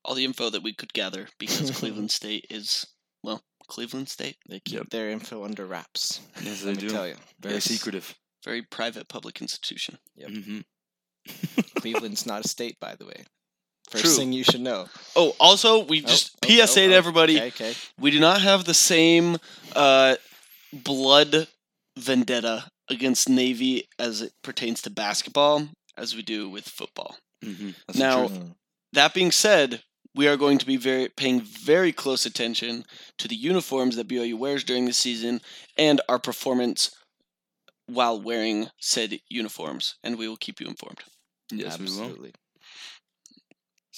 All 0.05 0.15
the 0.15 0.25
info 0.25 0.49
that 0.49 0.63
we 0.63 0.73
could 0.73 0.93
gather 0.93 1.27
because 1.37 1.71
Cleveland 1.77 2.11
State 2.11 2.45
is 2.49 2.85
well, 3.23 3.41
Cleveland 3.67 4.09
State, 4.09 4.37
They 4.47 4.59
keep 4.61 4.79
Yep. 4.79 4.89
their 4.89 5.09
info 5.09 5.43
under 5.43 5.65
wraps. 5.65 6.21
Yes, 6.41 6.61
they 6.63 6.67
Let 6.73 6.81
me 6.81 6.87
do. 6.87 6.93
tell 6.93 7.07
you, 7.07 7.15
Very 7.39 7.55
Yes. 7.55 7.65
secretive. 7.65 8.15
very 8.45 8.61
private 8.61 9.07
public 9.09 9.41
institution. 9.41 9.97
Yep. 10.15 10.29
hmm 10.31 10.59
Cleveland's 11.75 12.25
not 12.25 12.45
a 12.45 12.47
state, 12.47 12.79
by 12.79 12.95
the 12.95 13.05
way. 13.05 13.25
First 13.89 14.03
True. 14.05 14.13
thing 14.15 14.33
you 14.33 14.43
should 14.43 14.61
know. 14.61 14.87
Oh, 15.15 15.35
also, 15.39 15.83
we 15.83 16.03
Oh, 16.03 16.07
just 16.07 16.35
oh, 16.43 16.47
PSA 16.47 16.83
oh, 16.83 16.87
to 16.87 16.93
oh, 16.93 16.97
everybody: 16.97 17.37
Okay, 17.37 17.47
okay. 17.47 17.73
we 17.99 18.11
do 18.11 18.19
not 18.19 18.41
have 18.41 18.65
the 18.65 18.73
same 18.73 19.37
uh, 19.75 20.15
blood 20.71 21.47
vendetta 21.97 22.65
against 22.89 23.29
Navy 23.29 23.87
as 23.97 24.21
it 24.21 24.33
pertains 24.43 24.81
to 24.83 24.89
basketball 24.89 25.67
as 25.97 26.15
we 26.15 26.21
do 26.21 26.49
with 26.49 26.67
football. 26.67 27.17
hmm 27.43 27.71
Now-. 27.95 28.29
That 28.93 29.13
being 29.13 29.31
said, 29.31 29.83
we 30.15 30.27
are 30.27 30.37
going 30.37 30.57
to 30.57 30.65
be 30.65 30.75
very 30.77 31.09
paying 31.09 31.41
very 31.41 31.91
close 31.91 32.25
attention 32.25 32.85
to 33.19 33.27
the 33.27 33.35
uniforms 33.35 33.95
that 33.95 34.07
BYU 34.07 34.37
wears 34.37 34.63
during 34.63 34.85
the 34.85 34.93
season 34.93 35.41
and 35.77 36.01
our 36.09 36.17
performance 36.19 36.89
while 37.85 38.19
wearing 38.21 38.69
said 38.79 39.19
uniforms, 39.29 39.95
and 40.03 40.17
we 40.17 40.27
will 40.27 40.37
keep 40.37 40.59
you 40.59 40.67
informed. 40.67 40.99
yes, 41.51 41.77
we 41.79 41.85
will. 41.85 42.15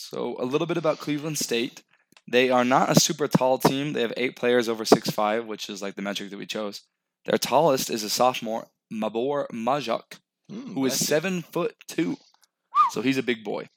So 0.09 0.35
a 0.39 0.45
little 0.45 0.67
bit 0.67 0.77
about 0.77 0.99
Cleveland 0.99 1.37
State. 1.37 1.83
They 2.27 2.49
are 2.49 2.63
not 2.63 2.89
a 2.89 2.99
super 2.99 3.27
tall 3.27 3.57
team. 3.57 3.93
They 3.93 4.01
have 4.01 4.13
eight 4.17 4.35
players 4.35 4.69
over 4.69 4.85
six 4.85 5.09
five, 5.09 5.45
which 5.45 5.69
is 5.69 5.81
like 5.81 5.95
the 5.95 6.01
metric 6.01 6.29
that 6.29 6.37
we 6.37 6.45
chose. 6.45 6.81
Their 7.25 7.37
tallest 7.37 7.89
is 7.89 8.03
a 8.03 8.09
sophomore, 8.09 8.67
Mabor 8.91 9.47
Majak, 9.51 10.19
Mm, 10.51 10.73
who 10.73 10.85
is 10.85 10.99
seven 10.99 11.41
foot 11.41 11.75
two. 11.87 12.17
So 12.91 13.01
he's 13.01 13.17
a 13.17 13.23
big 13.23 13.43
boy. 13.43 13.69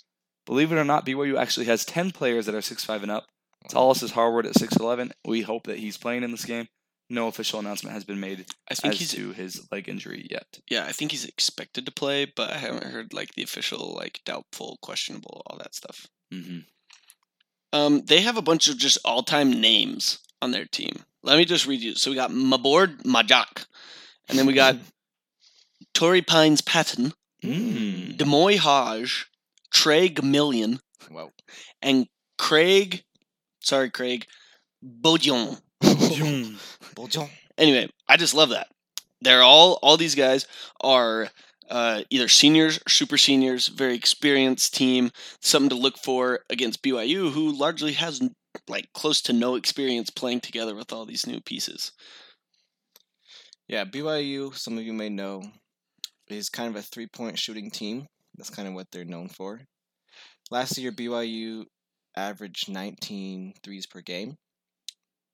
Believe 0.46 0.72
it 0.72 0.76
or 0.76 0.84
not, 0.84 1.06
BYU 1.06 1.38
actually 1.38 1.66
has 1.66 1.84
ten 1.84 2.10
players 2.10 2.46
that 2.46 2.54
are 2.54 2.62
six 2.62 2.84
five 2.84 3.02
and 3.02 3.12
up. 3.12 3.26
Tallest 3.68 4.02
is 4.02 4.12
Harward 4.12 4.46
at 4.46 4.58
six 4.58 4.76
eleven. 4.76 5.12
We 5.24 5.42
hope 5.42 5.66
that 5.66 5.78
he's 5.78 5.96
playing 5.96 6.22
in 6.24 6.32
this 6.32 6.44
game. 6.44 6.66
No 7.10 7.28
official 7.28 7.60
announcement 7.60 7.94
has 7.94 8.04
been 8.04 8.18
made 8.18 8.46
I 8.70 8.74
think 8.74 8.94
as 8.94 9.00
he's 9.00 9.10
to 9.12 9.32
his 9.32 9.68
leg 9.70 9.88
injury 9.88 10.26
yet. 10.30 10.58
yeah, 10.70 10.84
I 10.86 10.92
think 10.92 11.10
he's 11.12 11.26
expected 11.26 11.84
to 11.86 11.92
play, 11.92 12.24
but 12.24 12.50
I 12.50 12.56
haven't 12.56 12.84
heard 12.84 13.12
like 13.12 13.34
the 13.34 13.42
official 13.42 13.94
like 13.94 14.20
doubtful, 14.24 14.78
questionable, 14.82 15.42
all 15.46 15.58
that 15.58 15.74
stuff. 15.74 16.06
Hmm 16.32 16.60
Um, 17.72 18.02
they 18.06 18.20
have 18.20 18.36
a 18.36 18.42
bunch 18.42 18.68
of 18.68 18.78
just 18.78 18.98
all-time 19.04 19.60
names 19.60 20.18
on 20.40 20.52
their 20.52 20.64
team. 20.64 21.04
Let 21.22 21.38
me 21.38 21.44
just 21.44 21.66
read 21.66 21.80
you. 21.80 21.94
So 21.96 22.10
we 22.10 22.16
got 22.16 22.30
Mabor 22.30 22.86
Majak, 23.04 23.66
and 24.28 24.38
then 24.38 24.46
we 24.46 24.52
got 24.52 24.76
Tory 25.94 26.22
Pines 26.22 26.60
Patton, 26.60 27.12
Mm. 27.42 28.16
Demoy 28.16 28.56
Hodge, 28.56 29.26
Trey 29.70 30.08
Million, 30.22 30.80
Wow. 31.10 31.30
and 31.82 32.06
Craig. 32.38 33.04
Sorry, 33.60 33.90
Craig. 33.90 34.26
Beaudion. 34.82 35.60
Boljon. 35.82 37.28
Anyway, 37.58 37.88
I 38.08 38.16
just 38.16 38.34
love 38.34 38.48
that. 38.48 38.66
They're 39.20 39.42
all 39.42 39.78
all 39.82 39.96
these 39.96 40.14
guys 40.16 40.46
are 40.80 41.28
uh, 41.70 42.02
either 42.10 42.28
seniors 42.28 42.78
or 42.78 42.88
super 42.88 43.18
seniors, 43.18 43.68
very 43.68 43.94
experienced 43.94 44.74
team. 44.74 45.10
Something 45.40 45.70
to 45.70 45.76
look 45.76 45.98
for 45.98 46.40
against 46.50 46.82
BYU, 46.82 47.32
who 47.32 47.52
largely 47.52 47.92
has 47.92 48.20
like 48.68 48.92
close 48.92 49.20
to 49.22 49.32
no 49.32 49.54
experience 49.56 50.10
playing 50.10 50.40
together 50.40 50.74
with 50.74 50.92
all 50.92 51.06
these 51.06 51.26
new 51.26 51.40
pieces. 51.40 51.92
Yeah, 53.66 53.84
BYU, 53.84 54.54
some 54.54 54.76
of 54.76 54.84
you 54.84 54.92
may 54.92 55.08
know, 55.08 55.42
is 56.28 56.48
kind 56.48 56.68
of 56.68 56.76
a 56.76 56.82
three 56.82 57.06
point 57.06 57.38
shooting 57.38 57.70
team. 57.70 58.06
That's 58.36 58.50
kind 58.50 58.68
of 58.68 58.74
what 58.74 58.86
they're 58.92 59.04
known 59.04 59.28
for. 59.28 59.62
Last 60.50 60.76
year, 60.76 60.92
BYU 60.92 61.64
averaged 62.16 62.68
19 62.68 63.54
threes 63.62 63.86
per 63.86 64.00
game. 64.00 64.36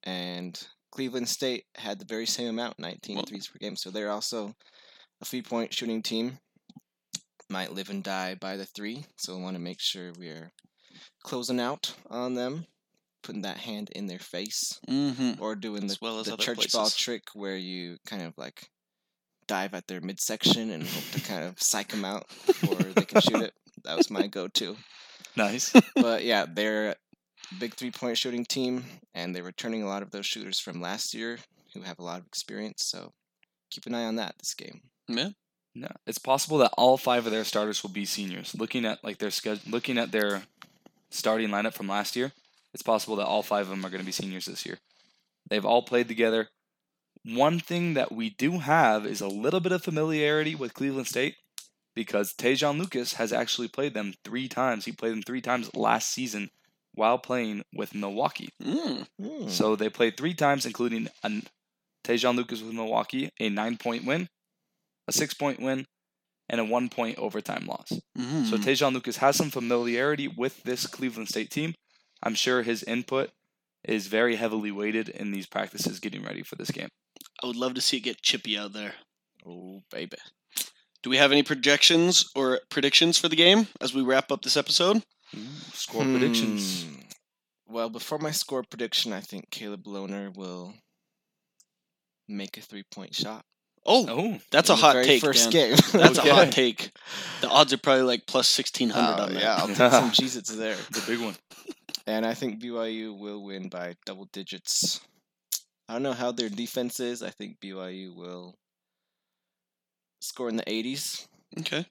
And 0.05 0.59
Cleveland 0.93 1.29
State 1.29 1.65
had 1.77 1.99
the 1.99 2.07
very 2.07 2.27
same 2.27 2.49
amount, 2.49 2.79
19 2.79 3.17
Well- 3.17 3.25
threes 3.27 3.49
per 3.49 3.59
game. 3.59 3.77
So 3.77 3.91
they're 3.91 4.11
also 4.11 4.55
a 5.21 5.25
three 5.25 5.43
point 5.43 5.73
shooting 5.73 6.03
team. 6.03 6.39
Might 7.49 7.73
live 7.73 7.91
and 7.91 8.03
die 8.05 8.37
by 8.37 8.57
the 8.57 8.65
three. 8.65 9.05
So 9.17 9.37
we 9.37 9.43
want 9.43 9.57
to 9.57 9.61
make 9.63 9.81
sure 9.81 10.13
we're 10.17 10.53
closing 11.25 11.59
out 11.59 11.95
on 12.09 12.35
them, 12.35 12.67
putting 13.25 13.43
that 13.43 13.57
hand 13.59 13.91
in 13.91 14.07
their 14.07 14.21
face 14.21 14.79
Mm-hmm. 14.89 15.43
or 15.43 15.57
doing 15.57 15.87
the, 15.89 15.93
As 15.93 16.01
well 16.01 16.21
as 16.21 16.27
the 16.27 16.37
church 16.37 16.71
ball 16.73 16.89
trick 16.91 17.25
where 17.35 17.57
you 17.57 17.97
kind 18.07 18.23
of 18.23 18.35
like 18.39 18.69
dive 19.49 19.75
at 19.75 19.89
their 19.89 20.01
midsection 20.01 20.71
and 20.71 20.85
hope 20.85 21.11
to 21.13 21.21
kind 21.23 21.45
of 21.45 21.61
psych 21.61 21.89
them 21.89 22.05
out 22.05 22.29
before 22.47 22.77
they 22.77 23.05
can 23.05 23.21
shoot 23.21 23.43
it. 23.43 23.53
That 23.85 23.97
was 23.97 24.11
my 24.11 24.27
go-to. 24.27 24.77
Nice. 25.37 25.73
But 25.97 26.23
yeah, 26.23 26.45
they're 26.47 26.91
a 26.91 26.95
big 27.59 27.73
three-point 27.75 28.19
shooting 28.19 28.45
team, 28.45 28.85
and 29.15 29.35
they're 29.35 29.43
returning 29.43 29.83
a 29.83 29.87
lot 29.87 30.03
of 30.03 30.11
those 30.11 30.27
shooters 30.27 30.61
from 30.61 30.83
last 30.83 31.15
year 31.15 31.39
who 31.73 31.81
have 31.81 31.99
a 31.99 32.03
lot 32.03 32.21
of 32.21 32.27
experience. 32.27 32.85
So 32.85 33.13
keep 33.71 33.87
an 33.87 33.95
eye 33.95 34.05
on 34.05 34.17
that 34.17 34.35
this 34.39 34.53
game. 34.53 34.83
Yeah. 35.17 35.31
No, 35.75 35.89
it's 36.07 36.19
possible 36.19 36.59
that 36.59 36.75
all 36.77 36.97
five 36.97 37.27
of 37.27 37.33
their 37.33 37.45
starters 37.45 37.83
will 37.83 37.91
be 37.91 38.05
seniors. 38.05 38.55
Looking 38.55 38.85
at 38.85 39.05
like 39.05 39.19
their 39.19 39.31
schedule, 39.31 39.63
looking 39.71 39.99
at 39.99 40.11
their 40.11 40.43
starting 41.11 41.51
lineup 41.51 41.75
from 41.75 41.89
last 41.89 42.17
year, 42.17 42.33
it's 42.75 42.83
possible 42.83 43.17
that 43.17 43.27
all 43.27 43.43
five 43.43 43.63
of 43.63 43.69
them 43.69 43.85
are 43.85 43.91
going 43.91 44.01
to 44.01 44.07
be 44.07 44.13
seniors 44.13 44.47
this 44.47 44.67
year. 44.67 44.79
They've 45.49 45.65
all 45.65 45.83
played 45.83 46.09
together. 46.09 46.49
One 47.25 47.61
thing 47.61 47.95
that 47.95 48.13
we 48.13 48.31
do 48.31 48.59
have 48.59 49.07
is 49.07 49.21
a 49.21 49.29
little 49.29 49.61
bit 49.61 49.73
of 49.73 49.85
familiarity 49.85 50.55
with 50.55 50.75
Cleveland 50.75 51.07
State 51.07 51.37
because 51.95 52.33
Te'Jon 52.33 52.79
Lucas 52.79 53.15
has 53.15 53.33
actually 53.33 53.69
played 53.69 53.95
them 53.95 54.15
three 54.25 54.49
times. 54.49 54.85
He 54.85 54.93
played 54.93 55.13
them 55.13 55.23
three 55.23 55.41
times 55.43 55.75
last 55.75 56.11
season 56.11 56.51
while 56.95 57.19
playing 57.19 57.63
with 57.75 57.95
Milwaukee. 57.95 58.51
Mm. 58.63 59.07
Hmm. 59.21 59.49
So 59.49 59.77
they 59.77 59.89
played 59.89 60.17
three 60.17 60.35
times, 60.35 60.67
including 60.67 61.09
a 61.23 61.43
Te'Jon 62.05 62.37
Lucas 62.37 62.63
with 62.63 62.75
Milwaukee, 62.75 63.31
a 63.39 63.49
nine 63.49 63.77
point 63.77 64.05
win, 64.05 64.29
a 65.11 65.13
six 65.13 65.35
point 65.35 65.61
win, 65.61 65.87
and 66.49 66.61
a 66.61 66.65
one 66.65 66.89
point 66.89 67.19
overtime 67.19 67.67
loss. 67.67 67.93
Mm. 68.17 68.47
So 68.47 68.57
Te'Jon 68.57 68.95
Lucas 68.95 69.19
has 69.19 69.37
some 69.37 69.51
familiarity 69.51 70.29
with 70.29 70.63
this 70.63 70.87
Cleveland 70.87 71.29
State 71.29 71.51
team. 71.51 71.75
I'm 72.23 72.35
sure 72.35 72.63
his 72.63 72.83
input 72.83 73.31
is 73.85 74.07
very 74.07 74.37
heavily 74.37 74.71
weighted 74.71 75.09
in 75.09 75.33
these 75.33 75.47
practices 75.47 76.01
getting 76.01 76.23
ready 76.23 76.43
for 76.43 76.57
this 76.57 76.71
game. 76.71 76.89
I 77.43 77.47
would 77.47 77.57
love 77.57 77.75
to 77.75 77.81
see 77.81 77.99
it 77.99 78.01
get 78.01 78.23
chippy 78.23 78.57
out 78.57 78.73
there. 78.73 78.95
Oh, 79.47 79.81
baby. 79.91 80.19
Do 81.03 81.09
we 81.09 81.17
have 81.17 81.33
any 81.33 81.43
projections 81.43 82.31
or 82.35 82.61
predictions 82.69 83.17
for 83.17 83.29
the 83.29 83.37
game 83.37 83.69
as 83.81 83.95
we 83.95 84.03
wrap 84.03 84.31
up 84.31 84.43
this 84.43 84.57
episode? 84.57 85.03
Score 85.73 86.03
predictions. 86.03 86.85
Hmm. 86.85 87.01
Well, 87.73 87.89
before 87.89 88.19
my 88.19 88.33
score 88.33 88.65
prediction, 88.69 89.13
I 89.13 89.21
think 89.21 89.51
Caleb 89.51 89.85
Lohner 89.85 90.35
will 90.37 90.75
make 92.29 92.59
a 92.59 92.61
three 92.61 92.85
point 92.93 93.15
shot. 93.15 93.45
Oh, 93.87 94.07
Oh, 94.09 94.39
that's 94.51 94.69
a 94.69 94.77
hot 94.77 95.03
take. 95.05 95.23
First 95.23 95.51
Dan. 95.51 95.71
game. 95.71 95.79
That's 95.93 96.19
a 96.19 96.35
hot 96.35 96.53
take. 96.53 96.91
The 97.41 97.49
odds 97.49 97.73
are 97.73 97.79
probably 97.79 98.03
like 98.03 98.27
plus 98.27 98.57
1600 98.57 98.95
Oh, 99.03 99.23
on 99.25 99.33
that. 99.35 99.43
yeah, 99.43 99.55
I'll 99.57 99.67
take 99.75 99.77
some 99.93 100.11
Cheez 100.11 100.37
Its 100.37 100.55
there. 100.55 100.77
the 100.91 101.03
big 101.07 101.19
one. 101.21 101.35
And 102.07 102.27
I 102.27 102.35
think 102.35 102.61
BYU 102.63 103.19
will 103.19 103.43
win 103.43 103.69
by 103.69 103.97
double 104.05 104.29
digits. 104.33 105.01
I 105.89 105.95
don't 105.95 106.03
know 106.03 106.13
how 106.13 106.31
their 106.31 106.49
defense 106.51 107.01
is. 107.01 107.23
I 107.23 107.31
think 107.31 107.59
BYU 107.61 108.15
will 108.15 108.55
score 110.21 110.49
in 110.51 110.57
the 110.57 110.65
80s, 110.65 111.27
Okay. 111.61 111.87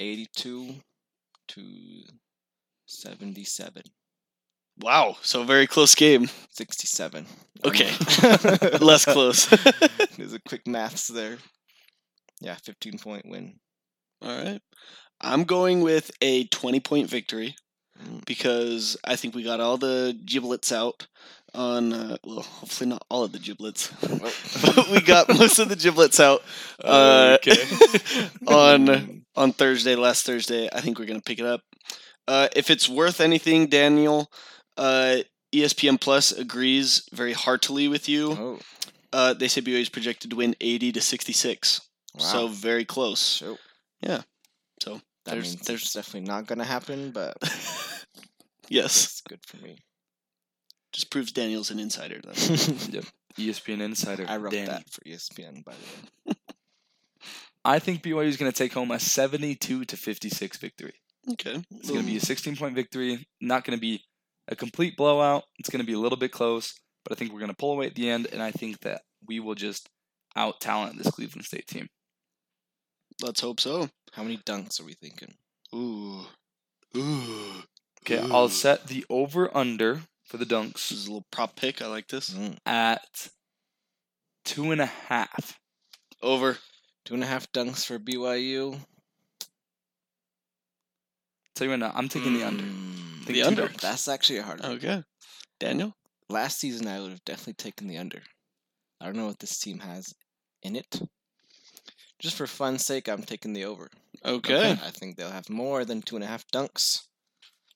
82 0.00 0.74
to 1.48 1.62
77. 2.86 3.82
Wow. 4.80 5.16
So 5.22 5.44
very 5.44 5.66
close 5.66 5.94
game. 5.94 6.28
67. 6.52 7.26
Okay. 7.64 7.90
Less 8.80 9.04
close. 9.04 9.46
There's 10.16 10.32
a 10.32 10.40
quick 10.48 10.66
maths 10.66 11.08
there. 11.08 11.38
Yeah, 12.40 12.56
15 12.64 12.98
point 12.98 13.26
win. 13.26 13.58
All 14.22 14.36
right. 14.42 14.60
I'm 15.20 15.44
going 15.44 15.82
with 15.82 16.10
a 16.22 16.44
20 16.46 16.80
point 16.80 17.08
victory 17.10 17.56
Mm. 18.02 18.24
because 18.24 18.96
I 19.04 19.16
think 19.16 19.34
we 19.34 19.42
got 19.42 19.60
all 19.60 19.76
the 19.76 20.18
giblets 20.24 20.72
out 20.72 21.06
on, 21.54 21.92
uh, 21.92 22.16
well, 22.24 22.40
hopefully 22.40 22.88
not 22.88 23.04
all 23.10 23.24
of 23.24 23.32
the 23.32 23.38
giblets, 23.38 23.90
but 24.00 24.88
we 24.90 25.02
got 25.02 25.28
most 25.28 25.58
of 25.58 25.68
the 25.68 25.76
giblets 25.76 26.18
out 26.18 26.42
uh, 26.82 27.36
Okay. 27.38 27.62
on 28.46 29.24
on 29.36 29.52
Thursday, 29.52 29.96
last 29.96 30.24
Thursday. 30.24 30.68
I 30.72 30.80
think 30.80 30.98
we're 30.98 31.04
going 31.04 31.20
to 31.20 31.24
pick 31.24 31.40
it 31.40 31.44
up. 31.44 31.60
Uh, 32.26 32.48
if 32.56 32.70
it's 32.70 32.88
worth 32.88 33.20
anything, 33.20 33.66
Daniel, 33.66 34.30
uh, 34.80 35.16
ESPN 35.54 36.00
Plus 36.00 36.32
agrees 36.32 37.08
very 37.12 37.32
heartily 37.32 37.86
with 37.88 38.08
you. 38.08 38.32
Oh, 38.32 38.58
Uh, 39.12 39.34
they 39.34 39.48
say 39.48 39.60
BYU 39.60 39.80
is 39.80 39.88
projected 39.88 40.30
to 40.30 40.36
win 40.36 40.54
80 40.60 40.92
to 40.92 41.00
66. 41.00 41.80
wow. 42.14 42.20
So 42.20 42.48
very 42.48 42.84
close. 42.84 43.20
So, 43.20 43.58
So 44.80 45.00
that 45.24 45.32
there's 45.34 45.54
means 45.56 45.66
there's 45.66 45.82
it's 45.82 45.92
definitely 45.92 46.28
not 46.28 46.46
going 46.46 46.58
to 46.60 46.64
happen, 46.64 47.10
but 47.12 47.36
yes, 48.68 49.04
it's 49.04 49.20
good 49.28 49.40
for 49.46 49.58
me. 49.58 49.76
just 50.92 51.10
proves 51.10 51.32
Daniel's 51.32 51.70
an 51.70 51.78
insider. 51.78 52.20
Then. 52.22 52.34
ESPN 53.38 53.80
Insider. 53.80 54.26
I 54.28 54.36
wrote 54.38 54.52
Danny. 54.52 54.66
that 54.66 54.90
for 54.90 55.02
ESPN, 55.02 55.64
by 55.64 55.72
the 55.72 56.30
way. 56.30 56.36
I 57.64 57.78
think 57.78 58.02
BYU 58.02 58.26
is 58.26 58.36
going 58.36 58.50
to 58.50 58.56
take 58.56 58.72
home 58.72 58.90
a 58.90 58.98
72 58.98 59.84
to 59.84 59.96
56 59.96 60.56
victory. 60.58 60.94
okay, 61.32 61.62
It's 61.76 61.90
going 61.90 62.00
to 62.00 62.06
be 62.06 62.16
a 62.16 62.20
16 62.20 62.56
point 62.56 62.74
victory. 62.74 63.26
Not 63.40 63.64
going 63.64 63.76
to 63.76 63.80
be 63.80 64.02
a 64.50 64.56
complete 64.56 64.96
blowout. 64.96 65.44
It's 65.58 65.70
going 65.70 65.80
to 65.80 65.86
be 65.86 65.94
a 65.94 65.98
little 65.98 66.18
bit 66.18 66.32
close, 66.32 66.74
but 67.04 67.12
I 67.12 67.16
think 67.16 67.32
we're 67.32 67.38
going 67.38 67.50
to 67.50 67.56
pull 67.56 67.72
away 67.72 67.86
at 67.86 67.94
the 67.94 68.10
end, 68.10 68.26
and 68.32 68.42
I 68.42 68.50
think 68.50 68.80
that 68.80 69.02
we 69.26 69.40
will 69.40 69.54
just 69.54 69.88
out 70.36 70.60
talent 70.60 70.98
this 70.98 71.10
Cleveland 71.10 71.44
State 71.44 71.66
team. 71.66 71.88
let's 73.22 73.40
hope 73.40 73.60
so. 73.60 73.88
How 74.12 74.22
many 74.22 74.38
dunks 74.38 74.80
are 74.80 74.84
we 74.84 74.94
thinking? 74.94 75.34
Ooh, 75.74 76.26
ooh. 76.96 77.62
Okay, 78.02 78.18
I'll 78.18 78.48
set 78.48 78.88
the 78.88 79.04
over 79.08 79.54
under 79.56 80.00
for 80.24 80.36
the 80.36 80.46
dunks. 80.46 80.88
This 80.88 80.92
dunks 80.92 80.92
is 80.92 81.06
a 81.06 81.10
little 81.10 81.26
prop 81.30 81.54
pick. 81.54 81.80
I 81.82 81.86
like 81.86 82.08
this. 82.08 82.30
Mm. 82.30 82.56
at 82.66 83.28
two 84.44 84.72
and 84.72 84.80
a 84.80 84.86
half. 84.86 85.58
Over. 86.22 86.58
Two 87.04 87.14
and 87.14 87.22
a 87.22 87.26
half 87.26 87.50
dunks 87.52 87.84
for 87.84 87.98
BYU. 87.98 88.78
Tell 91.54 91.66
you 91.66 91.70
what, 91.72 91.80
now, 91.80 91.92
I'm 91.94 92.08
taking 92.08 92.34
the 92.34 92.44
under. 92.44 92.64
Take 93.32 93.42
The 93.42 93.48
under? 93.48 93.68
dunks. 93.68 93.80
That's 93.80 94.08
actually 94.08 94.38
a 94.38 94.42
hard 94.42 94.60
oh, 94.62 94.68
one. 94.68 94.76
Okay, 94.78 95.02
Daniel. 95.58 95.94
Last 96.28 96.58
season, 96.58 96.86
I 96.86 97.00
would 97.00 97.10
have 97.10 97.24
definitely 97.24 97.54
taken 97.54 97.88
the 97.88 97.98
under. 97.98 98.22
I 99.00 99.06
don't 99.06 99.16
know 99.16 99.26
what 99.26 99.38
this 99.38 99.58
team 99.58 99.80
has 99.80 100.14
in 100.62 100.76
it. 100.76 101.00
Just 102.20 102.36
for 102.36 102.46
fun's 102.46 102.84
sake, 102.84 103.08
I'm 103.08 103.22
taking 103.22 103.54
the 103.54 103.64
over. 103.64 103.88
Okay. 104.24 104.72
I 104.72 104.90
think 104.90 105.16
they'll 105.16 105.30
have 105.30 105.48
more 105.48 105.84
than 105.84 106.02
two 106.02 106.16
and 106.16 106.24
a 106.24 106.28
half 106.28 106.46
dunks. 106.52 107.00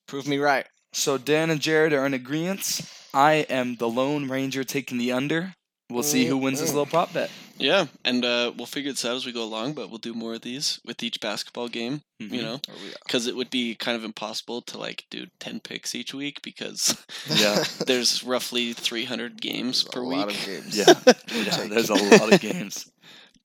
Prove 0.06 0.28
me 0.28 0.38
right. 0.38 0.66
So 0.92 1.18
Dan 1.18 1.50
and 1.50 1.60
Jared 1.60 1.92
are 1.92 2.04
in 2.04 2.14
agreement. 2.14 2.82
I 3.14 3.46
am 3.48 3.76
the 3.76 3.88
Lone 3.88 4.28
Ranger 4.28 4.62
taking 4.62 4.98
the 4.98 5.12
under. 5.12 5.54
We'll 5.90 6.02
see 6.02 6.26
who 6.26 6.36
wins 6.36 6.60
this 6.60 6.68
mm-hmm. 6.68 6.78
little 6.78 6.90
prop 6.90 7.12
bet. 7.12 7.30
Yeah, 7.56 7.86
and 8.04 8.24
uh, 8.24 8.52
we'll 8.56 8.66
figure 8.66 8.90
this 8.90 9.04
out 9.04 9.14
as 9.16 9.24
we 9.24 9.32
go 9.32 9.44
along, 9.44 9.74
but 9.74 9.88
we'll 9.88 9.98
do 9.98 10.12
more 10.14 10.34
of 10.34 10.40
these 10.42 10.80
with 10.84 11.02
each 11.02 11.20
basketball 11.20 11.68
game. 11.68 12.02
You 12.18 12.28
Mhm. 12.28 12.42
know, 12.42 12.60
Oh, 12.68 12.72
yeah. 12.84 12.94
because 13.04 13.26
it 13.26 13.36
would 13.36 13.50
be 13.50 13.74
kind 13.76 13.96
of 13.96 14.02
impossible 14.04 14.62
to 14.62 14.78
like 14.78 15.04
do 15.10 15.26
ten 15.38 15.60
picks 15.60 15.94
each 15.94 16.12
week 16.14 16.42
because 16.42 16.96
Yeah. 17.28 17.62
there's 17.86 18.24
roughly 18.24 18.72
300 18.72 19.40
games 19.40 19.84
There's 19.84 19.92
per 19.94 20.00
a 20.00 20.04
week. 20.04 20.18
lot 20.18 20.30
of 20.30 20.36
games. 20.46 20.76
Yeah, 20.76 20.94
yeah 21.32 21.66
there's 21.68 21.90
a 21.90 21.94
lot 21.94 22.32
of 22.32 22.40
games. 22.40 22.90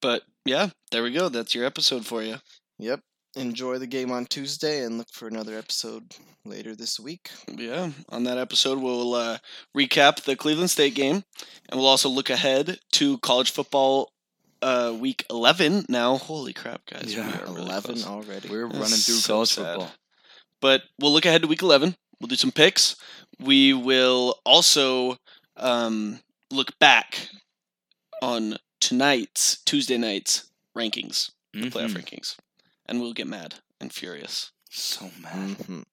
But 0.02 0.24
yeah, 0.46 0.70
there 0.92 1.04
we 1.04 1.12
go. 1.12 1.30
That's 1.30 1.54
your 1.54 1.66
episode 1.66 2.06
for 2.06 2.24
you. 2.24 2.38
Yep. 2.80 3.02
Enjoy 3.36 3.78
the 3.78 3.86
game 3.88 4.12
on 4.12 4.26
Tuesday 4.26 4.84
and 4.84 4.98
look 4.98 5.08
for 5.14 5.28
another 5.28 5.56
episode 5.58 6.16
later 6.46 6.76
this 6.76 7.00
week. 7.00 7.30
Yeah, 7.48 7.92
on 8.10 8.24
that 8.24 8.40
episode, 8.40 8.80
we'll 8.80 9.14
uh, 9.14 9.38
recap 9.78 10.24
the 10.24 10.36
Cleveland 10.36 10.72
State 10.72 10.96
game, 10.96 11.24
and 11.70 11.80
we'll 11.80 11.86
also 11.88 12.10
look 12.10 12.32
ahead 12.32 12.80
to 12.94 13.20
college 13.20 13.52
football 13.52 14.12
uh, 14.64 14.96
week 15.00 15.26
11. 15.30 15.86
Now, 15.90 16.18
holy 16.18 16.54
crap, 16.54 16.82
guys! 16.88 17.06
we 17.06 17.14
Yeah, 17.22 17.40
are 17.42 17.46
really 17.46 17.62
11 17.62 17.82
close. 17.96 18.08
already. 18.08 18.50
We're 18.50 18.68
That's 18.68 18.74
running 18.80 18.98
through 18.98 19.16
so 19.16 19.34
college 19.34 19.50
sad. 19.50 19.66
football. 19.66 19.92
But 20.60 20.82
we'll 21.00 21.14
look 21.14 21.26
ahead 21.26 21.44
to 21.44 21.48
week 21.48 21.62
11. 21.62 21.96
We'll 22.20 22.28
do 22.30 22.36
some 22.36 22.52
picks. 22.52 22.96
We 23.40 23.74
will 23.74 24.40
also 24.44 25.18
um, 25.56 26.20
look 26.50 26.78
back 26.80 27.30
on 28.24 28.58
tonight's 28.82 29.62
Tuesday 29.66 29.98
night's 30.00 30.50
rankings, 30.76 31.30
the 31.54 31.70
playoff 31.70 31.92
Mhm. 31.94 32.04
rankings, 32.04 32.36
and 32.90 33.00
we'll 33.00 33.14
get 33.14 33.28
mad 33.28 33.56
and 33.80 33.94
furious. 33.94 34.52
So 34.70 35.12
mad. 35.22 35.58
Mhm. 35.60 35.86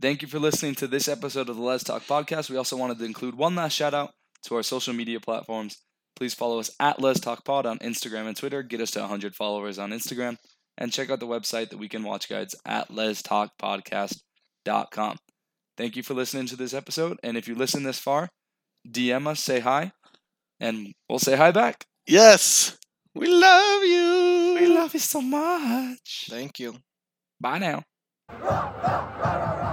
Thank 0.00 0.22
you 0.22 0.28
for 0.28 0.38
listening 0.38 0.74
to 0.76 0.86
this 0.86 1.08
episode 1.08 1.48
of 1.48 1.56
the 1.56 1.62
Let's 1.62 1.84
Talk 1.84 2.02
podcast. 2.02 2.50
We 2.50 2.56
also 2.56 2.76
wanted 2.76 2.98
to 2.98 3.04
include 3.04 3.36
one 3.36 3.54
last 3.54 3.74
shout 3.74 3.94
out 3.94 4.12
to 4.42 4.56
our 4.56 4.62
social 4.62 4.92
media 4.92 5.20
platforms. 5.20 5.78
Please 6.16 6.34
follow 6.34 6.58
us 6.58 6.70
at 6.78 7.00
Let's 7.00 7.20
Talk 7.20 7.44
Pod 7.44 7.66
on 7.66 7.78
Instagram 7.78 8.26
and 8.26 8.36
Twitter. 8.36 8.62
Get 8.62 8.80
us 8.80 8.90
to 8.92 9.00
100 9.00 9.34
followers 9.34 9.78
on 9.78 9.90
Instagram. 9.90 10.36
And 10.76 10.92
check 10.92 11.08
out 11.08 11.20
the 11.20 11.26
website, 11.26 11.70
the 11.70 11.78
Weekend 11.78 12.04
Watch 12.04 12.28
Guides, 12.28 12.54
at 12.66 12.90
letstalkpodcast.com. 12.90 15.16
Thank 15.76 15.96
you 15.96 16.02
for 16.02 16.14
listening 16.14 16.46
to 16.46 16.56
this 16.56 16.74
episode. 16.74 17.18
And 17.22 17.36
if 17.36 17.46
you 17.48 17.54
listen 17.54 17.84
this 17.84 17.98
far, 17.98 18.28
DM 18.88 19.26
us, 19.28 19.40
say 19.40 19.60
hi, 19.60 19.92
and 20.60 20.92
we'll 21.08 21.18
say 21.18 21.36
hi 21.36 21.52
back. 21.52 21.86
Yes, 22.06 22.76
we 23.14 23.26
love 23.28 23.84
you. 23.84 24.23
We 24.64 24.74
love 24.74 24.94
you 24.94 25.00
so 25.00 25.20
much. 25.20 26.26
Thank 26.30 26.58
you. 26.58 26.76
Bye 27.38 27.58
now. 27.58 27.82